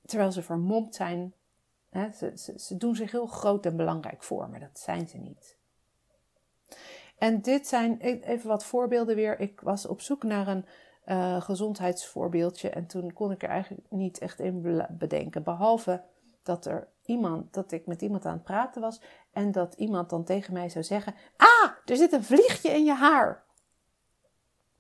Terwijl 0.06 0.32
ze 0.32 0.42
vermomd 0.42 0.94
zijn 0.94 1.34
ze, 1.94 2.32
ze, 2.34 2.58
ze, 2.58 2.76
doen 2.76 2.96
zich 2.96 3.10
heel 3.10 3.26
groot 3.26 3.66
en 3.66 3.76
belangrijk 3.76 4.22
voor, 4.22 4.48
maar 4.48 4.60
dat 4.60 4.78
zijn 4.78 5.08
ze 5.08 5.18
niet. 5.18 5.56
En 7.18 7.40
dit 7.40 7.66
zijn 7.66 7.96
e-, 8.00 8.20
even 8.20 8.48
wat 8.48 8.64
voorbeelden 8.64 9.16
weer. 9.16 9.40
Ik 9.40 9.60
was 9.60 9.86
op 9.86 10.00
zoek 10.00 10.22
naar 10.22 10.48
een 10.48 10.64
uh, 11.06 11.40
gezondheidsvoorbeeldje 11.40 12.70
en 12.70 12.86
toen 12.86 13.12
kon 13.12 13.30
ik 13.30 13.42
er 13.42 13.48
eigenlijk 13.48 13.90
niet 13.90 14.18
echt 14.18 14.40
in 14.40 14.86
bedenken. 14.90 15.42
Behalve 15.42 16.02
dat 16.42 16.66
er 16.66 16.88
iemand, 17.04 17.54
dat 17.54 17.72
ik 17.72 17.86
met 17.86 18.02
iemand 18.02 18.26
aan 18.26 18.32
het 18.32 18.44
praten 18.44 18.80
was 18.80 19.00
en 19.34 19.52
dat 19.52 19.74
iemand 19.74 20.10
dan 20.10 20.24
tegen 20.24 20.52
mij 20.52 20.68
zou 20.68 20.84
zeggen: 20.84 21.14
Ah, 21.36 21.70
er 21.84 21.96
zit 21.96 22.12
een 22.12 22.24
vliegje 22.24 22.68
in 22.68 22.84
je 22.84 22.94
haar. 22.94 23.44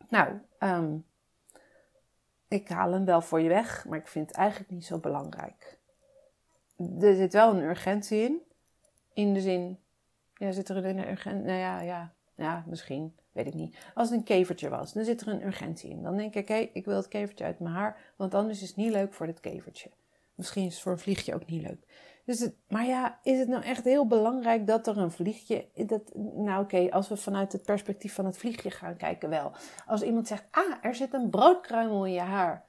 Nou, 0.08 0.38
um, 0.58 1.04
ik 2.48 2.68
haal 2.68 2.92
hem 2.92 3.04
wel 3.04 3.20
voor 3.20 3.40
je 3.40 3.48
weg, 3.48 3.84
maar 3.88 3.98
ik 3.98 4.08
vind 4.08 4.28
het 4.28 4.36
eigenlijk 4.36 4.70
niet 4.70 4.84
zo 4.84 4.98
belangrijk 4.98 5.78
er 7.00 7.14
zit 7.14 7.32
wel 7.32 7.54
een 7.54 7.62
urgentie 7.62 8.22
in. 8.22 8.42
In 9.12 9.34
de 9.34 9.40
zin, 9.40 9.78
ja, 10.34 10.52
zit 10.52 10.68
er 10.68 10.84
een 10.84 11.08
urgentie? 11.10 11.46
Nou 11.46 11.58
ja, 11.58 11.80
ja, 11.80 12.12
ja, 12.34 12.64
misschien, 12.66 13.16
weet 13.32 13.46
ik 13.46 13.54
niet. 13.54 13.76
Als 13.94 14.08
het 14.08 14.18
een 14.18 14.24
kevertje 14.24 14.68
was, 14.68 14.92
dan 14.92 15.04
zit 15.04 15.20
er 15.20 15.28
een 15.28 15.46
urgentie 15.46 15.90
in. 15.90 16.02
Dan 16.02 16.16
denk 16.16 16.34
ik, 16.34 16.48
hé, 16.48 16.70
ik 16.72 16.84
wil 16.84 16.96
het 16.96 17.08
kevertje 17.08 17.44
uit 17.44 17.58
mijn 17.58 17.74
haar, 17.74 18.12
want 18.16 18.34
anders 18.34 18.62
is 18.62 18.68
het 18.68 18.76
niet 18.76 18.92
leuk 18.92 19.12
voor 19.12 19.26
het 19.26 19.40
kevertje. 19.40 19.90
Misschien 20.34 20.66
is 20.66 20.72
het 20.72 20.82
voor 20.82 20.92
een 20.92 20.98
vliegje 20.98 21.34
ook 21.34 21.46
niet 21.46 21.62
leuk. 21.62 21.86
Dus 22.24 22.40
het, 22.40 22.54
maar 22.68 22.86
ja, 22.86 23.18
is 23.22 23.38
het 23.38 23.48
nou 23.48 23.62
echt 23.62 23.84
heel 23.84 24.06
belangrijk 24.06 24.66
dat 24.66 24.86
er 24.86 24.98
een 24.98 25.10
vliegje. 25.10 25.68
Dat, 25.86 26.14
nou, 26.14 26.62
oké, 26.62 26.90
als 26.90 27.08
we 27.08 27.16
vanuit 27.16 27.52
het 27.52 27.62
perspectief 27.62 28.14
van 28.14 28.24
het 28.24 28.36
vliegje 28.36 28.70
gaan 28.70 28.96
kijken, 28.96 29.28
wel. 29.28 29.52
Als 29.86 30.02
iemand 30.02 30.26
zegt: 30.26 30.44
Ah, 30.50 30.74
er 30.82 30.94
zit 30.94 31.14
een 31.14 31.30
broodkruimel 31.30 32.06
in 32.06 32.12
je 32.12 32.20
haar. 32.20 32.64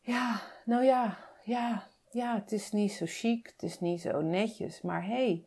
Ja, 0.00 0.40
nou 0.64 0.84
ja, 0.84 1.18
ja, 1.42 1.86
ja, 2.10 2.34
het 2.34 2.52
is 2.52 2.72
niet 2.72 2.92
zo 2.92 3.04
chic, 3.08 3.46
het 3.46 3.62
is 3.62 3.80
niet 3.80 4.00
zo 4.00 4.20
netjes, 4.20 4.80
maar 4.82 5.06
hey, 5.06 5.46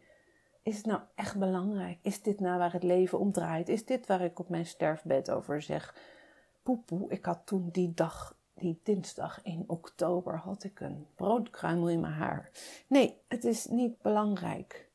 is 0.63 0.77
het 0.77 0.85
nou 0.85 1.01
echt 1.15 1.37
belangrijk? 1.37 1.99
Is 2.01 2.21
dit 2.21 2.39
nou 2.39 2.57
waar 2.57 2.73
het 2.73 2.83
leven 2.83 3.19
om 3.19 3.31
draait? 3.31 3.69
Is 3.69 3.85
dit 3.85 4.07
waar 4.07 4.21
ik 4.21 4.39
op 4.39 4.49
mijn 4.49 4.65
sterfbed 4.65 5.31
over 5.31 5.61
zeg? 5.61 5.95
Poepoe, 6.63 7.09
ik 7.09 7.25
had 7.25 7.41
toen 7.45 7.69
die 7.71 7.93
dag 7.93 8.36
die 8.57 8.79
dinsdag 8.83 9.39
in 9.43 9.63
oktober 9.67 10.37
had 10.37 10.63
ik 10.63 10.79
een 10.79 11.07
broodkruimel 11.15 11.89
in 11.89 11.99
mijn 11.99 12.13
haar. 12.13 12.51
Nee, 12.87 13.21
het 13.27 13.43
is 13.43 13.65
niet 13.65 14.01
belangrijk. 14.01 14.89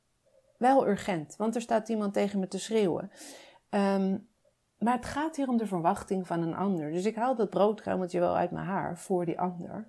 Wel 0.57 0.89
urgent, 0.89 1.37
want 1.37 1.55
er 1.55 1.61
staat 1.61 1.89
iemand 1.89 2.13
tegen 2.13 2.39
me 2.39 2.49
te 2.49 2.59
schreeuwen. 2.59 3.11
Ehm, 3.69 4.19
maar 4.79 4.97
het 4.97 5.07
gaat 5.07 5.37
hier 5.37 5.49
om 5.49 5.57
de 5.57 5.67
verwachting 5.67 6.27
van 6.27 6.43
een 6.43 6.55
ander. 6.55 6.93
Dus 6.93 7.05
ik 7.05 7.17
haal 7.17 7.37
dat 7.37 7.51
broodkruimeltje 7.51 8.21
wel 8.21 8.37
uit 8.37 8.51
mijn 8.51 8.67
haar 8.67 8.99
voor 8.99 9.25
die 9.25 9.41
ander. 9.41 9.89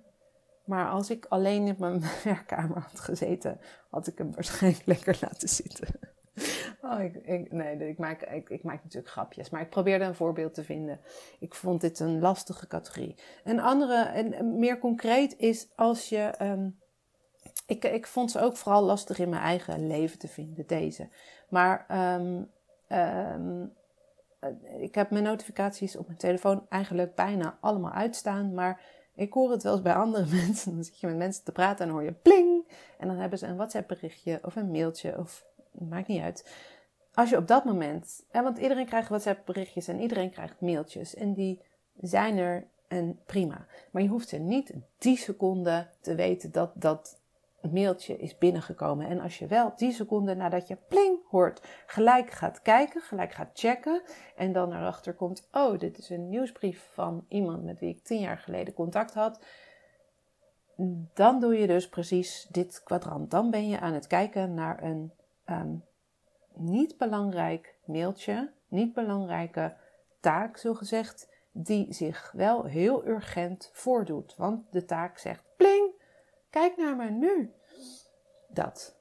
Maar 0.64 0.88
als 0.88 1.10
ik 1.10 1.26
alleen 1.28 1.66
in 1.66 1.76
mijn 1.78 2.02
werkkamer 2.24 2.78
had 2.78 3.00
gezeten, 3.00 3.60
had 3.90 4.06
ik 4.06 4.18
hem 4.18 4.34
waarschijnlijk 4.34 4.86
lekker 4.86 5.18
laten 5.20 5.48
zitten. 5.48 5.88
Oh, 6.82 7.02
ik, 7.02 7.52
nee, 7.52 7.88
ik 7.88 7.98
maak, 7.98 8.22
ik, 8.22 8.48
ik, 8.48 8.62
maak 8.62 8.82
natuurlijk 8.82 9.12
grapjes, 9.12 9.50
maar 9.50 9.60
ik 9.60 9.70
probeerde 9.70 10.04
een 10.04 10.14
voorbeeld 10.14 10.54
te 10.54 10.64
vinden. 10.64 11.00
Ik 11.38 11.54
vond 11.54 11.80
dit 11.80 12.00
een 12.00 12.20
lastige 12.20 12.66
categorie. 12.66 13.14
Een 13.44 13.60
andere, 13.60 14.02
en 14.02 14.58
meer 14.58 14.78
concreet, 14.78 15.38
is 15.38 15.68
als 15.76 16.08
je. 16.08 16.18
Ehm, 16.18 16.68
ik, 17.66 17.84
ik 17.84 18.06
vond 18.06 18.30
ze 18.30 18.40
ook 18.40 18.56
vooral 18.56 18.82
lastig 18.82 19.18
in 19.18 19.28
mijn 19.28 19.42
eigen 19.42 19.86
leven 19.86 20.18
te 20.18 20.28
vinden, 20.28 20.66
deze. 20.66 21.08
Maar 21.48 21.84
ehm, 21.88 22.42
ehm, 22.88 23.66
ik 24.78 24.94
heb 24.94 25.10
mijn 25.10 25.24
notificaties 25.24 25.96
op 25.96 26.06
mijn 26.06 26.18
telefoon 26.18 26.66
eigenlijk 26.68 27.14
bijna 27.14 27.58
allemaal 27.60 27.92
uitstaan. 27.92 28.54
Maar 28.54 28.80
ik 29.14 29.32
hoor 29.32 29.50
het 29.50 29.62
wel 29.62 29.72
eens 29.72 29.82
bij 29.82 29.94
andere 29.94 30.26
mensen. 30.46 30.74
Dan 30.74 30.84
zit 30.84 31.00
je 31.00 31.06
met 31.06 31.16
mensen 31.16 31.44
te 31.44 31.52
praten 31.52 31.86
en 31.86 31.92
hoor 31.92 32.02
je 32.02 32.12
pling. 32.12 32.68
En 32.98 33.08
dan 33.08 33.16
hebben 33.16 33.38
ze 33.38 33.46
een 33.46 33.56
WhatsApp 33.56 33.88
berichtje 33.88 34.40
of 34.42 34.56
een 34.56 34.70
mailtje 34.70 35.18
of 35.18 35.46
maakt 35.78 36.08
niet 36.08 36.22
uit. 36.22 36.54
Als 37.14 37.30
je 37.30 37.36
op 37.36 37.46
dat 37.46 37.64
moment, 37.64 38.24
hè, 38.30 38.42
want 38.42 38.58
iedereen 38.58 38.86
krijgt 38.86 39.08
WhatsApp 39.08 39.46
berichtjes 39.46 39.88
en 39.88 40.00
iedereen 40.00 40.30
krijgt 40.30 40.60
mailtjes. 40.60 41.14
En 41.14 41.32
die 41.32 41.60
zijn 42.00 42.38
er 42.38 42.66
en 42.88 43.20
prima. 43.26 43.66
Maar 43.90 44.02
je 44.02 44.08
hoeft 44.08 44.32
er 44.32 44.40
niet 44.40 44.74
die 44.98 45.16
seconde 45.16 45.86
te 46.00 46.14
weten 46.14 46.52
dat 46.52 46.70
dat 46.74 47.18
mailtje 47.72 48.16
is 48.16 48.38
binnengekomen. 48.38 49.06
En 49.06 49.20
als 49.20 49.38
je 49.38 49.46
wel 49.46 49.72
die 49.76 49.92
seconde 49.92 50.34
nadat 50.34 50.68
je 50.68 50.76
pling 50.88 51.18
hoort, 51.28 51.66
gelijk 51.86 52.30
gaat 52.30 52.62
kijken, 52.62 53.00
gelijk 53.00 53.32
gaat 53.32 53.50
checken. 53.54 54.02
En 54.36 54.52
dan 54.52 54.72
erachter 54.72 55.14
komt, 55.14 55.48
oh, 55.52 55.78
dit 55.78 55.98
is 55.98 56.10
een 56.10 56.28
nieuwsbrief 56.28 56.88
van 56.92 57.24
iemand 57.28 57.64
met 57.64 57.80
wie 57.80 57.88
ik 57.88 58.04
tien 58.04 58.20
jaar 58.20 58.38
geleden 58.38 58.74
contact 58.74 59.14
had. 59.14 59.44
Dan 61.14 61.40
doe 61.40 61.58
je 61.58 61.66
dus 61.66 61.88
precies 61.88 62.46
dit 62.50 62.82
kwadrant. 62.84 63.30
Dan 63.30 63.50
ben 63.50 63.68
je 63.68 63.80
aan 63.80 63.94
het 63.94 64.06
kijken 64.06 64.54
naar 64.54 64.82
een 64.82 65.12
um, 65.50 65.84
niet 66.54 66.98
belangrijk 66.98 67.74
mailtje, 67.84 68.52
niet 68.68 68.92
belangrijke 68.92 69.76
taak, 70.20 70.56
zo 70.56 70.74
gezegd, 70.74 71.32
die 71.52 71.92
zich 71.92 72.32
wel 72.32 72.64
heel 72.64 73.06
urgent 73.06 73.70
voordoet. 73.72 74.36
Want 74.36 74.72
de 74.72 74.84
taak 74.84 75.18
zegt: 75.18 75.44
pling, 75.56 75.90
kijk 76.50 76.76
naar 76.76 76.96
me 76.96 77.10
nu. 77.10 77.52
Dat. 78.48 78.96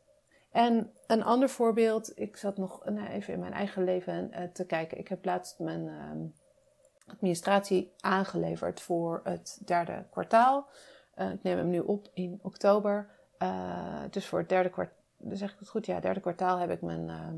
En 0.51 0.93
een 1.07 1.23
ander 1.23 1.49
voorbeeld, 1.49 2.19
ik 2.19 2.37
zat 2.37 2.57
nog 2.57 2.85
nou, 2.85 3.07
even 3.07 3.33
in 3.33 3.39
mijn 3.39 3.53
eigen 3.53 3.83
leven 3.83 4.31
uh, 4.31 4.43
te 4.43 4.65
kijken. 4.65 4.97
Ik 4.97 5.07
heb 5.07 5.25
laatst 5.25 5.59
mijn 5.59 5.85
uh, 5.85 7.11
administratie 7.11 7.93
aangeleverd 7.99 8.81
voor 8.81 9.21
het 9.23 9.61
derde 9.65 10.05
kwartaal. 10.11 10.67
Uh, 11.15 11.31
ik 11.31 11.43
neem 11.43 11.57
hem 11.57 11.69
nu 11.69 11.79
op 11.79 12.09
in 12.13 12.39
oktober. 12.41 13.09
Uh, 13.39 14.03
dus 14.09 14.25
voor 14.27 14.39
het 14.39 14.49
derde 14.49 14.69
kwartaal 14.69 15.03
dus 15.24 15.39
zeg 15.39 15.53
ik 15.53 15.59
het 15.59 15.69
goed, 15.69 15.86
ja, 15.86 15.99
derde 15.99 16.19
kwartaal 16.19 16.57
heb 16.57 16.69
ik 16.69 16.82
mijn 16.82 17.09
ehm, 17.09 17.38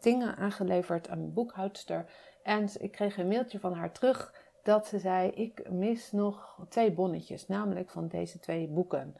dingen 0.00 0.36
aangeleverd 0.36 1.08
aan 1.08 1.18
mijn 1.18 1.32
boekhoudster. 1.32 2.10
En 2.42 2.68
ik 2.78 2.92
kreeg 2.92 3.16
een 3.16 3.28
mailtje 3.28 3.58
van 3.58 3.72
haar 3.72 3.92
terug 3.92 4.34
dat 4.62 4.86
ze 4.86 4.98
zei: 4.98 5.30
Ik 5.30 5.70
mis 5.70 6.12
nog 6.12 6.66
twee 6.68 6.92
bonnetjes, 6.92 7.46
namelijk 7.46 7.90
van 7.90 8.08
deze 8.08 8.38
twee 8.38 8.68
boeken. 8.68 9.16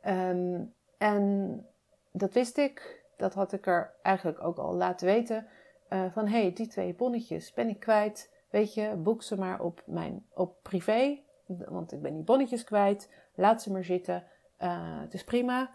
Ehm, 0.00 0.62
en 0.98 1.66
dat 2.12 2.32
wist 2.32 2.58
ik, 2.58 3.04
dat 3.16 3.34
had 3.34 3.52
ik 3.52 3.66
er 3.66 3.94
eigenlijk 4.02 4.44
ook 4.44 4.58
al 4.58 4.74
laten 4.74 5.06
weten. 5.06 5.46
Uh, 5.88 6.10
van 6.10 6.26
hé, 6.26 6.40
hey, 6.40 6.52
die 6.52 6.66
twee 6.66 6.94
bonnetjes 6.94 7.52
ben 7.52 7.68
ik 7.68 7.80
kwijt. 7.80 8.32
Weet 8.50 8.74
je, 8.74 8.96
boek 8.96 9.22
ze 9.22 9.38
maar 9.38 9.60
op, 9.60 9.82
mijn, 9.86 10.26
op 10.34 10.56
privé, 10.62 11.20
want 11.46 11.92
ik 11.92 12.02
ben 12.02 12.14
die 12.14 12.24
bonnetjes 12.24 12.64
kwijt. 12.64 13.10
Laat 13.34 13.62
ze 13.62 13.72
maar 13.72 13.84
zitten. 13.84 14.24
Uh, 14.58 15.00
het 15.00 15.14
is 15.14 15.24
prima. 15.24 15.70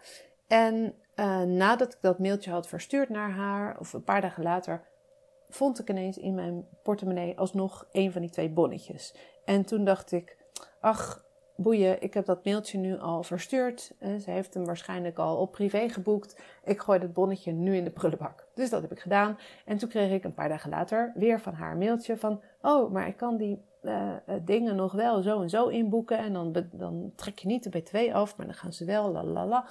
En 0.48 0.94
uh, 1.16 1.42
nadat 1.42 1.92
ik 1.92 1.98
dat 2.00 2.18
mailtje 2.18 2.50
had 2.50 2.68
verstuurd 2.68 3.08
naar 3.08 3.30
haar, 3.30 3.78
of 3.78 3.92
een 3.92 4.04
paar 4.04 4.20
dagen 4.20 4.42
later, 4.42 4.82
vond 5.48 5.78
ik 5.78 5.90
ineens 5.90 6.18
in 6.18 6.34
mijn 6.34 6.66
portemonnee 6.82 7.38
alsnog 7.38 7.88
een 7.92 8.12
van 8.12 8.20
die 8.20 8.30
twee 8.30 8.50
bonnetjes. 8.50 9.14
En 9.44 9.64
toen 9.64 9.84
dacht 9.84 10.12
ik, 10.12 10.36
ach, 10.80 11.24
boeien, 11.56 12.02
ik 12.02 12.14
heb 12.14 12.26
dat 12.26 12.44
mailtje 12.44 12.78
nu 12.78 12.98
al 12.98 13.22
verstuurd. 13.22 13.92
Uh, 14.00 14.16
ze 14.16 14.30
heeft 14.30 14.54
hem 14.54 14.64
waarschijnlijk 14.64 15.18
al 15.18 15.36
op 15.36 15.52
privé 15.52 15.88
geboekt. 15.88 16.40
Ik 16.64 16.80
gooi 16.80 16.98
dat 16.98 17.12
bonnetje 17.12 17.52
nu 17.52 17.76
in 17.76 17.84
de 17.84 17.90
prullenbak. 17.90 18.46
Dus 18.54 18.70
dat 18.70 18.82
heb 18.82 18.92
ik 18.92 19.00
gedaan. 19.00 19.38
En 19.64 19.78
toen 19.78 19.88
kreeg 19.88 20.12
ik 20.12 20.24
een 20.24 20.34
paar 20.34 20.48
dagen 20.48 20.70
later 20.70 21.12
weer 21.14 21.40
van 21.40 21.54
haar 21.54 21.76
mailtje 21.76 22.16
van, 22.16 22.40
oh, 22.60 22.92
maar 22.92 23.06
ik 23.06 23.16
kan 23.16 23.36
die 23.36 23.64
uh, 23.82 24.12
dingen 24.42 24.76
nog 24.76 24.92
wel 24.92 25.22
zo 25.22 25.42
en 25.42 25.50
zo 25.50 25.66
inboeken. 25.66 26.18
En 26.18 26.32
dan, 26.32 26.66
dan 26.72 27.12
trek 27.14 27.38
je 27.38 27.46
niet 27.46 27.62
de 27.62 27.78
BTW 27.78 27.96
af, 28.12 28.36
maar 28.36 28.46
dan 28.46 28.54
gaan 28.54 28.72
ze 28.72 28.84
wel, 28.84 29.12
la 29.12 29.24
la 29.24 29.46
la. 29.46 29.66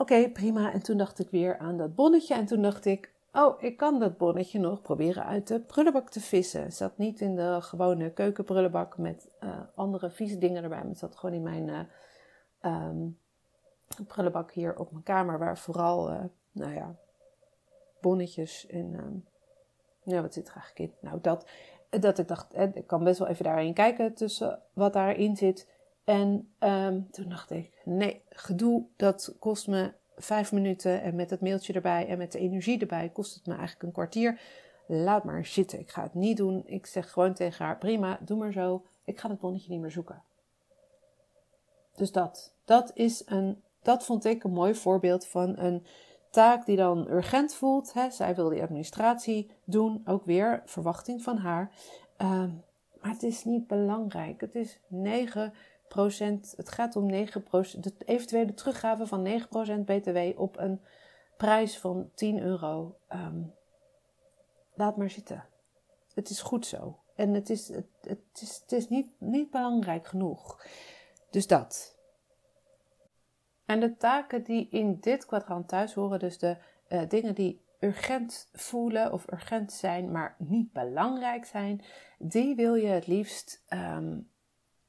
Oké, 0.00 0.30
prima. 0.30 0.72
En 0.72 0.82
toen 0.82 0.96
dacht 0.96 1.18
ik 1.18 1.30
weer 1.30 1.58
aan 1.58 1.76
dat 1.76 1.94
bonnetje. 1.94 2.34
En 2.34 2.46
toen 2.46 2.62
dacht 2.62 2.84
ik, 2.84 3.12
oh, 3.32 3.62
ik 3.62 3.76
kan 3.76 3.98
dat 3.98 4.16
bonnetje 4.16 4.58
nog 4.58 4.82
proberen 4.82 5.24
uit 5.24 5.46
de 5.48 5.60
prullenbak 5.60 6.10
te 6.10 6.20
vissen. 6.20 6.62
Het 6.62 6.74
zat 6.74 6.98
niet 6.98 7.20
in 7.20 7.36
de 7.36 7.58
gewone 7.60 8.10
keukenprullenbak 8.12 8.98
met 8.98 9.30
uh, 9.40 9.60
andere 9.74 10.10
vieze 10.10 10.38
dingen 10.38 10.62
erbij. 10.62 10.78
Maar 10.78 10.88
het 10.88 10.98
zat 10.98 11.16
gewoon 11.16 11.34
in 11.34 11.42
mijn 11.42 11.68
uh, 11.68 12.88
um, 12.88 13.18
prullenbak 14.06 14.52
hier 14.52 14.78
op 14.78 14.90
mijn 14.92 15.04
kamer. 15.04 15.38
Waar 15.38 15.58
vooral, 15.58 16.10
uh, 16.10 16.24
nou 16.52 16.74
ja, 16.74 16.94
bonnetjes 18.00 18.66
en... 18.66 18.94
Um, 18.94 19.24
ja, 20.02 20.22
wat 20.22 20.34
zit 20.34 20.48
er 20.48 20.54
eigenlijk 20.54 20.90
in? 20.90 21.08
Nou, 21.08 21.20
dat, 21.20 21.48
dat 21.90 22.18
ik 22.18 22.28
dacht, 22.28 22.56
ik 22.74 22.86
kan 22.86 23.04
best 23.04 23.18
wel 23.18 23.28
even 23.28 23.44
daarin 23.44 23.74
kijken 23.74 24.14
tussen 24.14 24.62
wat 24.72 24.92
daarin 24.92 25.36
zit. 25.36 25.68
En 26.08 26.52
um, 26.60 27.10
toen 27.10 27.28
dacht 27.28 27.50
ik, 27.50 27.80
nee, 27.84 28.22
gedoe, 28.28 28.84
dat 28.96 29.34
kost 29.38 29.66
me 29.66 29.92
vijf 30.16 30.52
minuten. 30.52 31.02
En 31.02 31.14
met 31.14 31.30
het 31.30 31.40
mailtje 31.40 31.72
erbij 31.72 32.06
en 32.06 32.18
met 32.18 32.32
de 32.32 32.38
energie 32.38 32.80
erbij 32.80 33.08
kost 33.08 33.34
het 33.34 33.46
me 33.46 33.52
eigenlijk 33.52 33.82
een 33.82 33.92
kwartier. 33.92 34.40
Laat 34.86 35.24
maar 35.24 35.46
zitten, 35.46 35.78
ik 35.78 35.90
ga 35.90 36.02
het 36.02 36.14
niet 36.14 36.36
doen. 36.36 36.62
Ik 36.66 36.86
zeg 36.86 37.10
gewoon 37.10 37.34
tegen 37.34 37.64
haar, 37.64 37.78
prima, 37.78 38.18
doe 38.20 38.38
maar 38.38 38.52
zo. 38.52 38.84
Ik 39.04 39.20
ga 39.20 39.28
het 39.28 39.40
bonnetje 39.40 39.70
niet 39.70 39.80
meer 39.80 39.90
zoeken. 39.90 40.22
Dus 41.94 42.12
dat, 42.12 42.54
dat 42.64 42.90
is 42.94 43.22
een, 43.26 43.62
dat 43.82 44.04
vond 44.04 44.24
ik 44.24 44.44
een 44.44 44.52
mooi 44.52 44.74
voorbeeld 44.74 45.26
van 45.26 45.58
een 45.58 45.86
taak 46.30 46.66
die 46.66 46.76
dan 46.76 47.08
urgent 47.10 47.54
voelt. 47.54 47.92
Hè. 47.92 48.10
Zij 48.10 48.34
wil 48.34 48.48
die 48.48 48.62
administratie 48.62 49.50
doen, 49.64 50.02
ook 50.04 50.24
weer 50.24 50.62
verwachting 50.64 51.22
van 51.22 51.36
haar. 51.36 51.70
Um, 52.18 52.62
maar 53.00 53.10
het 53.10 53.22
is 53.22 53.44
niet 53.44 53.66
belangrijk. 53.66 54.40
Het 54.40 54.54
is 54.54 54.80
9 54.86 55.52
het 56.56 56.68
gaat 56.68 56.96
om 56.96 57.10
9%, 57.12 57.14
de 57.80 57.92
eventuele 58.04 58.54
teruggave 58.54 59.06
van 59.06 59.26
9% 59.26 59.84
BTW 59.84 60.40
op 60.40 60.58
een 60.58 60.80
prijs 61.36 61.78
van 61.78 62.10
10 62.14 62.42
euro. 62.42 62.98
Um, 63.12 63.54
laat 64.74 64.96
maar 64.96 65.10
zitten. 65.10 65.44
Het 66.14 66.30
is 66.30 66.40
goed 66.40 66.66
zo. 66.66 66.98
En 67.14 67.34
het 67.34 67.50
is, 67.50 67.68
het, 67.68 68.18
is, 68.40 68.58
het 68.60 68.72
is 68.72 68.88
niet, 68.88 69.08
niet 69.18 69.50
belangrijk 69.50 70.06
genoeg. 70.06 70.66
Dus 71.30 71.46
dat. 71.46 71.96
En 73.64 73.80
de 73.80 73.96
taken 73.96 74.42
die 74.42 74.68
in 74.70 75.00
dit 75.00 75.26
kwadrant 75.26 75.68
thuis 75.68 75.94
horen, 75.94 76.18
dus 76.18 76.38
de 76.38 76.56
uh, 76.88 77.02
dingen 77.08 77.34
die 77.34 77.62
urgent 77.80 78.48
voelen 78.52 79.12
of 79.12 79.32
urgent 79.32 79.72
zijn, 79.72 80.10
maar 80.10 80.34
niet 80.38 80.72
belangrijk 80.72 81.44
zijn, 81.44 81.82
die 82.18 82.56
wil 82.56 82.74
je 82.74 82.86
het 82.86 83.06
liefst 83.06 83.64
um, 83.68 84.30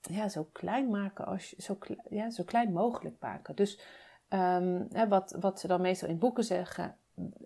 ja, 0.02 0.30
zo 0.30 0.50
klein 0.52 0.90
maken 0.90 1.26
als 1.26 1.56
zo, 1.56 1.78
ja, 2.10 2.30
zo 2.30 2.44
klein 2.44 2.74
mogelijk 2.74 3.16
maken. 3.20 3.56
Dus 3.56 3.82
um, 4.30 4.88
wat, 5.10 5.36
wat 5.40 5.60
ze 5.60 5.68
dan 5.68 5.82
meestal 5.82 6.10
in 6.10 6.20
boeken 6.20 6.44
zeggen, 6.44 6.98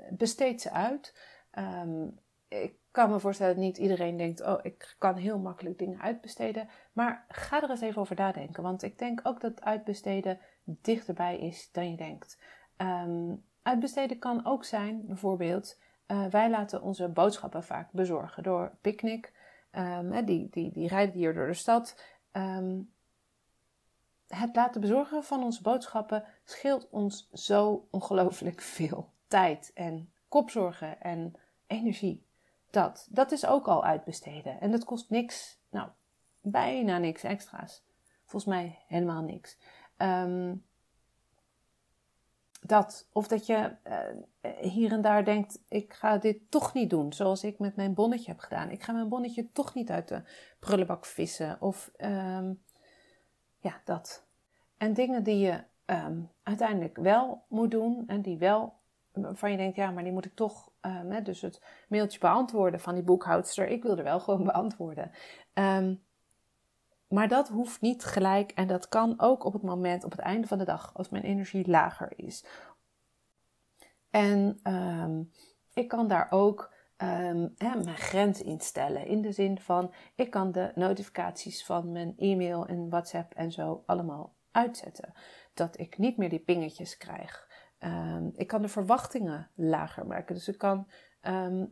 besteed 0.10 0.62
ze 0.62 0.72
uit. 0.72 1.18
Um, 1.60 2.20
ik 2.48 2.76
kan 2.92 3.10
me 3.10 3.20
voorstellen 3.20 3.56
dat 3.56 3.64
niet 3.64 3.78
iedereen 3.78 4.18
denkt, 4.18 4.42
oh, 4.42 4.60
ik 4.62 4.96
kan 4.98 5.16
heel 5.16 5.40
makkelijk 5.40 5.78
dingen 5.78 6.02
uitbesteden. 6.02 6.68
Maar 6.94 7.26
ga 7.28 7.64
er 7.64 7.70
eens 7.70 7.82
even 7.82 8.02
over 8.02 8.16
nadenken. 8.16 8.64
Want 8.64 8.84
ik 8.84 8.98
denk 8.98 9.20
ook 9.24 9.42
dat 9.42 9.62
uitbesteden 9.62 10.40
dichterbij 10.64 11.40
is 11.40 11.72
dan 11.72 11.92
je 11.92 11.98
denkt. 11.98 12.42
Um, 12.78 13.44
uitbesteden 13.62 14.20
kan 14.20 14.46
ook 14.46 14.64
zijn, 14.66 15.06
bijvoorbeeld, 15.06 15.80
uh, 16.08 16.26
wij 16.26 16.50
laten 16.50 16.82
onze 16.82 17.10
boodschappen 17.10 17.64
vaak 17.64 17.92
bezorgen 17.92 18.44
door 18.44 18.78
Picnic. 18.82 19.42
Die, 20.26 20.50
die, 20.50 20.72
die 20.72 20.88
rijden 20.88 21.16
hier 21.16 21.34
door 21.34 21.48
de 21.48 21.54
stad 21.54 22.13
um, 22.34 22.92
het 24.28 24.56
laten 24.56 24.82
bezorgen 24.82 25.24
van 25.24 25.44
onze 25.44 25.62
boodschappen 25.62 26.24
scheelt 26.44 26.90
ons 26.90 27.30
zo 27.34 27.88
ongelooflijk 27.92 28.62
veel 28.78 29.12
tijd 29.28 29.72
en 29.74 30.12
kopzorgen 30.28 31.02
en 31.02 31.34
energie. 31.68 32.26
Dat, 32.70 33.08
dat 33.10 33.32
is 33.32 33.46
ook 33.46 33.68
al 33.68 33.84
uitbesteden 33.84 34.62
en 34.62 34.72
dat 34.72 34.84
kost 34.84 35.10
niks, 35.10 35.60
nou, 35.70 35.90
bijna 36.42 36.98
niks 36.98 37.24
extra's. 37.24 37.84
Volgens 38.26 38.54
mij 38.54 38.80
helemaal 38.88 39.22
niks. 39.22 39.58
Ehm, 39.98 40.56
dat. 42.66 43.08
Of 43.12 43.28
dat 43.28 43.46
je 43.46 43.72
uh, 43.88 44.52
hier 44.60 44.92
en 44.92 45.02
daar 45.02 45.26
denkt: 45.26 45.64
ik 45.68 45.94
ga 45.94 46.18
dit 46.18 46.52
toch 46.52 46.74
niet 46.74 46.90
doen. 46.90 47.14
Zoals 47.14 47.44
ik 47.44 47.60
met 47.60 47.76
mijn 47.76 47.94
bonnetje 47.94 48.32
heb 48.32 48.40
gedaan. 48.40 48.70
Ik 48.70 48.84
ga 48.84 48.94
mijn 48.94 49.10
bonnetje 49.10 49.52
toch 49.52 49.74
niet 49.74 49.90
uit 49.90 50.08
de 50.08 50.22
prullenbak 50.60 51.06
vissen. 51.06 51.58
Of 51.60 51.92
um, 51.98 52.64
ja, 53.60 53.82
dat. 53.84 54.26
En 54.78 54.94
dingen 54.94 55.24
die 55.24 55.38
je 55.38 55.64
um, 55.86 56.30
uiteindelijk 56.44 56.98
wel 56.98 57.44
moet 57.48 57.72
doen. 57.72 58.04
En 58.08 58.22
die 58.22 58.38
wel, 58.38 58.74
waarvan 59.12 59.52
je 59.52 59.58
denkt: 59.58 59.76
ja, 59.76 59.92
maar 59.92 60.04
die 60.04 60.14
moet 60.14 60.26
ik 60.26 60.36
toch. 60.36 60.72
Um, 60.82 61.24
dus 61.24 61.42
het 61.42 61.62
mailtje 61.88 62.20
beantwoorden 62.20 62.80
van 62.80 62.94
die 62.94 63.04
boekhoudster. 63.04 63.68
Ik 63.68 63.84
wil 63.84 63.98
er 63.98 64.04
wel 64.04 64.20
gewoon 64.20 64.44
beantwoorden. 64.54 65.12
Maar 67.14 67.28
dat 67.28 67.50
hoeft 67.50 67.82
niet 67.82 68.04
gelijk 68.04 68.52
en 68.52 68.68
dat 68.68 68.90
kan 68.90 69.14
ook 69.18 69.44
op 69.44 69.54
het 69.54 69.62
moment, 69.62 70.04
op 70.04 70.12
het 70.12 70.20
einde 70.20 70.48
van 70.48 70.58
de 70.58 70.64
dag, 70.66 70.92
als 70.94 71.10
mijn 71.10 71.24
energie 71.24 71.70
lager 71.70 72.14
is. 72.16 72.46
En 74.10 74.60
um, 74.64 75.32
ik 75.74 75.88
kan 75.88 76.08
daar 76.08 76.28
ook 76.30 76.74
um, 76.98 77.54
hè, 77.58 77.84
mijn 77.84 77.98
grens 77.98 78.42
instellen. 78.42 79.06
In 79.06 79.22
de 79.22 79.32
zin 79.32 79.60
van, 79.60 79.94
ik 80.16 80.30
kan 80.30 80.52
de 80.52 80.72
notificaties 80.76 81.66
van 81.66 81.92
mijn 81.92 82.14
e-mail 82.18 82.66
en 82.66 82.90
WhatsApp 82.90 83.34
en 83.34 83.52
zo 83.52 83.84
allemaal 83.86 84.36
uitzetten. 84.52 85.14
Dat 85.54 85.80
ik 85.80 85.98
niet 85.98 86.18
meer 86.18 86.30
die 86.30 86.40
pingetjes 86.40 86.98
krijg. 86.98 87.48
Um, 87.80 88.32
ik 88.36 88.48
kan 88.48 88.62
de 88.62 88.68
verwachtingen 88.70 89.50
lager 89.56 90.08
maken. 90.08 90.36
Dus 90.36 90.48
ik 90.48 90.58
kan 90.58 90.88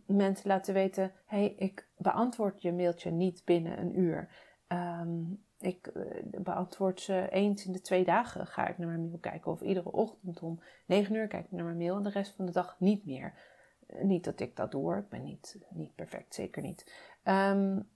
mensen 0.06 0.48
laten 0.48 0.74
weten: 0.74 1.12
hey, 1.26 1.54
ik 1.58 1.88
beantwoord 1.98 2.62
je 2.62 2.74
mailtje 2.74 3.12
niet 3.12 3.42
binnen 3.46 3.80
een 3.80 4.00
uur. 4.00 4.50
Um, 4.72 5.44
ik 5.60 5.92
uh, 5.94 6.06
beantwoord 6.24 7.02
ze 7.02 7.28
eens 7.30 7.66
in 7.66 7.72
de 7.72 7.82
twee 7.82 8.04
dagen 8.04 8.48
ga 8.48 8.68
ik 8.68 8.78
naar 8.78 8.88
mijn 8.88 9.06
mail 9.06 9.18
kijken. 9.18 9.52
Of 9.52 9.62
iedere 9.62 9.92
ochtend 9.92 10.42
om 10.42 10.62
9 10.86 11.16
uur 11.16 11.28
kijk 11.28 11.46
ik 11.46 11.52
naar 11.52 11.66
mijn 11.66 11.78
mail 11.78 11.96
en 11.96 12.04
de 12.04 12.10
rest 12.10 12.36
van 12.36 12.46
de 12.46 12.52
dag 12.52 12.76
niet 12.80 13.06
meer. 13.06 13.34
Uh, 13.88 14.04
niet 14.04 14.24
dat 14.24 14.40
ik 14.40 14.56
dat 14.56 14.72
doe, 14.72 14.98
ik 14.98 15.10
ben 15.10 15.24
niet, 15.24 15.58
niet 15.70 15.96
perfect, 15.96 16.34
zeker 16.34 16.62
niet. 16.62 16.94
Um, 17.24 17.90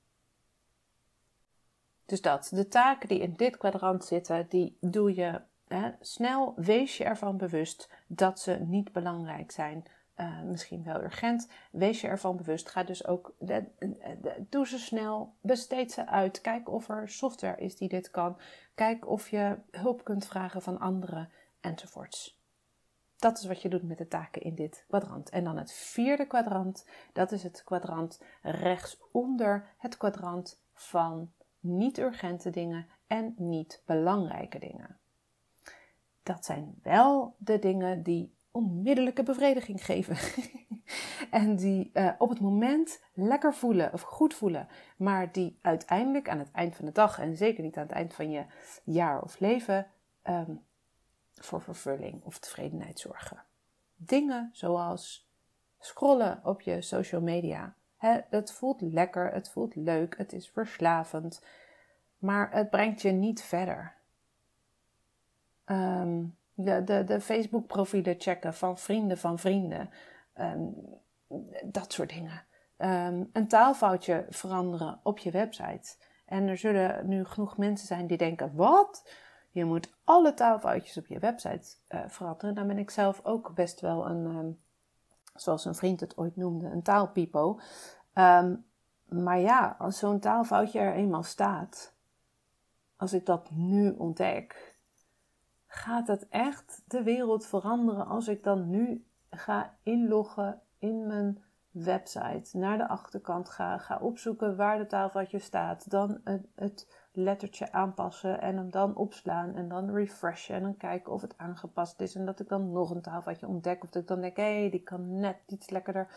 dus 2.06 2.22
dat, 2.22 2.50
de 2.54 2.68
taken 2.68 3.08
die 3.08 3.20
in 3.20 3.34
dit 3.36 3.58
kwadrant 3.58 4.06
zitten, 4.06 4.46
die 4.50 4.78
doe 4.82 5.16
je 5.16 5.42
hè, 5.68 5.92
snel. 6.00 6.54
Wees 6.56 6.98
je 6.98 7.04
ervan 7.04 7.38
bewust 7.38 7.90
dat 8.08 8.40
ze 8.40 8.54
niet 8.60 8.92
belangrijk 8.92 9.52
zijn. 9.52 9.86
Uh, 10.18 10.42
misschien 10.42 10.84
wel 10.84 11.02
urgent. 11.04 11.48
Wees 11.72 12.02
je 12.02 12.08
ervan 12.08 12.38
bewust. 12.38 12.70
Ga 12.70 12.84
dus 12.84 13.08
ook, 13.08 13.36
doe 14.50 14.68
ze 14.68 14.80
snel, 14.80 15.34
besteed 15.42 15.92
ze 15.92 16.08
uit. 16.08 16.42
Kijk 16.42 16.70
of 16.70 16.90
er 16.90 17.10
software 17.10 17.62
is 17.62 17.78
die 17.78 17.90
dit 17.90 18.12
kan. 18.12 18.40
Kijk 18.76 19.08
of 19.08 19.30
je 19.30 19.58
hulp 19.72 20.04
kunt 20.04 20.26
vragen 20.26 20.62
van 20.62 20.80
anderen 20.80 21.30
enzovoorts. 21.62 22.40
Dat 23.16 23.38
is 23.38 23.46
wat 23.46 23.62
je 23.62 23.70
doet 23.70 23.84
met 23.84 23.98
de 23.98 24.08
taken 24.08 24.42
in 24.42 24.56
dit 24.56 24.86
kwadrant. 24.88 25.30
En 25.30 25.44
dan 25.44 25.58
het 25.58 25.72
vierde 25.74 26.28
kwadrant, 26.28 26.86
dat 27.14 27.32
is 27.32 27.44
het 27.44 27.64
kwadrant 27.64 28.22
rechtsonder 28.42 29.68
het 29.78 29.98
kwadrant 29.98 30.62
van 30.74 31.32
niet 31.60 31.98
urgente 31.98 32.50
dingen 32.50 32.88
en 33.08 33.34
niet 33.38 33.82
belangrijke 33.86 34.60
dingen. 34.60 34.98
Dat 36.24 36.46
zijn 36.46 36.80
wel 36.84 37.36
de 37.38 37.60
dingen 37.60 38.04
die 38.04 38.35
onmiddellijke 38.56 39.24
bevrediging 39.24 39.86
geven. 39.86 40.18
en 41.42 41.56
die 41.56 41.92
uh, 41.94 42.12
op 42.18 42.30
het 42.30 42.40
moment 42.40 43.02
lekker 43.14 43.54
voelen 43.54 43.94
of 43.94 44.02
goed 44.02 44.34
voelen, 44.34 44.68
maar 44.98 45.32
die 45.32 45.58
uiteindelijk 45.62 46.30
aan 46.30 46.40
het 46.40 46.52
eind 46.52 46.76
van 46.76 46.86
de 46.86 46.92
dag 46.92 47.20
en 47.20 47.38
zeker 47.38 47.64
niet 47.64 47.78
aan 47.78 47.84
het 47.84 47.92
eind 47.92 48.14
van 48.14 48.32
je 48.32 48.46
jaar 48.84 49.22
of 49.22 49.40
leven 49.40 49.88
um, 50.24 50.64
voor 51.34 51.62
vervulling 51.62 52.24
of 52.24 52.40
tevredenheid 52.40 53.00
zorgen. 53.00 53.44
Dingen 53.96 54.50
zoals 54.54 55.30
scrollen 55.80 56.40
op 56.44 56.62
je 56.62 56.82
social 56.82 57.22
media. 57.22 57.74
He, 57.98 58.20
het 58.30 58.52
voelt 58.52 58.82
lekker, 58.82 59.34
het 59.34 59.50
voelt 59.50 59.76
leuk, 59.76 60.18
het 60.18 60.34
is 60.34 60.50
verslavend, 60.50 61.42
maar 62.18 62.52
het 62.52 62.70
brengt 62.70 63.02
je 63.02 63.12
niet 63.12 63.42
verder. 63.42 63.94
Um, 65.66 66.38
de, 66.56 66.84
de, 66.84 67.04
de 67.04 67.22
Facebook-profielen 67.22 68.16
checken 68.18 68.54
van 68.54 68.78
vrienden 68.78 69.18
van 69.18 69.40
vrienden. 69.40 69.90
Um, 70.40 70.76
dat 71.64 71.94
soort 71.94 72.10
dingen. 72.10 72.46
Um, 72.78 73.30
een 73.34 73.48
taalfoutje 73.48 74.26
veranderen 74.30 75.00
op 75.04 75.18
je 75.18 75.32
website. 75.32 75.96
En 76.26 76.48
er 76.48 76.58
zullen 76.58 77.08
nu 77.08 77.26
genoeg 77.26 77.58
mensen 77.58 77.88
zijn 77.88 78.08
die 78.08 78.18
denken: 78.18 78.56
wat? 78.56 79.10
Je 79.52 79.66
moet 79.66 79.94
alle 80.04 80.34
taalfoutjes 80.34 80.98
op 80.98 81.08
je 81.08 81.20
website 81.20 81.76
uh, 81.90 82.02
veranderen. 82.08 82.56
Dan 82.56 82.68
ben 82.68 82.78
ik 82.78 82.90
zelf 82.90 83.20
ook 83.24 83.54
best 83.54 83.82
wel 83.82 84.10
een, 84.10 84.26
um, 84.26 84.60
zoals 85.34 85.66
een 85.66 85.76
vriend 85.76 86.00
het 86.00 86.18
ooit 86.18 86.36
noemde, 86.36 86.68
een 86.68 86.84
taalpipo. 86.84 87.60
maar 89.06 89.40
ja, 89.40 89.76
als 89.80 90.00
zo'n 90.00 90.20
taalfoutje 90.20 90.80
er 90.80 90.94
eenmaal 90.94 91.24
staat, 91.24 91.94
als 92.98 93.14
ik 93.14 93.26
dat 93.26 93.52
nu 93.52 93.92
ontdek, 93.92 94.75
gaat 95.76 96.08
het 96.08 96.28
echt 96.30 96.82
de 96.88 97.04
wereld 97.04 97.46
veranderen 97.46 98.08
als 98.08 98.28
ik 98.28 98.44
dan 98.44 98.70
nu 98.70 99.06
ga 99.30 99.74
inloggen 99.84 100.62
in 100.80 101.08
mijn 101.08 101.44
website, 101.72 102.58
naar 102.58 102.78
de 102.78 102.88
achterkant 102.88 103.50
ga, 103.50 103.78
ga 103.78 103.98
opzoeken 103.98 104.56
waar 104.56 104.78
de 104.78 104.88
taalfoutje 104.88 105.40
staat, 105.40 105.90
dan 105.90 106.22
het, 106.56 107.04
lettertje 107.12 107.72
aanpassen 107.72 108.42
en 108.42 108.58
hem 108.58 108.70
dan 108.70 108.96
opslaan 108.96 109.56
en 109.56 109.68
dan 109.68 109.92
refreshen 109.92 110.56
en 110.56 110.62
dan 110.62 110.78
kijken 110.78 111.14
of 111.14 111.22
het 111.22 111.38
aangepast 111.38 112.02
is 112.02 112.16
en 112.16 112.26
dat 112.26 112.40
ik 112.40 112.50
dan 112.50 112.72
nog 112.72 112.90
een 112.90 113.02
taalfoutje 113.02 113.48
ontdek 113.48 113.84
of 113.84 113.90
dat 113.90 114.02
ik 114.02 114.08
dan 114.08 114.22
denk, 114.22 114.38
hé, 114.38 114.60
hey, 114.60 114.70
die 114.70 114.84
kan 114.84 115.20
net 115.20 115.38
iets 115.48 115.70
lekkerder. 115.70 116.08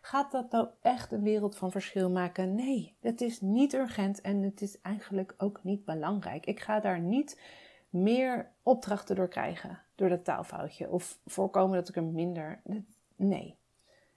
Gaat 0.00 0.30
dat 0.30 0.50
nou 0.50 0.68
echt 0.80 1.12
een 1.12 1.22
wereld 1.22 1.56
van 1.56 1.70
verschil 1.70 2.10
maken? 2.10 2.54
Nee, 2.54 2.96
het 3.00 3.20
is 3.20 3.40
niet 3.40 3.74
urgent 3.74 4.20
en 4.20 4.42
het 4.42 4.60
is 4.60 4.80
eigenlijk 4.80 5.34
ook 5.38 5.60
niet 5.62 5.84
belangrijk. 5.84 6.46
Ik 6.46 6.60
ga 6.60 6.80
daar 6.80 7.00
niet 7.00 7.38
meer 7.94 8.52
opdrachten 8.62 9.16
door 9.16 9.28
krijgen 9.28 9.78
door 9.94 10.08
dat 10.08 10.24
taalfoutje. 10.24 10.90
Of 10.90 11.18
voorkomen 11.26 11.78
dat 11.78 11.88
ik 11.88 11.96
er 11.96 12.04
minder. 12.04 12.62
Nee. 13.16 13.58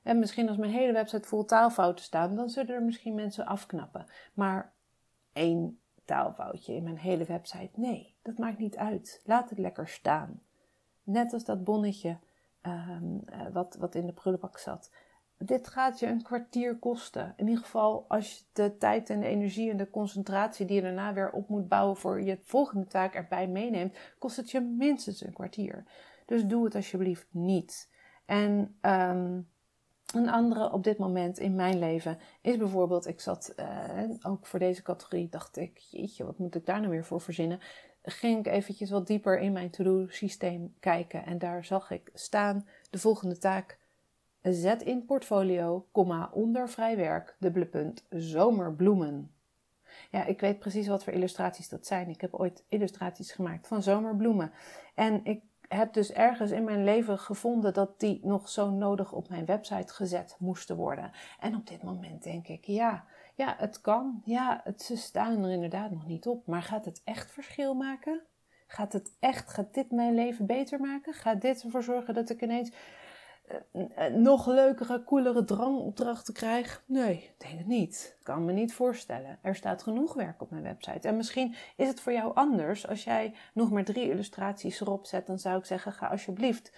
En 0.04 0.20
misschien 0.20 0.48
als 0.48 0.58
mijn 0.58 0.72
hele 0.72 0.94
website 0.94 1.28
vol 1.28 1.46
taalfouten 1.46 2.06
staan, 2.06 2.36
dan 2.36 2.50
zullen 2.50 2.76
er 2.76 2.84
misschien 2.84 3.16
mensen 3.16 3.46
afknappen. 3.46 4.06
Maar 4.34 4.74
één 5.34 5.80
taalfoutje 6.06 6.74
in 6.74 6.84
mijn 6.84 6.98
hele 6.98 7.26
website, 7.26 7.80
nee, 7.80 8.16
dat 8.22 8.38
maakt 8.38 8.58
niet 8.58 8.78
uit. 8.78 9.22
Laat 9.26 9.50
het 9.50 9.60
lekker 9.60 9.88
staan. 9.88 10.42
Net 11.04 11.34
als 11.34 11.46
dat 11.46 11.64
bonnetje 11.64 12.18
um, 12.62 13.24
wat, 13.52 13.76
wat 13.80 13.96
in 13.96 14.06
de 14.06 14.14
prullenbak 14.14 14.58
zat 14.58 14.92
dit 15.38 15.68
gaat 15.68 16.00
je 16.00 16.08
een 16.08 16.22
kwartier 16.22 16.76
kosten. 16.76 17.34
In 17.38 17.48
ieder 17.48 17.64
geval 17.64 18.06
als 18.08 18.38
je 18.38 18.44
de 18.54 18.78
tijd 18.78 19.10
en 19.10 19.20
de 19.20 19.28
energie 19.28 19.72
en 19.72 19.78
de 19.78 19.90
concentratie 19.90 20.66
die 20.66 20.76
je 20.76 20.82
daarna 20.82 21.14
weer 21.14 21.32
op 21.32 21.50
moet 21.50 21.68
bouwen 21.68 21.98
voor 21.98 22.22
je 22.22 22.38
volgende 22.42 22.88
taak 22.88 23.14
erbij 23.14 23.48
meeneemt, 23.48 23.98
kost 24.20 24.38
het 24.38 24.52
je 24.52 24.62
minstens 24.62 25.26
een 25.26 25.34
kwartier. 25.34 25.84
Dus 26.26 26.46
doe 26.46 26.66
het 26.66 26.76
alsjeblieft 26.76 27.28
niet. 27.30 27.90
En 28.26 28.78
um, 28.82 29.48
een 30.14 30.30
andere 30.30 30.72
op 30.72 30.84
dit 30.84 30.98
moment 30.98 31.40
in 31.40 31.56
mijn 31.56 31.80
leven 31.80 32.20
is 32.42 32.58
bijvoorbeeld, 32.58 33.08
ik 33.08 33.20
zat 33.20 33.54
uh, 33.60 34.02
ook 34.22 34.46
voor 34.46 34.60
deze 34.60 34.82
categorie, 34.82 35.30
dacht 35.30 35.58
ik, 35.58 35.78
jeetje, 35.78 36.26
wat 36.26 36.38
moet 36.38 36.56
ik 36.56 36.66
daar 36.66 36.80
nou 36.80 36.92
weer 36.92 37.06
voor 37.06 37.22
verzinnen? 37.22 37.60
Ging 38.04 38.40
ik 38.40 38.54
eventjes 38.54 38.90
wat 38.90 39.08
dieper 39.08 39.40
in 39.40 39.52
mijn 39.52 39.70
to-do 39.70 40.06
systeem 40.08 40.76
kijken 40.80 41.26
en 41.26 41.38
daar 41.38 41.66
zag 41.66 41.92
ik 41.92 42.10
staan 42.14 42.68
de 42.90 42.98
volgende 42.98 43.38
taak 43.38 43.78
Zet 44.50 44.82
in 44.82 45.06
portfolio, 45.06 45.88
komma, 45.92 46.30
onder 46.34 46.70
vrij 46.70 46.98
werk, 46.98 47.36
dubbele 47.40 47.66
punt, 47.66 48.06
zomerbloemen. 48.10 49.32
Ja, 50.12 50.26
ik 50.26 50.40
weet 50.40 50.60
precies 50.60 50.88
wat 50.88 51.04
voor 51.04 51.14
illustraties 51.14 51.70
dat 51.70 51.88
zijn. 51.88 52.10
Ik 52.10 52.22
heb 52.22 52.34
ooit 52.34 52.64
illustraties 52.70 53.32
gemaakt 53.32 53.68
van 53.68 53.84
zomerbloemen. 53.84 54.52
En 54.96 55.26
ik 55.26 55.42
heb 55.68 55.94
dus 55.94 56.12
ergens 56.12 56.52
in 56.52 56.64
mijn 56.64 56.84
leven 56.84 57.20
gevonden 57.20 57.74
dat 57.74 58.00
die 58.00 58.20
nog 58.24 58.50
zo 58.50 58.70
nodig 58.70 59.12
op 59.14 59.30
mijn 59.30 59.46
website 59.46 59.94
gezet 59.94 60.36
moesten 60.40 60.76
worden. 60.76 61.12
En 61.40 61.56
op 61.56 61.68
dit 61.68 61.84
moment 61.84 62.24
denk 62.24 62.48
ik, 62.48 62.66
ja, 62.66 63.06
ja, 63.36 63.56
het 63.58 63.82
kan. 63.82 64.22
Ja, 64.26 64.62
het, 64.64 64.82
ze 64.82 64.98
staan 64.98 65.44
er 65.44 65.52
inderdaad 65.52 65.92
nog 65.92 66.08
niet 66.08 66.28
op. 66.28 66.48
Maar 66.48 66.62
gaat 66.62 66.86
het 66.86 67.02
echt 67.04 67.32
verschil 67.32 67.74
maken? 67.74 68.22
Gaat 68.68 68.94
het 68.94 69.12
echt, 69.20 69.50
gaat 69.50 69.74
dit 69.74 69.92
mijn 69.92 70.16
leven 70.16 70.46
beter 70.46 70.80
maken? 70.80 71.14
Gaat 71.14 71.42
dit 71.42 71.64
ervoor 71.64 71.84
zorgen 71.84 72.14
dat 72.14 72.30
ik 72.30 72.42
ineens 72.42 72.72
nog 74.12 74.48
leukere, 74.48 75.04
coolere 75.04 75.44
drangopdrachten 75.44 76.34
krijg? 76.34 76.84
Nee, 76.86 77.32
denk 77.38 77.58
het 77.58 77.68
niet. 77.68 78.18
Kan 78.24 78.46
me 78.46 78.52
niet 78.52 78.74
voorstellen. 78.74 79.40
Er 79.42 79.56
staat 79.56 79.84
genoeg 79.84 80.14
werk 80.14 80.42
op 80.42 80.52
mijn 80.52 80.64
website. 80.64 81.08
En 81.08 81.18
misschien 81.18 81.56
is 81.76 81.88
het 81.88 82.02
voor 82.02 82.14
jou 82.14 82.36
anders. 82.36 82.88
Als 82.88 83.04
jij 83.04 83.34
nog 83.54 83.72
maar 83.72 83.84
drie 83.84 84.10
illustraties 84.10 84.82
erop 84.82 85.06
zet, 85.06 85.28
dan 85.28 85.40
zou 85.40 85.58
ik 85.58 85.66
zeggen: 85.66 85.92
ga 85.92 86.08
alsjeblieft. 86.08 86.76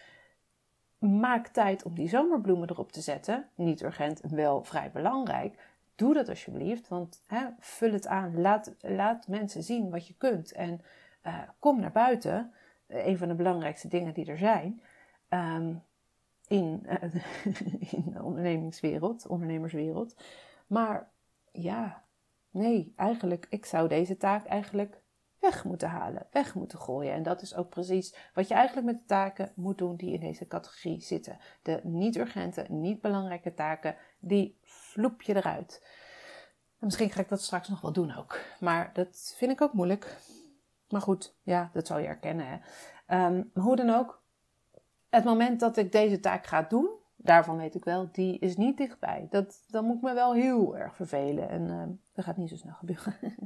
Maak 0.98 1.48
tijd 1.48 1.84
om 1.84 1.96
die 1.96 2.10
zomerbloemen 2.10 2.70
erop 2.70 2.92
te 2.92 3.02
zetten. 3.02 3.50
Niet 3.56 3.82
urgent, 3.82 4.22
wel 4.22 4.64
vrij 4.64 4.92
belangrijk. 4.92 5.56
doe 5.96 6.14
dat 6.14 6.30
alsjeblieft. 6.30 6.88
Want 6.88 7.24
hè, 7.28 7.46
vul 7.60 7.92
het 7.92 8.08
aan. 8.08 8.42
Laat, 8.42 8.76
laat 8.80 9.28
mensen 9.28 9.64
zien 9.64 9.90
wat 9.90 10.08
je 10.08 10.14
kunt. 10.18 10.52
En 10.52 10.82
uh, 11.24 11.40
kom 11.60 11.80
naar 11.80 11.92
buiten. 11.92 12.54
een 12.88 13.18
van 13.18 13.28
de 13.28 13.36
belangrijkste 13.36 13.88
dingen 13.88 14.14
die 14.14 14.26
er 14.26 14.38
zijn. 14.38 14.82
Um, 15.30 15.84
in, 16.50 16.86
uh, 16.86 17.14
in 17.94 18.12
de 18.12 18.24
ondernemingswereld, 18.24 19.28
ondernemerswereld. 19.28 20.16
Maar 20.68 21.12
ja, 21.52 22.04
nee, 22.50 22.94
eigenlijk, 22.96 23.48
ik 23.50 23.66
zou 23.66 23.88
deze 23.88 24.18
taak 24.18 24.46
eigenlijk 24.46 25.02
weg 25.40 25.64
moeten 25.64 25.90
halen, 25.90 26.28
weg 26.32 26.56
moeten 26.56 26.80
gooien. 26.80 27.14
En 27.14 27.24
dat 27.24 27.42
is 27.42 27.56
ook 27.56 27.70
precies 27.70 28.16
wat 28.34 28.48
je 28.48 28.54
eigenlijk 28.54 28.86
met 28.88 28.98
de 28.98 29.06
taken 29.06 29.52
moet 29.56 29.78
doen 29.78 29.96
die 29.96 30.14
in 30.14 30.20
deze 30.20 30.48
categorie 30.48 31.02
zitten. 31.02 31.38
De 31.62 31.80
niet 31.84 32.18
urgente, 32.18 32.66
niet 32.70 33.02
belangrijke 33.02 33.54
taken, 33.54 33.96
die 34.20 34.58
vloep 34.64 35.22
je 35.22 35.36
eruit. 35.36 35.86
En 36.80 36.86
misschien 36.86 37.10
ga 37.10 37.22
ik 37.22 37.30
dat 37.30 37.42
straks 37.42 37.68
nog 37.68 37.82
wel 37.82 37.94
doen 37.94 38.16
ook. 38.16 38.40
Maar 38.60 38.90
dat 38.94 39.34
vind 39.38 39.52
ik 39.52 39.62
ook 39.62 39.74
moeilijk. 39.74 40.18
Maar 40.90 41.02
goed, 41.02 41.36
ja, 41.42 41.70
dat 41.74 41.88
zal 41.88 42.00
je 42.00 42.06
herkennen. 42.06 42.62
Ehm, 43.08 43.44
hoe 43.54 43.76
dan 43.76 43.90
ook, 43.90 44.24
het 45.10 45.24
moment 45.24 45.60
dat 45.60 45.78
ik 45.78 45.92
deze 45.92 46.20
taak 46.20 46.46
ga 46.46 46.62
doen, 46.62 46.90
daarvan 47.22 47.58
weet 47.58 47.76
ik 47.76 47.84
wel, 47.84 48.10
die 48.12 48.40
is 48.40 48.58
niet 48.58 48.78
dichtbij. 48.78 49.28
Dat, 49.30 49.64
dan 49.68 49.86
moet 49.86 49.96
ik 49.96 50.02
me 50.02 50.14
wel 50.14 50.34
heel 50.34 50.78
erg 50.78 50.96
vervelen. 50.96 51.50
En 51.50 51.68
uh, 51.68 51.84
dat 52.14 52.26
gaat 52.26 52.38
niet 52.38 52.50
zo 52.50 52.56
snel 52.56 52.74
gebeuren. 52.74 53.16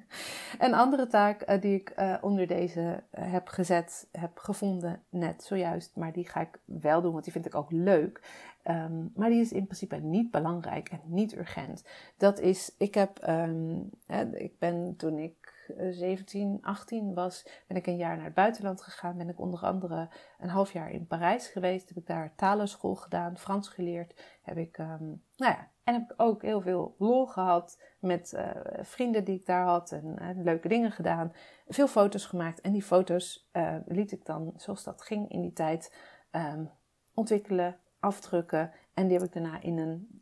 een 0.60 0.74
andere 0.74 1.08
taak 1.08 1.50
uh, 1.50 1.62
die 1.62 1.76
ik 1.76 1.94
uh, 2.00 2.16
onder 2.22 2.48
deze 2.48 3.04
heb 3.12 3.48
gezet, 3.48 4.08
heb 4.12 4.38
gevonden 4.38 5.04
net 5.10 5.44
zojuist. 5.44 5.96
Maar 5.96 6.14
die 6.14 6.28
ga 6.30 6.42
ik 6.42 6.60
wel 6.66 7.02
doen, 7.02 7.12
want 7.12 7.24
die 7.24 7.34
vind 7.34 7.46
ik 7.46 7.56
ook 7.56 7.72
leuk. 7.72 8.22
Um, 8.68 9.12
maar 9.16 9.30
die 9.30 9.42
is 9.42 9.52
in 9.52 9.66
principe 9.66 9.96
niet 9.96 10.32
belangrijk 10.32 10.90
en 10.90 11.00
niet 11.06 11.36
urgent. 11.36 11.84
Dat 12.18 12.40
is, 12.40 12.76
ik 12.78 12.94
heb, 12.94 13.28
um, 13.30 13.90
ik 14.34 14.60
ben 14.60 14.96
toen 14.98 15.18
ik 15.18 15.43
17, 15.92 16.60
eh, 16.62 16.68
18 16.68 17.14
was, 17.14 17.48
ben 17.68 17.78
ik 17.78 17.88
een 17.88 17.98
jaar 17.98 18.16
naar 18.16 18.26
het 18.26 18.34
buitenland 18.34 18.82
gegaan. 18.82 19.18
Ben 19.18 19.30
ik 19.30 19.40
onder 19.40 19.60
andere 19.60 20.10
een 20.40 20.50
half 20.50 20.74
jaar 20.74 20.92
in 20.92 21.08
Parijs 21.08 21.48
geweest. 21.48 21.88
Heb 21.88 21.98
ik 21.98 22.08
daar 22.08 22.36
talenschool 22.36 22.96
gedaan, 22.96 23.38
Frans 23.38 23.70
geleerd. 23.70 24.22
Heb 24.42 24.58
ik, 24.58 24.78
um, 24.78 25.24
nou 25.36 25.52
ja, 25.52 25.68
en 25.84 25.94
heb 25.94 26.12
ik 26.12 26.14
ook 26.18 26.42
heel 26.42 26.62
veel 26.62 26.96
lol 26.98 27.26
gehad 27.26 27.82
met 28.00 28.34
uh, 28.36 28.50
vrienden 28.82 29.24
die 29.24 29.40
ik 29.40 29.46
daar 29.46 29.66
had 29.66 29.92
en 29.92 30.16
uh, 30.22 30.44
leuke 30.44 30.68
dingen 30.68 30.92
gedaan. 30.92 31.34
Veel 31.68 31.88
foto's 31.88 32.26
gemaakt 32.26 32.62
en 32.62 32.72
die 32.72 32.84
foto's 32.84 33.50
liet 33.86 34.12
ik 34.12 34.26
dan, 34.26 34.54
zoals 34.56 34.84
dat 34.84 35.02
ging 35.02 35.32
in 35.32 35.42
die 35.42 35.54
tijd, 35.54 35.96
um, 36.32 36.70
ontwikkelen, 37.14 37.78
afdrukken. 38.00 38.72
En 38.94 39.08
die 39.08 39.18
heb 39.18 39.28
ik 39.28 39.34
daarna 39.34 39.62
in 39.62 39.78
een, 39.78 40.22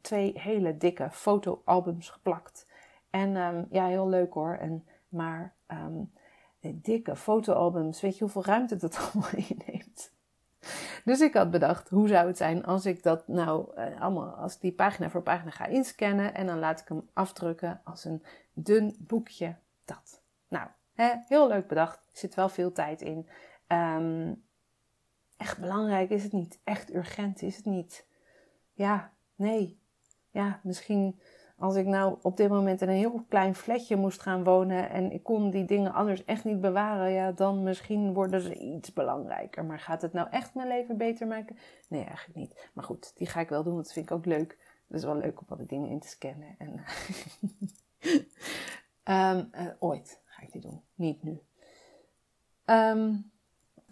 twee 0.00 0.40
hele 0.40 0.76
dikke 0.76 1.10
fotoalbums 1.10 2.10
geplakt. 2.10 2.66
En 3.14 3.36
um, 3.36 3.66
ja, 3.70 3.86
heel 3.86 4.08
leuk 4.08 4.32
hoor. 4.32 4.54
En, 4.54 4.86
maar 5.08 5.54
um, 5.68 6.12
dikke 6.60 7.16
fotoalbums, 7.16 8.00
weet 8.00 8.18
je 8.18 8.24
hoeveel 8.24 8.44
ruimte 8.44 8.76
dat 8.76 8.96
allemaal 9.12 9.30
inneemt? 9.30 10.12
Dus 11.04 11.20
ik 11.20 11.34
had 11.34 11.50
bedacht, 11.50 11.88
hoe 11.88 12.08
zou 12.08 12.26
het 12.26 12.36
zijn 12.36 12.64
als 12.64 12.86
ik 12.86 13.02
dat 13.02 13.28
nou 13.28 13.78
uh, 13.78 14.00
allemaal, 14.00 14.30
als 14.30 14.58
die 14.58 14.72
pagina 14.72 15.10
voor 15.10 15.22
pagina 15.22 15.50
ga 15.50 15.66
inscannen 15.66 16.34
en 16.34 16.46
dan 16.46 16.58
laat 16.58 16.80
ik 16.80 16.88
hem 16.88 17.08
afdrukken 17.12 17.80
als 17.84 18.04
een 18.04 18.22
dun 18.52 18.96
boekje. 18.98 19.54
Dat. 19.84 20.22
Nou, 20.48 20.68
hè, 20.94 21.12
heel 21.28 21.48
leuk 21.48 21.66
bedacht. 21.66 21.96
Er 21.96 22.18
zit 22.18 22.34
wel 22.34 22.48
veel 22.48 22.72
tijd 22.72 23.02
in. 23.02 23.28
Um, 23.68 24.44
echt 25.36 25.58
belangrijk 25.58 26.10
is 26.10 26.22
het 26.22 26.32
niet. 26.32 26.58
Echt 26.64 26.94
urgent 26.94 27.42
is 27.42 27.56
het 27.56 27.64
niet. 27.64 28.06
Ja, 28.72 29.12
nee. 29.34 29.78
Ja, 30.30 30.60
misschien 30.62 31.20
als 31.64 31.76
ik 31.76 31.86
nou 31.86 32.18
op 32.22 32.36
dit 32.36 32.48
moment 32.48 32.80
in 32.80 32.88
een 32.88 32.94
heel 32.94 33.24
klein 33.28 33.54
flatje 33.54 33.96
moest 33.96 34.20
gaan 34.20 34.44
wonen 34.44 34.90
en 34.90 35.12
ik 35.12 35.22
kon 35.22 35.50
die 35.50 35.64
dingen 35.64 35.92
anders 35.92 36.24
echt 36.24 36.44
niet 36.44 36.60
bewaren, 36.60 37.10
ja, 37.10 37.32
dan 37.32 37.62
misschien 37.62 38.14
worden 38.14 38.40
ze 38.40 38.54
iets 38.54 38.92
belangrijker. 38.92 39.64
Maar 39.64 39.78
gaat 39.78 40.02
het 40.02 40.12
nou 40.12 40.28
echt 40.30 40.54
mijn 40.54 40.68
leven 40.68 40.96
beter 40.96 41.26
maken? 41.26 41.56
Nee, 41.88 42.04
eigenlijk 42.04 42.38
niet. 42.38 42.70
Maar 42.74 42.84
goed, 42.84 43.12
die 43.16 43.26
ga 43.26 43.40
ik 43.40 43.48
wel 43.48 43.62
doen, 43.62 43.72
want 43.72 43.84
dat 43.84 43.94
vind 43.94 44.10
ik 44.10 44.16
ook 44.16 44.26
leuk. 44.26 44.58
Het 44.86 44.96
is 44.96 45.04
wel 45.04 45.16
leuk 45.16 45.40
om 45.40 45.46
al 45.48 45.56
die 45.56 45.66
dingen 45.66 45.88
in 45.88 46.00
te 46.00 46.08
scannen. 46.08 46.56
En 46.58 46.84
um, 49.30 49.50
uh, 49.60 49.72
ooit 49.78 50.20
ga 50.24 50.42
ik 50.42 50.52
die 50.52 50.60
doen, 50.60 50.82
niet 50.94 51.22
nu. 51.22 51.40
Um, 52.64 53.32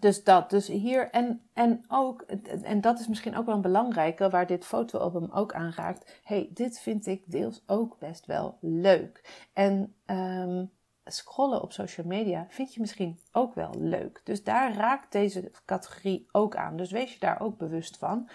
dus 0.03 0.23
dat, 0.23 0.49
dus 0.49 0.67
hier 0.67 1.09
en, 1.09 1.41
en 1.53 1.85
ook, 1.87 2.21
en 2.63 2.81
dat 2.81 2.99
is 2.99 3.07
misschien 3.07 3.35
ook 3.35 3.45
wel 3.45 3.55
een 3.55 3.61
belangrijke 3.61 4.29
waar 4.29 4.47
dit 4.47 4.65
fotoalbum 4.65 5.29
ook 5.31 5.53
aan 5.53 5.73
raakt. 5.75 6.19
hey, 6.23 6.49
dit 6.53 6.79
vind 6.79 7.05
ik 7.05 7.23
deels 7.25 7.63
ook 7.67 7.99
best 7.99 8.25
wel 8.25 8.57
leuk. 8.61 9.45
En 9.53 9.95
um, 10.05 10.71
scrollen 11.05 11.61
op 11.61 11.71
social 11.71 12.07
media 12.07 12.45
vind 12.49 12.73
je 12.73 12.79
misschien 12.79 13.19
ook 13.31 13.55
wel 13.55 13.73
leuk. 13.77 14.21
Dus 14.23 14.43
daar 14.43 14.75
raakt 14.75 15.11
deze 15.11 15.51
categorie 15.65 16.27
ook 16.31 16.55
aan. 16.55 16.77
Dus 16.77 16.91
wees 16.91 17.13
je 17.13 17.19
daar 17.19 17.41
ook 17.41 17.57
bewust 17.57 17.97
van. 17.97 18.29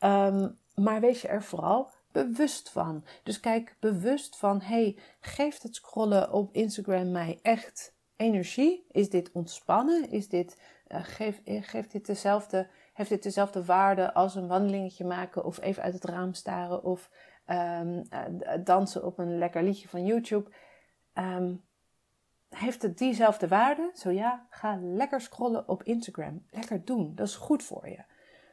Um, 0.00 0.58
maar 0.74 1.00
wees 1.00 1.22
je 1.22 1.28
er 1.28 1.42
vooral 1.42 1.90
bewust 2.12 2.70
van. 2.70 3.04
Dus 3.22 3.40
kijk 3.40 3.76
bewust 3.80 4.36
van, 4.36 4.60
hey, 4.60 4.96
geeft 5.20 5.62
het 5.62 5.74
scrollen 5.74 6.32
op 6.32 6.54
Instagram 6.54 7.10
mij 7.10 7.38
echt 7.42 7.94
energie? 8.16 8.86
Is 8.90 9.10
dit 9.10 9.32
ontspannen? 9.32 10.10
Is 10.10 10.28
dit 10.28 10.56
geeft, 10.90 11.40
geeft 11.44 11.92
dit 11.92 12.06
dezelfde, 12.06 12.68
heeft 12.92 13.10
dit 13.10 13.22
dezelfde 13.22 13.64
waarde 13.64 14.14
als 14.14 14.34
een 14.34 14.46
wandelingetje 14.46 15.04
maken 15.04 15.44
of 15.44 15.60
even 15.60 15.82
uit 15.82 15.94
het 15.94 16.04
raam 16.04 16.34
staren 16.34 16.82
of 16.82 17.10
um, 17.46 18.08
dansen 18.64 19.04
op 19.04 19.18
een 19.18 19.38
lekker 19.38 19.62
liedje 19.62 19.88
van 19.88 20.04
YouTube. 20.04 20.50
Um, 21.14 21.64
heeft 22.48 22.82
het 22.82 22.98
diezelfde 22.98 23.48
waarde? 23.48 23.90
Zo 23.94 24.10
ja, 24.10 24.46
ga 24.50 24.78
lekker 24.80 25.20
scrollen 25.20 25.68
op 25.68 25.82
Instagram. 25.82 26.44
Lekker 26.50 26.84
doen, 26.84 27.14
dat 27.14 27.26
is 27.26 27.36
goed 27.36 27.62
voor 27.62 27.88
je. 27.88 28.04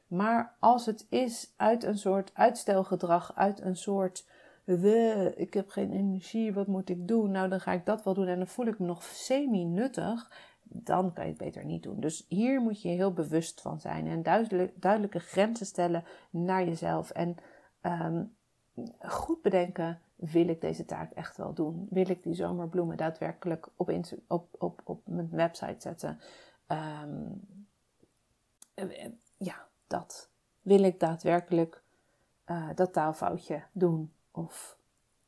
Maar 0.07 0.55
als 0.59 0.85
het 0.85 1.05
is 1.09 1.53
uit 1.57 1.83
een 1.83 1.97
soort 1.97 2.31
uitstelgedrag, 2.33 3.35
uit 3.35 3.61
een 3.61 3.75
soort 3.75 4.27
we, 4.63 5.33
ik 5.35 5.53
heb 5.53 5.69
geen 5.69 5.91
energie, 5.91 6.53
wat 6.53 6.67
moet 6.67 6.89
ik 6.89 7.07
doen? 7.07 7.31
Nou, 7.31 7.49
dan 7.49 7.59
ga 7.59 7.71
ik 7.71 7.85
dat 7.85 8.03
wel 8.03 8.13
doen 8.13 8.27
en 8.27 8.37
dan 8.37 8.47
voel 8.47 8.65
ik 8.65 8.79
me 8.79 8.85
nog 8.85 9.03
semi-nuttig 9.03 10.31
dan 10.69 11.13
kan 11.13 11.23
je 11.23 11.29
het 11.29 11.39
beter 11.39 11.65
niet 11.65 11.83
doen. 11.83 11.99
Dus 11.99 12.25
hier 12.29 12.61
moet 12.61 12.81
je 12.81 12.89
heel 12.89 13.13
bewust 13.13 13.61
van 13.61 13.79
zijn 13.79 14.07
en 14.07 14.23
duidelijk, 14.23 14.81
duidelijke 14.81 15.19
grenzen 15.19 15.65
stellen 15.65 16.03
naar 16.29 16.65
jezelf. 16.65 17.09
En 17.09 17.37
um, 17.81 18.35
goed 18.99 19.41
bedenken, 19.41 20.01
wil 20.15 20.47
ik 20.47 20.61
deze 20.61 20.85
taak 20.85 21.11
echt 21.11 21.37
wel 21.37 21.53
doen? 21.53 21.87
Wil 21.89 22.09
ik 22.09 22.23
die 22.23 22.33
zomerbloemen 22.33 22.97
daadwerkelijk 22.97 23.69
op, 23.75 23.91
op, 24.27 24.47
op, 24.57 24.81
op 24.83 25.07
mijn 25.07 25.29
website 25.29 25.75
zetten? 25.79 26.19
Um, 26.67 27.41
ja, 29.37 29.67
dat. 29.87 30.29
Wil 30.61 30.83
ik 30.83 30.99
daadwerkelijk 30.99 31.83
uh, 32.45 32.69
dat 32.75 32.93
taalfoutje 32.93 33.63
doen? 33.71 34.13
Of 34.31 34.77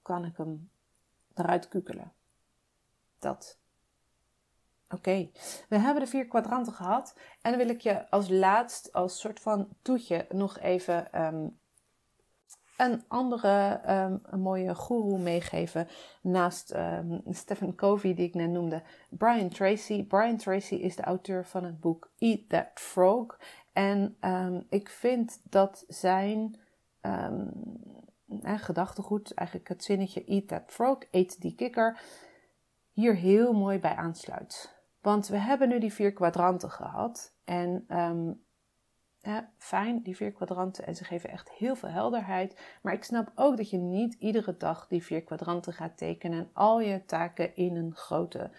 kan 0.02 0.26
ik 0.26 0.38
hem 0.38 0.70
eruit 1.34 1.68
kukelen? 1.68 2.12
Dat. 3.20 3.58
Oké, 4.90 5.30
we 5.70 5.78
hebben 5.78 6.04
de 6.04 6.10
vier 6.10 6.28
kwadranten 6.28 6.74
gehad. 6.74 7.16
En 7.42 7.52
dan 7.52 7.60
wil 7.60 7.70
ik 7.70 7.82
je 7.82 8.10
als 8.10 8.30
laatst, 8.30 8.94
als 8.94 9.20
soort 9.20 9.40
van 9.40 9.68
toetje, 9.82 10.26
nog 10.30 10.60
even 10.60 11.24
um, 11.26 11.60
een 12.78 13.04
andere 13.08 13.82
um, 13.88 14.22
een 14.24 14.40
mooie 14.40 14.76
guru 14.76 15.18
meegeven. 15.18 15.88
Naast 16.22 16.74
um, 16.76 17.22
Stephen 17.42 17.76
Covey, 17.76 18.14
die 18.14 18.28
ik 18.28 18.34
net 18.34 18.50
noemde, 18.50 18.82
Brian 19.10 19.50
Tracy. 19.50 20.04
Brian 20.04 20.38
Tracy 20.38 20.76
is 20.76 20.96
de 20.96 21.04
auteur 21.04 21.46
van 21.46 21.64
het 21.64 21.80
boek 21.80 22.12
Eat 22.18 22.50
That 22.50 22.70
Frog. 22.74 23.40
En 23.74 24.18
ik 24.70 24.90
vind 24.90 25.42
dat 25.44 25.86
zijn 25.88 26.60
eh, 28.42 28.60
gedachtegoed, 28.60 29.34
eigenlijk 29.34 29.70
het 29.70 29.84
zinnetje 29.84 30.26
Eat 30.26 30.48
That 30.48 30.64
Frog, 30.68 30.98
eet 31.12 31.42
die 31.42 31.56
kikker, 31.56 32.02
hier 32.92 33.16
heel 33.16 33.54
mooi 33.54 33.80
bij 33.80 33.96
aansluit. 33.96 34.79
Want 35.02 35.28
we 35.28 35.38
hebben 35.38 35.70
nu 35.70 35.80
die 35.80 35.94
vier 35.94 36.14
kwadranten 36.14 36.72
gehad. 36.72 37.34
En 37.44 37.86
ja, 39.22 39.52
fijn, 39.58 40.02
die 40.02 40.16
vier 40.16 40.32
kwadranten. 40.32 40.86
En 40.86 40.96
ze 40.96 41.04
geven 41.04 41.30
echt 41.30 41.52
heel 41.52 41.76
veel 41.76 41.90
helderheid. 41.90 42.78
Maar 42.82 42.94
ik 42.94 43.04
snap 43.04 43.32
ook 43.36 43.58
dat 43.58 43.70
je 43.70 43.78
niet 43.78 44.14
iedere 44.14 44.58
dag 44.58 44.88
die 44.88 45.04
vier 45.04 45.24
kwadranten 45.24 45.74
gaat 45.74 45.98
tekenen. 45.98 46.40
En 46.40 46.50
al 46.54 46.80
je 46.80 47.06
taken 47.06 47.56
in 47.56 47.76
een 47.76 47.96
grote, 47.96 48.52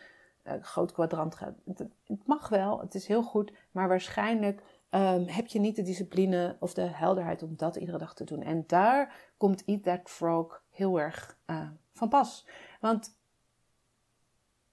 uh, 0.44 0.52
groot 0.60 0.92
kwadrant 0.92 1.34
gaat. 1.34 1.54
Het, 1.64 2.26
mag 2.26 2.48
wel, 2.48 2.80
het 2.80 2.94
is 2.94 3.06
heel 3.06 3.22
goed. 3.22 3.52
Maar 3.70 3.88
waarschijnlijk 3.88 4.62
um, 4.90 5.26
heb 5.26 5.46
je 5.46 5.58
niet 5.58 5.76
de 5.76 5.82
discipline 5.82 6.56
of 6.60 6.74
de 6.74 6.82
helderheid 6.82 7.42
om 7.42 7.56
dat 7.56 7.76
iedere 7.76 7.98
dag 7.98 8.14
te 8.14 8.24
doen. 8.24 8.42
En 8.42 8.64
daar 8.66 9.32
komt 9.36 9.64
Eat 9.64 9.82
That 9.82 10.10
Frog 10.10 10.62
heel 10.70 11.00
erg 11.00 11.38
uh, 11.46 11.68
van 11.92 12.08
pas. 12.08 12.46
Want 12.80 13.18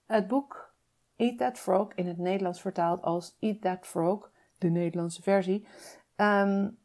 het 0.06 0.28
boek 0.28 0.67
Eat 1.18 1.38
That 1.38 1.58
Frog, 1.58 1.94
in 1.94 2.08
het 2.08 2.18
Nederlands 2.18 2.62
vertaald 2.62 3.02
als 3.02 3.38
Eat 3.40 3.62
That 3.62 3.88
Frog, 3.88 4.32
de 4.58 4.70
Nederlandse 4.70 5.22
versie, 5.22 5.68
um, 6.16 6.78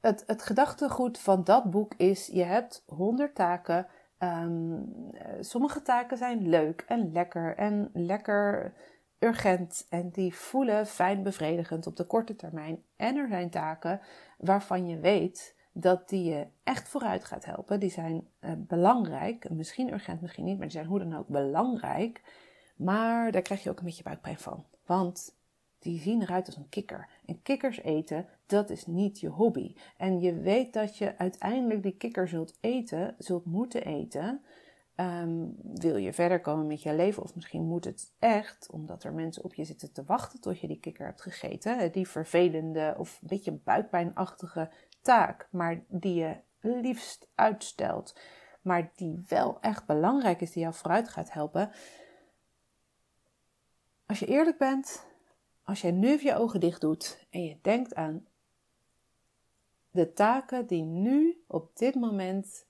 het, 0.00 0.24
het 0.26 0.42
gedachtegoed 0.42 1.18
van 1.18 1.44
dat 1.44 1.70
boek 1.70 1.94
is: 1.96 2.26
je 2.26 2.42
hebt 2.42 2.82
100 2.86 3.34
taken. 3.34 3.86
Ehm, 4.18 4.82
sommige 5.40 5.82
taken 5.82 6.16
zijn 6.16 6.48
leuk 6.48 6.84
en 6.86 7.12
lekker 7.12 7.56
en 7.56 7.90
lekker 7.92 8.74
urgent 9.18 9.86
en 9.90 10.10
die 10.10 10.34
voelen 10.34 10.86
fijn 10.86 11.22
bevredigend 11.22 11.86
op 11.86 11.96
de 11.96 12.06
korte 12.06 12.36
termijn. 12.36 12.82
En 12.96 13.16
er 13.16 13.28
zijn 13.28 13.50
taken 13.50 14.00
waarvan 14.38 14.86
je 14.86 14.98
weet 14.98 15.56
dat 15.80 16.08
die 16.08 16.24
je 16.24 16.46
echt 16.62 16.88
vooruit 16.88 17.24
gaat 17.24 17.44
helpen. 17.44 17.80
Die 17.80 17.90
zijn 17.90 18.28
uh, 18.40 18.50
belangrijk, 18.56 19.50
misschien 19.50 19.92
urgent, 19.92 20.20
misschien 20.20 20.44
niet, 20.44 20.56
maar 20.56 20.66
die 20.66 20.76
zijn 20.76 20.86
hoe 20.86 20.98
dan 20.98 21.16
ook 21.16 21.28
belangrijk. 21.28 22.22
Maar 22.76 23.32
daar 23.32 23.42
krijg 23.42 23.62
je 23.62 23.70
ook 23.70 23.78
een 23.78 23.84
beetje 23.84 24.02
buikpijn 24.02 24.38
van. 24.38 24.64
Want 24.86 25.34
die 25.78 26.00
zien 26.00 26.22
eruit 26.22 26.46
als 26.46 26.56
een 26.56 26.68
kikker. 26.68 27.08
En 27.26 27.42
kikkers 27.42 27.82
eten, 27.82 28.26
dat 28.46 28.70
is 28.70 28.86
niet 28.86 29.20
je 29.20 29.28
hobby. 29.28 29.74
En 29.96 30.20
je 30.20 30.34
weet 30.34 30.72
dat 30.72 30.96
je 30.96 31.18
uiteindelijk 31.18 31.82
die 31.82 31.96
kikker 31.96 32.28
zult 32.28 32.58
eten, 32.60 33.14
zult 33.18 33.44
moeten 33.44 33.84
eten. 33.84 34.42
Ehm, 34.94 35.46
wil 35.74 35.96
je 35.96 36.12
verder 36.12 36.40
komen 36.40 36.66
met 36.66 36.82
je 36.82 36.94
leven? 36.94 37.22
Of 37.22 37.34
misschien 37.34 37.64
moet 37.64 37.84
het 37.84 38.12
echt, 38.18 38.68
omdat 38.70 39.04
er 39.04 39.12
mensen 39.12 39.44
op 39.44 39.54
je 39.54 39.64
zitten 39.64 39.92
te 39.92 40.04
wachten 40.04 40.40
tot 40.40 40.60
je 40.60 40.66
die 40.66 40.80
kikker 40.80 41.06
hebt 41.06 41.22
gegeten. 41.22 41.92
Die 41.92 42.08
vervelende 42.08 42.94
of 42.98 43.18
een 43.22 43.28
beetje 43.28 43.52
buikpijnachtige 43.52 44.70
taak, 45.00 45.48
maar 45.50 45.84
die 45.88 46.14
je 46.14 46.36
liefst 46.60 47.28
uitstelt. 47.34 48.18
Maar 48.62 48.90
die 48.94 49.24
wel 49.28 49.60
echt 49.60 49.86
belangrijk 49.86 50.40
is, 50.40 50.52
die 50.52 50.62
jou 50.62 50.74
vooruit 50.74 51.08
gaat 51.08 51.32
helpen. 51.32 51.70
Als 54.06 54.18
je 54.18 54.26
eerlijk 54.26 54.58
bent, 54.58 55.06
als 55.64 55.80
jij 55.80 55.90
nu 55.90 56.22
je 56.22 56.34
ogen 56.34 56.60
dicht 56.60 56.80
doet 56.80 57.26
en 57.30 57.44
je 57.44 57.58
denkt 57.62 57.94
aan 57.94 58.26
de 59.90 60.12
taken 60.12 60.66
die 60.66 60.82
nu 60.82 61.42
op 61.46 61.76
dit 61.76 61.94
moment 61.94 62.66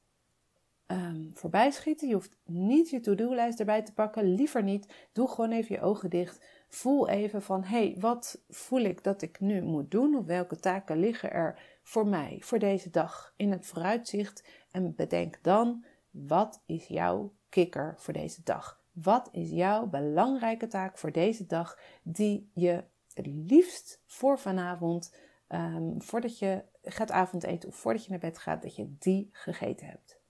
um, 0.87 1.31
voorbij 1.35 1.71
schieten. 1.71 2.09
Je 2.09 2.15
hoeft 2.15 2.37
niet 2.45 2.91
je 2.91 3.01
to-do-lijst 3.01 3.59
erbij 3.61 3.83
te 3.83 3.93
pakken, 3.93 4.35
liever 4.35 4.63
niet. 4.63 5.09
Doe 5.13 5.29
gewoon 5.29 5.51
even 5.51 5.75
je 5.75 5.81
ogen 5.81 6.11
dicht. 6.11 6.45
Voel 6.69 7.09
even 7.09 7.43
van, 7.43 7.63
hé, 7.63 7.79
hey, 7.79 7.97
wat 7.99 8.43
voel 8.49 8.81
ik 8.81 9.05
dat 9.05 9.23
ik 9.23 9.41
nu 9.41 9.63
moet 9.63 9.91
doen? 9.91 10.15
Of 10.15 10.25
welke 10.25 10.57
taken 10.57 10.99
liggen 10.99 11.33
er 11.33 11.70
voor 11.83 12.07
mij, 12.07 12.39
voor 12.41 12.59
deze 12.59 12.91
dag, 12.91 13.33
in 13.37 13.51
het 13.51 13.67
vooruitzicht? 13.67 14.45
En 14.71 14.95
bedenk 14.95 15.43
dan, 15.43 15.85
wat 16.11 16.63
is 16.67 16.87
jouw 16.87 17.35
kikker 17.49 17.95
voor 17.99 18.13
deze 18.13 18.43
dag? 18.43 18.81
Wat 18.93 19.29
is 19.33 19.51
jouw 19.51 19.87
belangrijke 19.87 20.67
taak 20.67 20.99
voor 20.99 21.13
deze 21.13 21.47
dag 21.47 21.79
die 22.03 22.51
je 22.55 22.85
het 23.15 23.27
liefst 23.27 24.03
voor 24.07 24.39
vanavond, 24.39 25.15
um, 25.49 26.03
voordat 26.03 26.39
je 26.39 26.65
gaat 26.83 27.11
avondeten 27.11 27.69
of 27.69 27.77
voordat 27.77 28.05
je 28.05 28.11
naar 28.11 28.19
bed 28.19 28.39
gaat, 28.39 28.63
dat 28.63 28.77
je 28.77 28.97
die 28.99 29.29
gegeten 29.33 29.87
hebt? 29.87 30.21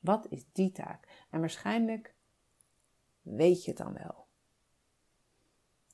Wat 0.00 0.26
is 0.28 0.44
die 0.52 0.72
taak? 0.72 1.26
En 1.30 1.40
waarschijnlijk 1.40 2.14
weet 3.22 3.64
je 3.64 3.70
het 3.70 3.78
dan 3.78 3.92
wel. 3.92 4.26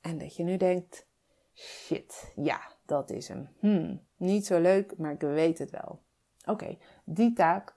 En 0.01 0.19
dat 0.19 0.37
je 0.37 0.43
nu 0.43 0.57
denkt: 0.57 1.07
shit, 1.55 2.33
ja, 2.37 2.78
dat 2.89 3.11
is 3.11 3.28
hem. 3.28 3.49
Hmm, 3.59 4.01
niet 4.16 4.47
zo 4.47 4.61
leuk, 4.61 4.97
maar 4.97 5.12
ik 5.12 5.20
weet 5.20 5.59
het 5.59 5.70
wel. 5.70 6.03
Oké, 6.45 6.78
die 7.05 7.32
taak, 7.32 7.76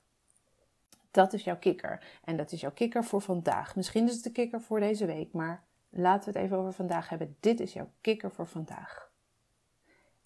dat 1.11 1.33
is 1.33 1.43
jouw 1.43 1.57
kikker. 1.57 2.19
En 2.23 2.37
dat 2.37 2.51
is 2.51 2.61
jouw 2.61 2.71
kikker 2.71 3.03
voor 3.03 3.21
vandaag. 3.21 3.75
Misschien 3.75 4.07
is 4.07 4.13
het 4.13 4.23
de 4.23 4.31
kikker 4.31 4.61
voor 4.61 4.79
deze 4.79 5.05
week, 5.05 5.33
maar 5.33 5.63
laten 5.89 6.33
we 6.33 6.39
het 6.39 6.47
even 6.47 6.57
over 6.57 6.73
vandaag 6.73 7.09
hebben. 7.09 7.37
Dit 7.39 7.59
is 7.59 7.73
jouw 7.73 7.91
kikker 8.01 8.31
voor 8.31 8.47
vandaag. 8.47 9.11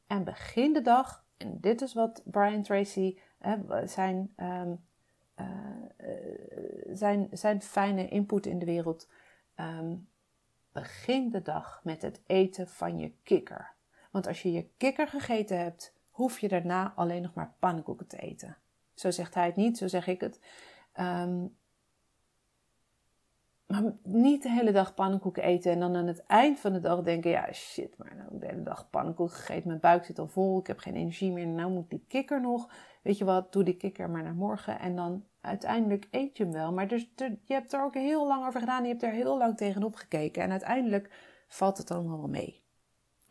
En 0.07 0.23
begin 0.23 0.73
de 0.73 0.81
dag, 0.81 1.25
en 1.37 1.59
dit 1.59 1.81
is 1.81 1.93
wat 1.93 2.21
Brian 2.25 2.61
Tracy, 2.61 3.17
zijn 3.85 4.33
um, 4.37 4.83
uh, 5.39 5.45
zijn, 6.91 7.27
zijn 7.31 7.61
fijne 7.61 8.07
input 8.07 8.45
in 8.45 8.59
de 8.59 8.65
wereld. 8.65 9.09
Ehm, 9.55 9.95
begin 10.71 11.29
de 11.29 11.41
dag 11.41 11.81
met 11.83 12.01
het 12.01 12.21
eten 12.25 12.67
van 12.67 12.99
je 12.99 13.13
kikker. 13.23 13.74
Want 14.15 14.27
als 14.27 14.41
je 14.41 14.51
je 14.51 14.67
kikker 14.77 15.07
gegeten 15.07 15.59
hebt, 15.59 15.93
hoef 16.09 16.39
je 16.39 16.47
daarna 16.47 16.93
alleen 16.95 17.21
nog 17.21 17.33
maar 17.33 17.55
pannenkoeken 17.59 18.07
te 18.07 18.17
eten. 18.17 18.57
Zo 18.93 19.11
zegt 19.11 19.33
hij 19.33 19.45
het 19.45 19.55
niet, 19.55 19.77
zo 19.77 19.87
zeg 19.87 20.07
ik 20.07 20.21
het. 20.21 20.39
Um, 20.99 21.55
maar 23.65 23.95
niet 24.03 24.43
de 24.43 24.49
hele 24.49 24.71
dag 24.71 24.93
pannenkoeken 24.93 25.43
eten 25.43 25.71
en 25.71 25.79
dan 25.79 25.95
aan 25.95 26.07
het 26.07 26.25
eind 26.25 26.59
van 26.59 26.73
de 26.73 26.79
dag 26.79 27.01
denken: 27.01 27.31
ja, 27.31 27.53
shit, 27.53 27.97
maar 27.97 28.15
nou 28.15 28.39
de 28.39 28.45
hele 28.45 28.63
dag 28.63 28.89
pannenkoeken 28.89 29.35
gegeten, 29.35 29.67
mijn 29.67 29.79
buik 29.79 30.05
zit 30.05 30.19
al 30.19 30.27
vol, 30.27 30.59
ik 30.59 30.67
heb 30.67 30.79
geen 30.79 30.95
energie 30.95 31.31
meer, 31.31 31.47
nou 31.47 31.71
moet 31.71 31.89
die 31.89 32.05
kikker 32.07 32.41
nog. 32.41 32.69
Weet 33.01 33.17
je 33.17 33.25
wat, 33.25 33.53
doe 33.53 33.63
die 33.63 33.77
kikker 33.77 34.09
maar 34.09 34.23
naar 34.23 34.35
morgen 34.35 34.79
en 34.79 34.95
dan 34.95 35.25
uiteindelijk 35.41 36.07
eet 36.11 36.37
je 36.37 36.43
hem 36.43 36.53
wel. 36.53 36.73
Maar 36.73 36.87
dus, 36.87 37.09
je 37.15 37.53
hebt 37.53 37.73
er 37.73 37.83
ook 37.83 37.93
heel 37.93 38.27
lang 38.27 38.47
over 38.47 38.59
gedaan, 38.59 38.83
je 38.83 38.89
hebt 38.89 39.03
er 39.03 39.11
heel 39.11 39.37
lang 39.37 39.57
tegenop 39.57 39.95
gekeken 39.95 40.43
en 40.43 40.51
uiteindelijk 40.51 41.09
valt 41.47 41.77
het 41.77 41.91
allemaal 41.91 42.17
wel 42.17 42.29
mee. 42.29 42.64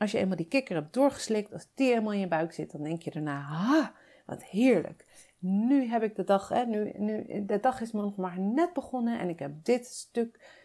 Als 0.04 0.12
je 0.12 0.18
eenmaal 0.18 0.36
die 0.36 0.48
kikker 0.48 0.76
hebt 0.76 0.94
doorgeslikt, 0.94 1.52
als 1.52 1.68
die 1.74 1.88
helemaal 1.88 2.12
in 2.12 2.18
je 2.18 2.28
buik 2.28 2.52
zit, 2.52 2.72
dan 2.72 2.82
denk 2.82 3.02
je 3.02 3.10
daarna: 3.10 3.40
ha, 3.40 3.92
wat 4.26 4.44
heerlijk 4.44 5.04
nu 5.44 5.86
heb 5.88 6.02
ik 6.02 6.16
de 6.16 6.24
dag, 6.24 6.48
hè, 6.48 6.64
nu, 6.64 6.92
nu, 6.96 7.44
de 7.44 7.60
dag 7.60 7.80
is 7.80 7.92
nog 7.92 8.16
maar 8.16 8.38
net 8.38 8.72
begonnen 8.72 9.18
en 9.18 9.28
ik 9.28 9.38
heb 9.38 9.64
dit 9.64 9.86
stuk, 9.86 10.62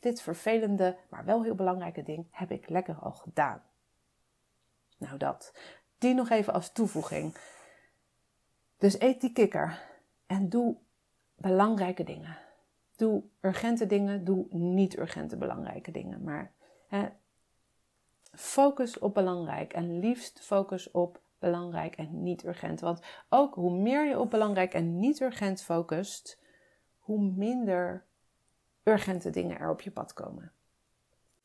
dit 0.00 0.22
vervelende, 0.22 0.96
maar 1.10 1.24
wel 1.24 1.42
heel 1.42 1.54
belangrijke 1.54 2.02
ding, 2.02 2.26
heb 2.30 2.50
ik 2.50 2.68
lekker 2.68 2.94
al 2.94 3.12
gedaan. 3.12 3.62
Nou 4.98 5.18
dat, 5.18 5.54
die 5.98 6.14
nog 6.14 6.30
even 6.30 6.52
als 6.52 6.72
toevoeging. 6.72 7.36
Dus 8.78 9.00
eet 9.00 9.20
die 9.20 9.32
kikker 9.32 9.82
en 10.26 10.48
doe 10.48 10.76
belangrijke 11.36 12.04
dingen. 12.04 12.38
Doe 12.96 13.22
urgente 13.40 13.86
dingen, 13.86 14.24
doe 14.24 14.46
niet 14.50 14.98
urgente 14.98 15.36
belangrijke 15.36 15.90
dingen. 15.90 16.22
Maar 16.22 16.52
hè, 16.88 17.08
focus 18.36 18.98
op 18.98 19.14
belangrijk 19.14 19.72
en 19.72 19.98
liefst 19.98 20.40
focus 20.40 20.90
op 20.90 21.20
belangrijk 21.38 21.96
en 21.96 22.22
niet 22.22 22.44
urgent. 22.44 22.80
Want 22.80 23.00
ook 23.28 23.54
hoe 23.54 23.76
meer 23.76 24.08
je 24.08 24.18
op 24.18 24.30
belangrijk 24.30 24.74
en 24.74 24.98
niet 24.98 25.20
urgent 25.20 25.62
focust, 25.62 26.40
hoe 26.98 27.20
minder 27.20 28.04
urgente 28.82 29.30
dingen 29.30 29.58
er 29.58 29.70
op 29.70 29.80
je 29.80 29.90
pad 29.90 30.12
komen. 30.12 30.52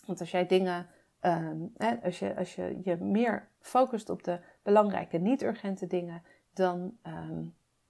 Want 0.05 0.19
als 0.19 0.31
jij 0.31 0.45
dingen, 0.45 0.87
ehm, 1.19 1.57
als, 2.03 2.19
je, 2.19 2.35
als 2.35 2.55
je 2.55 2.79
je 2.83 2.95
meer 2.95 3.47
focust 3.59 4.09
op 4.09 4.23
de 4.23 4.39
belangrijke, 4.61 5.17
niet 5.17 5.43
urgente 5.43 5.87
dingen, 5.87 6.23
dan 6.53 6.97
ehm, 7.01 7.43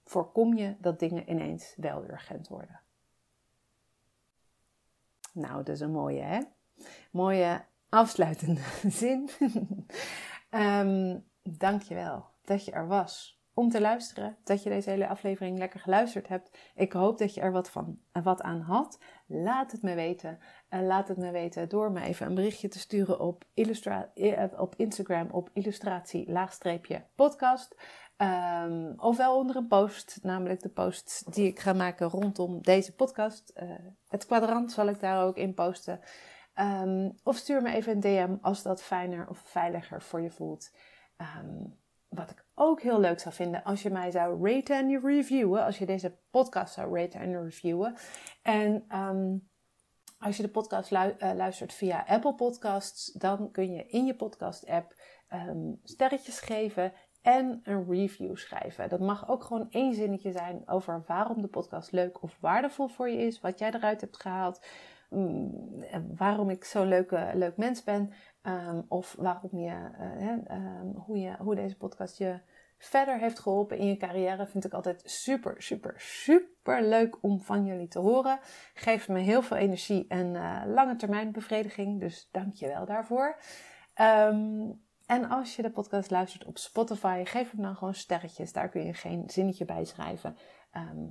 voorkom 0.04 0.54
je 0.54 0.74
dat 0.78 0.98
dingen 0.98 1.30
ineens 1.30 1.74
wel 1.76 2.04
urgent 2.04 2.48
worden. 2.48 2.80
Nou, 5.32 5.56
dat 5.56 5.68
is 5.68 5.80
een 5.80 5.92
mooie, 5.92 6.22
hè? 6.22 6.40
Mooie 7.10 7.64
afsluitende 7.90 8.60
zin. 8.88 9.30
um, 10.50 11.28
Dankjewel 11.58 12.24
dat 12.44 12.64
je 12.64 12.70
er 12.70 12.86
was 12.86 13.40
om 13.54 13.68
te 13.68 13.80
luisteren, 13.80 14.36
dat 14.44 14.62
je 14.62 14.70
deze 14.70 14.90
hele 14.90 15.08
aflevering 15.08 15.58
lekker 15.58 15.80
geluisterd 15.80 16.28
hebt. 16.28 16.58
Ik 16.74 16.92
hoop 16.92 17.18
dat 17.18 17.34
je 17.34 17.40
er 17.40 17.52
wat, 17.52 17.70
van, 17.70 17.98
wat 18.22 18.42
aan 18.42 18.60
had. 18.60 18.98
Laat 19.26 19.72
het 19.72 19.82
me 19.82 19.94
weten. 19.94 20.38
En 20.68 20.86
laat 20.86 21.08
het 21.08 21.16
me 21.16 21.30
weten 21.30 21.68
door 21.68 21.92
me 21.92 22.00
even 22.00 22.26
een 22.26 22.34
berichtje 22.34 22.68
te 22.68 22.78
sturen 22.78 23.20
op, 23.20 23.44
eh, 23.54 24.44
op 24.56 24.74
Instagram 24.76 25.30
op 25.30 25.50
illustratie-podcast. 25.52 27.76
Um, 28.16 28.94
ofwel 28.96 29.36
onder 29.36 29.56
een 29.56 29.66
post, 29.66 30.18
namelijk 30.22 30.62
de 30.62 30.68
post 30.68 31.34
die 31.34 31.46
ik 31.46 31.58
ga 31.58 31.72
maken 31.72 32.08
rondom 32.08 32.62
deze 32.62 32.94
podcast. 32.94 33.52
Uh, 33.62 33.70
het 34.08 34.26
kwadrant 34.26 34.72
zal 34.72 34.88
ik 34.88 35.00
daar 35.00 35.24
ook 35.24 35.36
in 35.36 35.54
posten. 35.54 36.00
Um, 36.60 37.14
of 37.22 37.36
stuur 37.36 37.62
me 37.62 37.72
even 37.72 37.92
een 37.92 38.00
DM 38.00 38.36
als 38.40 38.62
dat 38.62 38.82
fijner 38.82 39.28
of 39.28 39.38
veiliger 39.38 40.02
voor 40.02 40.20
je 40.20 40.30
voelt. 40.30 40.70
Ehm, 41.16 41.64
wat 42.08 42.30
ik 42.30 42.44
ook 42.54 42.80
heel 42.80 43.00
leuk 43.00 43.20
zou 43.20 43.34
vinden 43.34 43.64
als 43.64 43.82
je 43.82 43.90
mij 43.90 44.10
zou 44.10 44.48
raten 44.48 44.76
en 44.76 45.00
reviewen. 45.00 45.64
Als 45.64 45.78
je 45.78 45.86
deze 45.86 46.18
podcast 46.30 46.74
zou 46.74 46.98
raten 46.98 47.20
en 47.20 47.42
reviewen. 47.42 47.94
En 48.42 48.84
ehm, 48.88 49.36
als 50.18 50.36
je 50.36 50.42
de 50.42 50.48
podcast 50.48 50.92
eh, 50.92 51.32
luistert 51.34 51.72
via 51.72 52.04
Apple 52.06 52.34
Podcasts, 52.34 53.12
dan 53.12 53.50
kun 53.50 53.72
je 53.72 53.86
in 53.86 54.06
je 54.06 54.14
podcast 54.14 54.66
app 54.66 54.94
ehm, 55.28 55.72
sterretjes 55.82 56.40
geven 56.40 56.92
en 57.22 57.60
een 57.62 57.86
review 57.88 58.36
schrijven. 58.36 58.88
Dat 58.88 59.00
mag 59.00 59.28
ook 59.28 59.44
gewoon 59.44 59.70
één 59.70 59.94
zinnetje 59.94 60.32
zijn 60.32 60.62
over 60.68 61.04
waarom 61.06 61.42
de 61.42 61.48
podcast 61.48 61.92
leuk 61.92 62.22
of 62.22 62.36
waardevol 62.40 62.88
voor 62.88 63.08
je 63.08 63.18
is, 63.18 63.40
wat 63.40 63.58
jij 63.58 63.70
eruit 63.72 64.00
hebt 64.00 64.20
gehaald, 64.20 64.66
waarom 66.16 66.50
ik 66.50 66.64
zo'n 66.64 66.88
leuke, 66.88 67.30
leuk 67.34 67.56
mens 67.56 67.84
ben. 67.84 68.12
Um, 68.42 68.84
of 68.88 69.14
waarom 69.18 69.58
je, 69.58 69.90
uh, 70.50 71.04
hoe 71.04 71.18
je, 71.18 71.36
hoe 71.38 71.54
deze 71.54 71.76
podcast 71.76 72.18
je 72.18 72.40
verder 72.78 73.18
heeft 73.18 73.38
geholpen 73.38 73.78
in 73.78 73.86
je 73.86 73.96
carrière, 73.96 74.46
vind 74.46 74.64
ik 74.64 74.72
altijd 74.72 75.02
super, 75.04 75.62
super, 75.62 75.94
super 75.96 76.82
leuk 76.82 77.22
om 77.22 77.40
van 77.40 77.64
jullie 77.64 77.88
te 77.88 77.98
horen. 77.98 78.38
Geeft 78.74 79.08
me 79.08 79.18
heel 79.18 79.42
veel 79.42 79.56
energie 79.56 80.04
en 80.08 80.34
uh, 80.34 80.62
lange 80.66 80.96
termijn 80.96 81.32
bevrediging, 81.32 82.00
dus 82.00 82.28
dank 82.30 82.54
je 82.54 82.66
wel 82.66 82.86
daarvoor. 82.86 83.40
Um, 84.00 84.82
En 85.06 85.28
als 85.28 85.56
je 85.56 85.62
de 85.62 85.70
podcast 85.70 86.10
luistert 86.10 86.44
op 86.44 86.58
Spotify, 86.58 87.22
geef 87.24 87.50
hem 87.50 87.62
dan 87.62 87.76
gewoon 87.76 87.94
sterretjes. 87.94 88.52
Daar 88.52 88.68
kun 88.68 88.84
je 88.84 88.94
geen 88.94 89.30
zinnetje 89.30 89.64
bij 89.64 89.84
schrijven. 89.84 90.36
Ehm, 90.70 91.06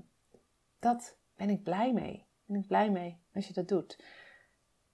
dat 0.80 1.18
ben 1.36 1.50
ik 1.50 1.64
blij 1.64 1.94
mee. 1.94 2.29
Ben 2.50 2.60
ik 2.60 2.68
blij 2.68 2.92
mee 2.92 3.18
als 3.34 3.48
je 3.48 3.54
dat 3.54 3.68
doet. 3.68 4.04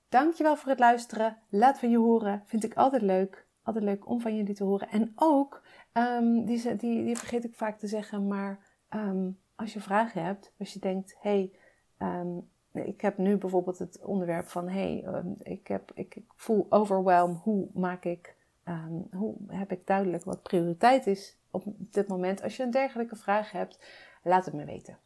Dankjewel 0.10 0.56
voor 0.56 0.70
het 0.70 0.80
luisteren. 0.80 1.38
Laat 1.50 1.80
van 1.80 1.90
je 1.90 1.98
horen. 1.98 2.44
Vind 2.46 2.64
ik 2.64 2.74
altijd 2.74 3.02
leuk. 3.02 3.48
Altijd 3.64 3.86
leuk 3.86 4.10
om 4.10 4.22
van 4.22 4.36
jullie 4.36 4.54
te 4.54 4.64
horen. 4.64 4.90
En 4.90 5.12
ook, 5.16 5.62
um, 5.94 6.46
die, 6.46 6.76
die, 6.76 7.04
die, 7.04 7.18
vergeet 7.18 7.44
ik 7.44 7.56
vaak 7.56 7.80
te 7.80 7.88
zeggen, 7.88 8.28
maar 8.28 8.60
ehm, 8.90 9.30
als 9.56 9.74
je 9.74 9.82
vragen 9.82 10.24
hebt, 10.24 10.52
als 10.60 10.74
je 10.74 10.80
denkt, 10.80 11.16
hey, 11.20 11.52
ik 12.72 13.02
heb 13.02 13.18
nu 13.18 13.38
bijvoorbeeld 13.38 13.80
het 13.80 14.02
onderwerp 14.02 14.48
van, 14.48 14.70
hey, 14.70 15.08
ik, 15.40 15.68
heb, 15.68 15.92
ik, 15.94 16.16
ik 16.16 16.32
voel 16.36 16.66
overwhelm. 16.70 17.34
Hoe 17.34 17.70
maak 17.74 18.06
ik 18.06 18.36
Ehm, 18.66 19.02
hoe 19.12 19.36
heb 19.48 19.72
ik 19.72 19.88
duidelijk 19.88 20.24
wat 20.24 20.44
prioriteit 20.44 21.08
is 21.08 21.38
op 21.52 21.64
dit 21.78 22.08
moment? 22.08 22.42
Als 22.42 22.58
je 22.58 22.64
een 22.64 22.72
dergelijke 22.72 23.16
vraag 23.16 23.52
hebt, 23.52 23.80
laat 24.24 24.46
het 24.46 24.54
me 24.54 24.66
weten. 24.66 24.98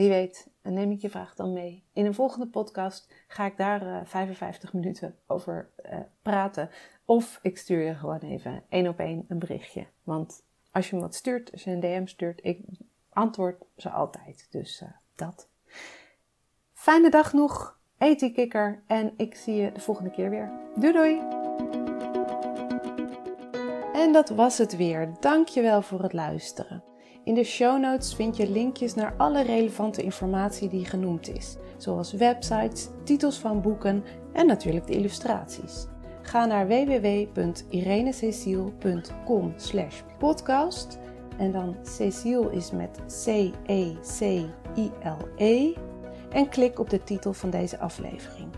Wie 0.00 0.08
weet, 0.08 0.48
neem 0.62 0.90
ik 0.90 1.00
je 1.00 1.10
vraag 1.10 1.34
dan 1.34 1.52
mee. 1.52 1.84
In 1.92 2.06
een 2.06 2.14
volgende 2.14 2.46
podcast 2.46 3.12
ga 3.26 3.46
ik 3.46 3.56
daar 3.56 3.82
uh, 3.82 3.98
eh, 3.98 4.06
55 4.06 4.72
minuten 4.72 5.16
over 5.26 5.70
uh, 5.92 5.98
praten. 6.22 6.70
Of 7.04 7.38
ik 7.42 7.58
stuur 7.58 7.82
je 7.82 7.94
gewoon 7.94 8.18
even 8.18 8.62
één 8.68 8.88
op 8.88 8.98
één 8.98 9.24
een 9.28 9.38
berichtje. 9.38 9.86
Want 10.04 10.42
als 10.70 10.90
je 10.90 10.96
me 10.96 11.02
wat 11.02 11.14
stuurt, 11.14 11.52
als 11.52 11.64
je 11.64 11.70
een 11.70 11.80
DM 11.80 12.06
stuurt, 12.06 12.40
ik 12.42 12.64
antwoord 13.08 13.64
ze 13.76 13.90
altijd. 13.90 14.46
Dus 14.50 14.80
uh, 14.82 14.88
dat. 15.14 15.48
Fijne 16.72 17.10
dag 17.10 17.32
nog. 17.32 17.78
Eet 17.98 18.20
die 18.20 18.32
kikker 18.32 18.82
en 18.86 19.12
ik 19.16 19.34
zie 19.34 19.54
je 19.54 19.72
de 19.72 19.80
volgende 19.80 20.10
keer 20.10 20.30
weer. 20.30 20.50
Doei 20.74 20.92
doei! 20.92 21.18
En 23.92 24.12
dat 24.12 24.28
was 24.28 24.58
het 24.58 24.76
weer. 24.76 25.12
Dankjewel 25.20 25.82
voor 25.82 26.02
het 26.02 26.12
luisteren. 26.12 26.84
In 27.30 27.36
de 27.36 27.44
show 27.44 27.80
notes 27.80 28.14
vind 28.14 28.36
je 28.36 28.50
linkjes 28.50 28.94
naar 28.94 29.14
alle 29.16 29.42
relevante 29.42 30.02
informatie 30.02 30.68
die 30.68 30.84
genoemd 30.84 31.28
is, 31.28 31.56
zoals 31.76 32.12
websites, 32.12 32.88
titels 33.04 33.38
van 33.38 33.60
boeken 33.60 34.04
en 34.32 34.46
natuurlijk 34.46 34.86
de 34.86 34.92
illustraties. 34.92 35.86
Ga 36.22 36.44
naar 36.44 36.66
www.irenececiel.com 36.66 39.54
podcast 40.18 40.98
en 41.38 41.52
dan 41.52 41.76
Cecile 41.82 42.52
is 42.52 42.70
met 42.70 42.98
C-E-C-I-L-E 43.24 44.48
-E, 45.36 45.72
en 46.30 46.48
klik 46.48 46.78
op 46.78 46.90
de 46.90 47.02
titel 47.02 47.32
van 47.32 47.50
deze 47.50 47.78
aflevering. 47.78 48.48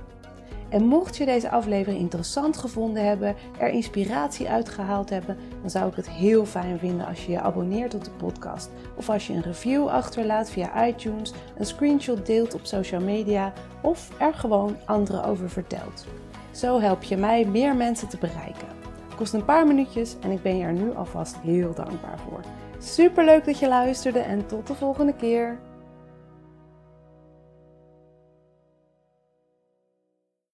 En 0.72 0.84
mocht 0.84 1.16
je 1.16 1.24
deze 1.24 1.50
aflevering 1.50 2.00
interessant 2.00 2.56
gevonden 2.56 3.04
hebben, 3.06 3.34
er 3.58 3.68
inspiratie 3.68 4.48
uitgehaald 4.48 5.10
hebben, 5.10 5.36
dan 5.60 5.70
zou 5.70 5.88
ik 5.88 5.96
het 5.96 6.10
heel 6.10 6.46
fijn 6.46 6.78
vinden 6.78 7.06
als 7.06 7.24
je 7.24 7.32
je 7.32 7.40
abonneert 7.40 7.94
op 7.94 8.04
de 8.04 8.10
podcast. 8.10 8.70
Of 8.96 9.08
als 9.08 9.26
je 9.26 9.32
een 9.32 9.42
review 9.42 9.88
achterlaat 9.88 10.50
via 10.50 10.86
iTunes, 10.86 11.32
een 11.58 11.66
screenshot 11.66 12.26
deelt 12.26 12.54
op 12.54 12.60
social 12.62 13.00
media 13.00 13.52
of 13.82 14.10
er 14.18 14.34
gewoon 14.34 14.76
anderen 14.84 15.24
over 15.24 15.50
vertelt. 15.50 16.06
Zo 16.50 16.80
help 16.80 17.02
je 17.02 17.16
mij 17.16 17.44
meer 17.44 17.76
mensen 17.76 18.08
te 18.08 18.18
bereiken. 18.18 18.68
Het 19.06 19.14
kost 19.16 19.32
een 19.32 19.44
paar 19.44 19.66
minuutjes 19.66 20.16
en 20.20 20.30
ik 20.30 20.42
ben 20.42 20.56
je 20.56 20.64
er 20.64 20.72
nu 20.72 20.94
alvast 20.94 21.36
heel 21.36 21.74
dankbaar 21.74 22.18
voor. 22.18 22.40
Super 22.78 23.24
leuk 23.24 23.44
dat 23.44 23.58
je 23.58 23.68
luisterde 23.68 24.18
en 24.18 24.46
tot 24.46 24.66
de 24.66 24.74
volgende 24.74 25.14
keer. 25.14 25.58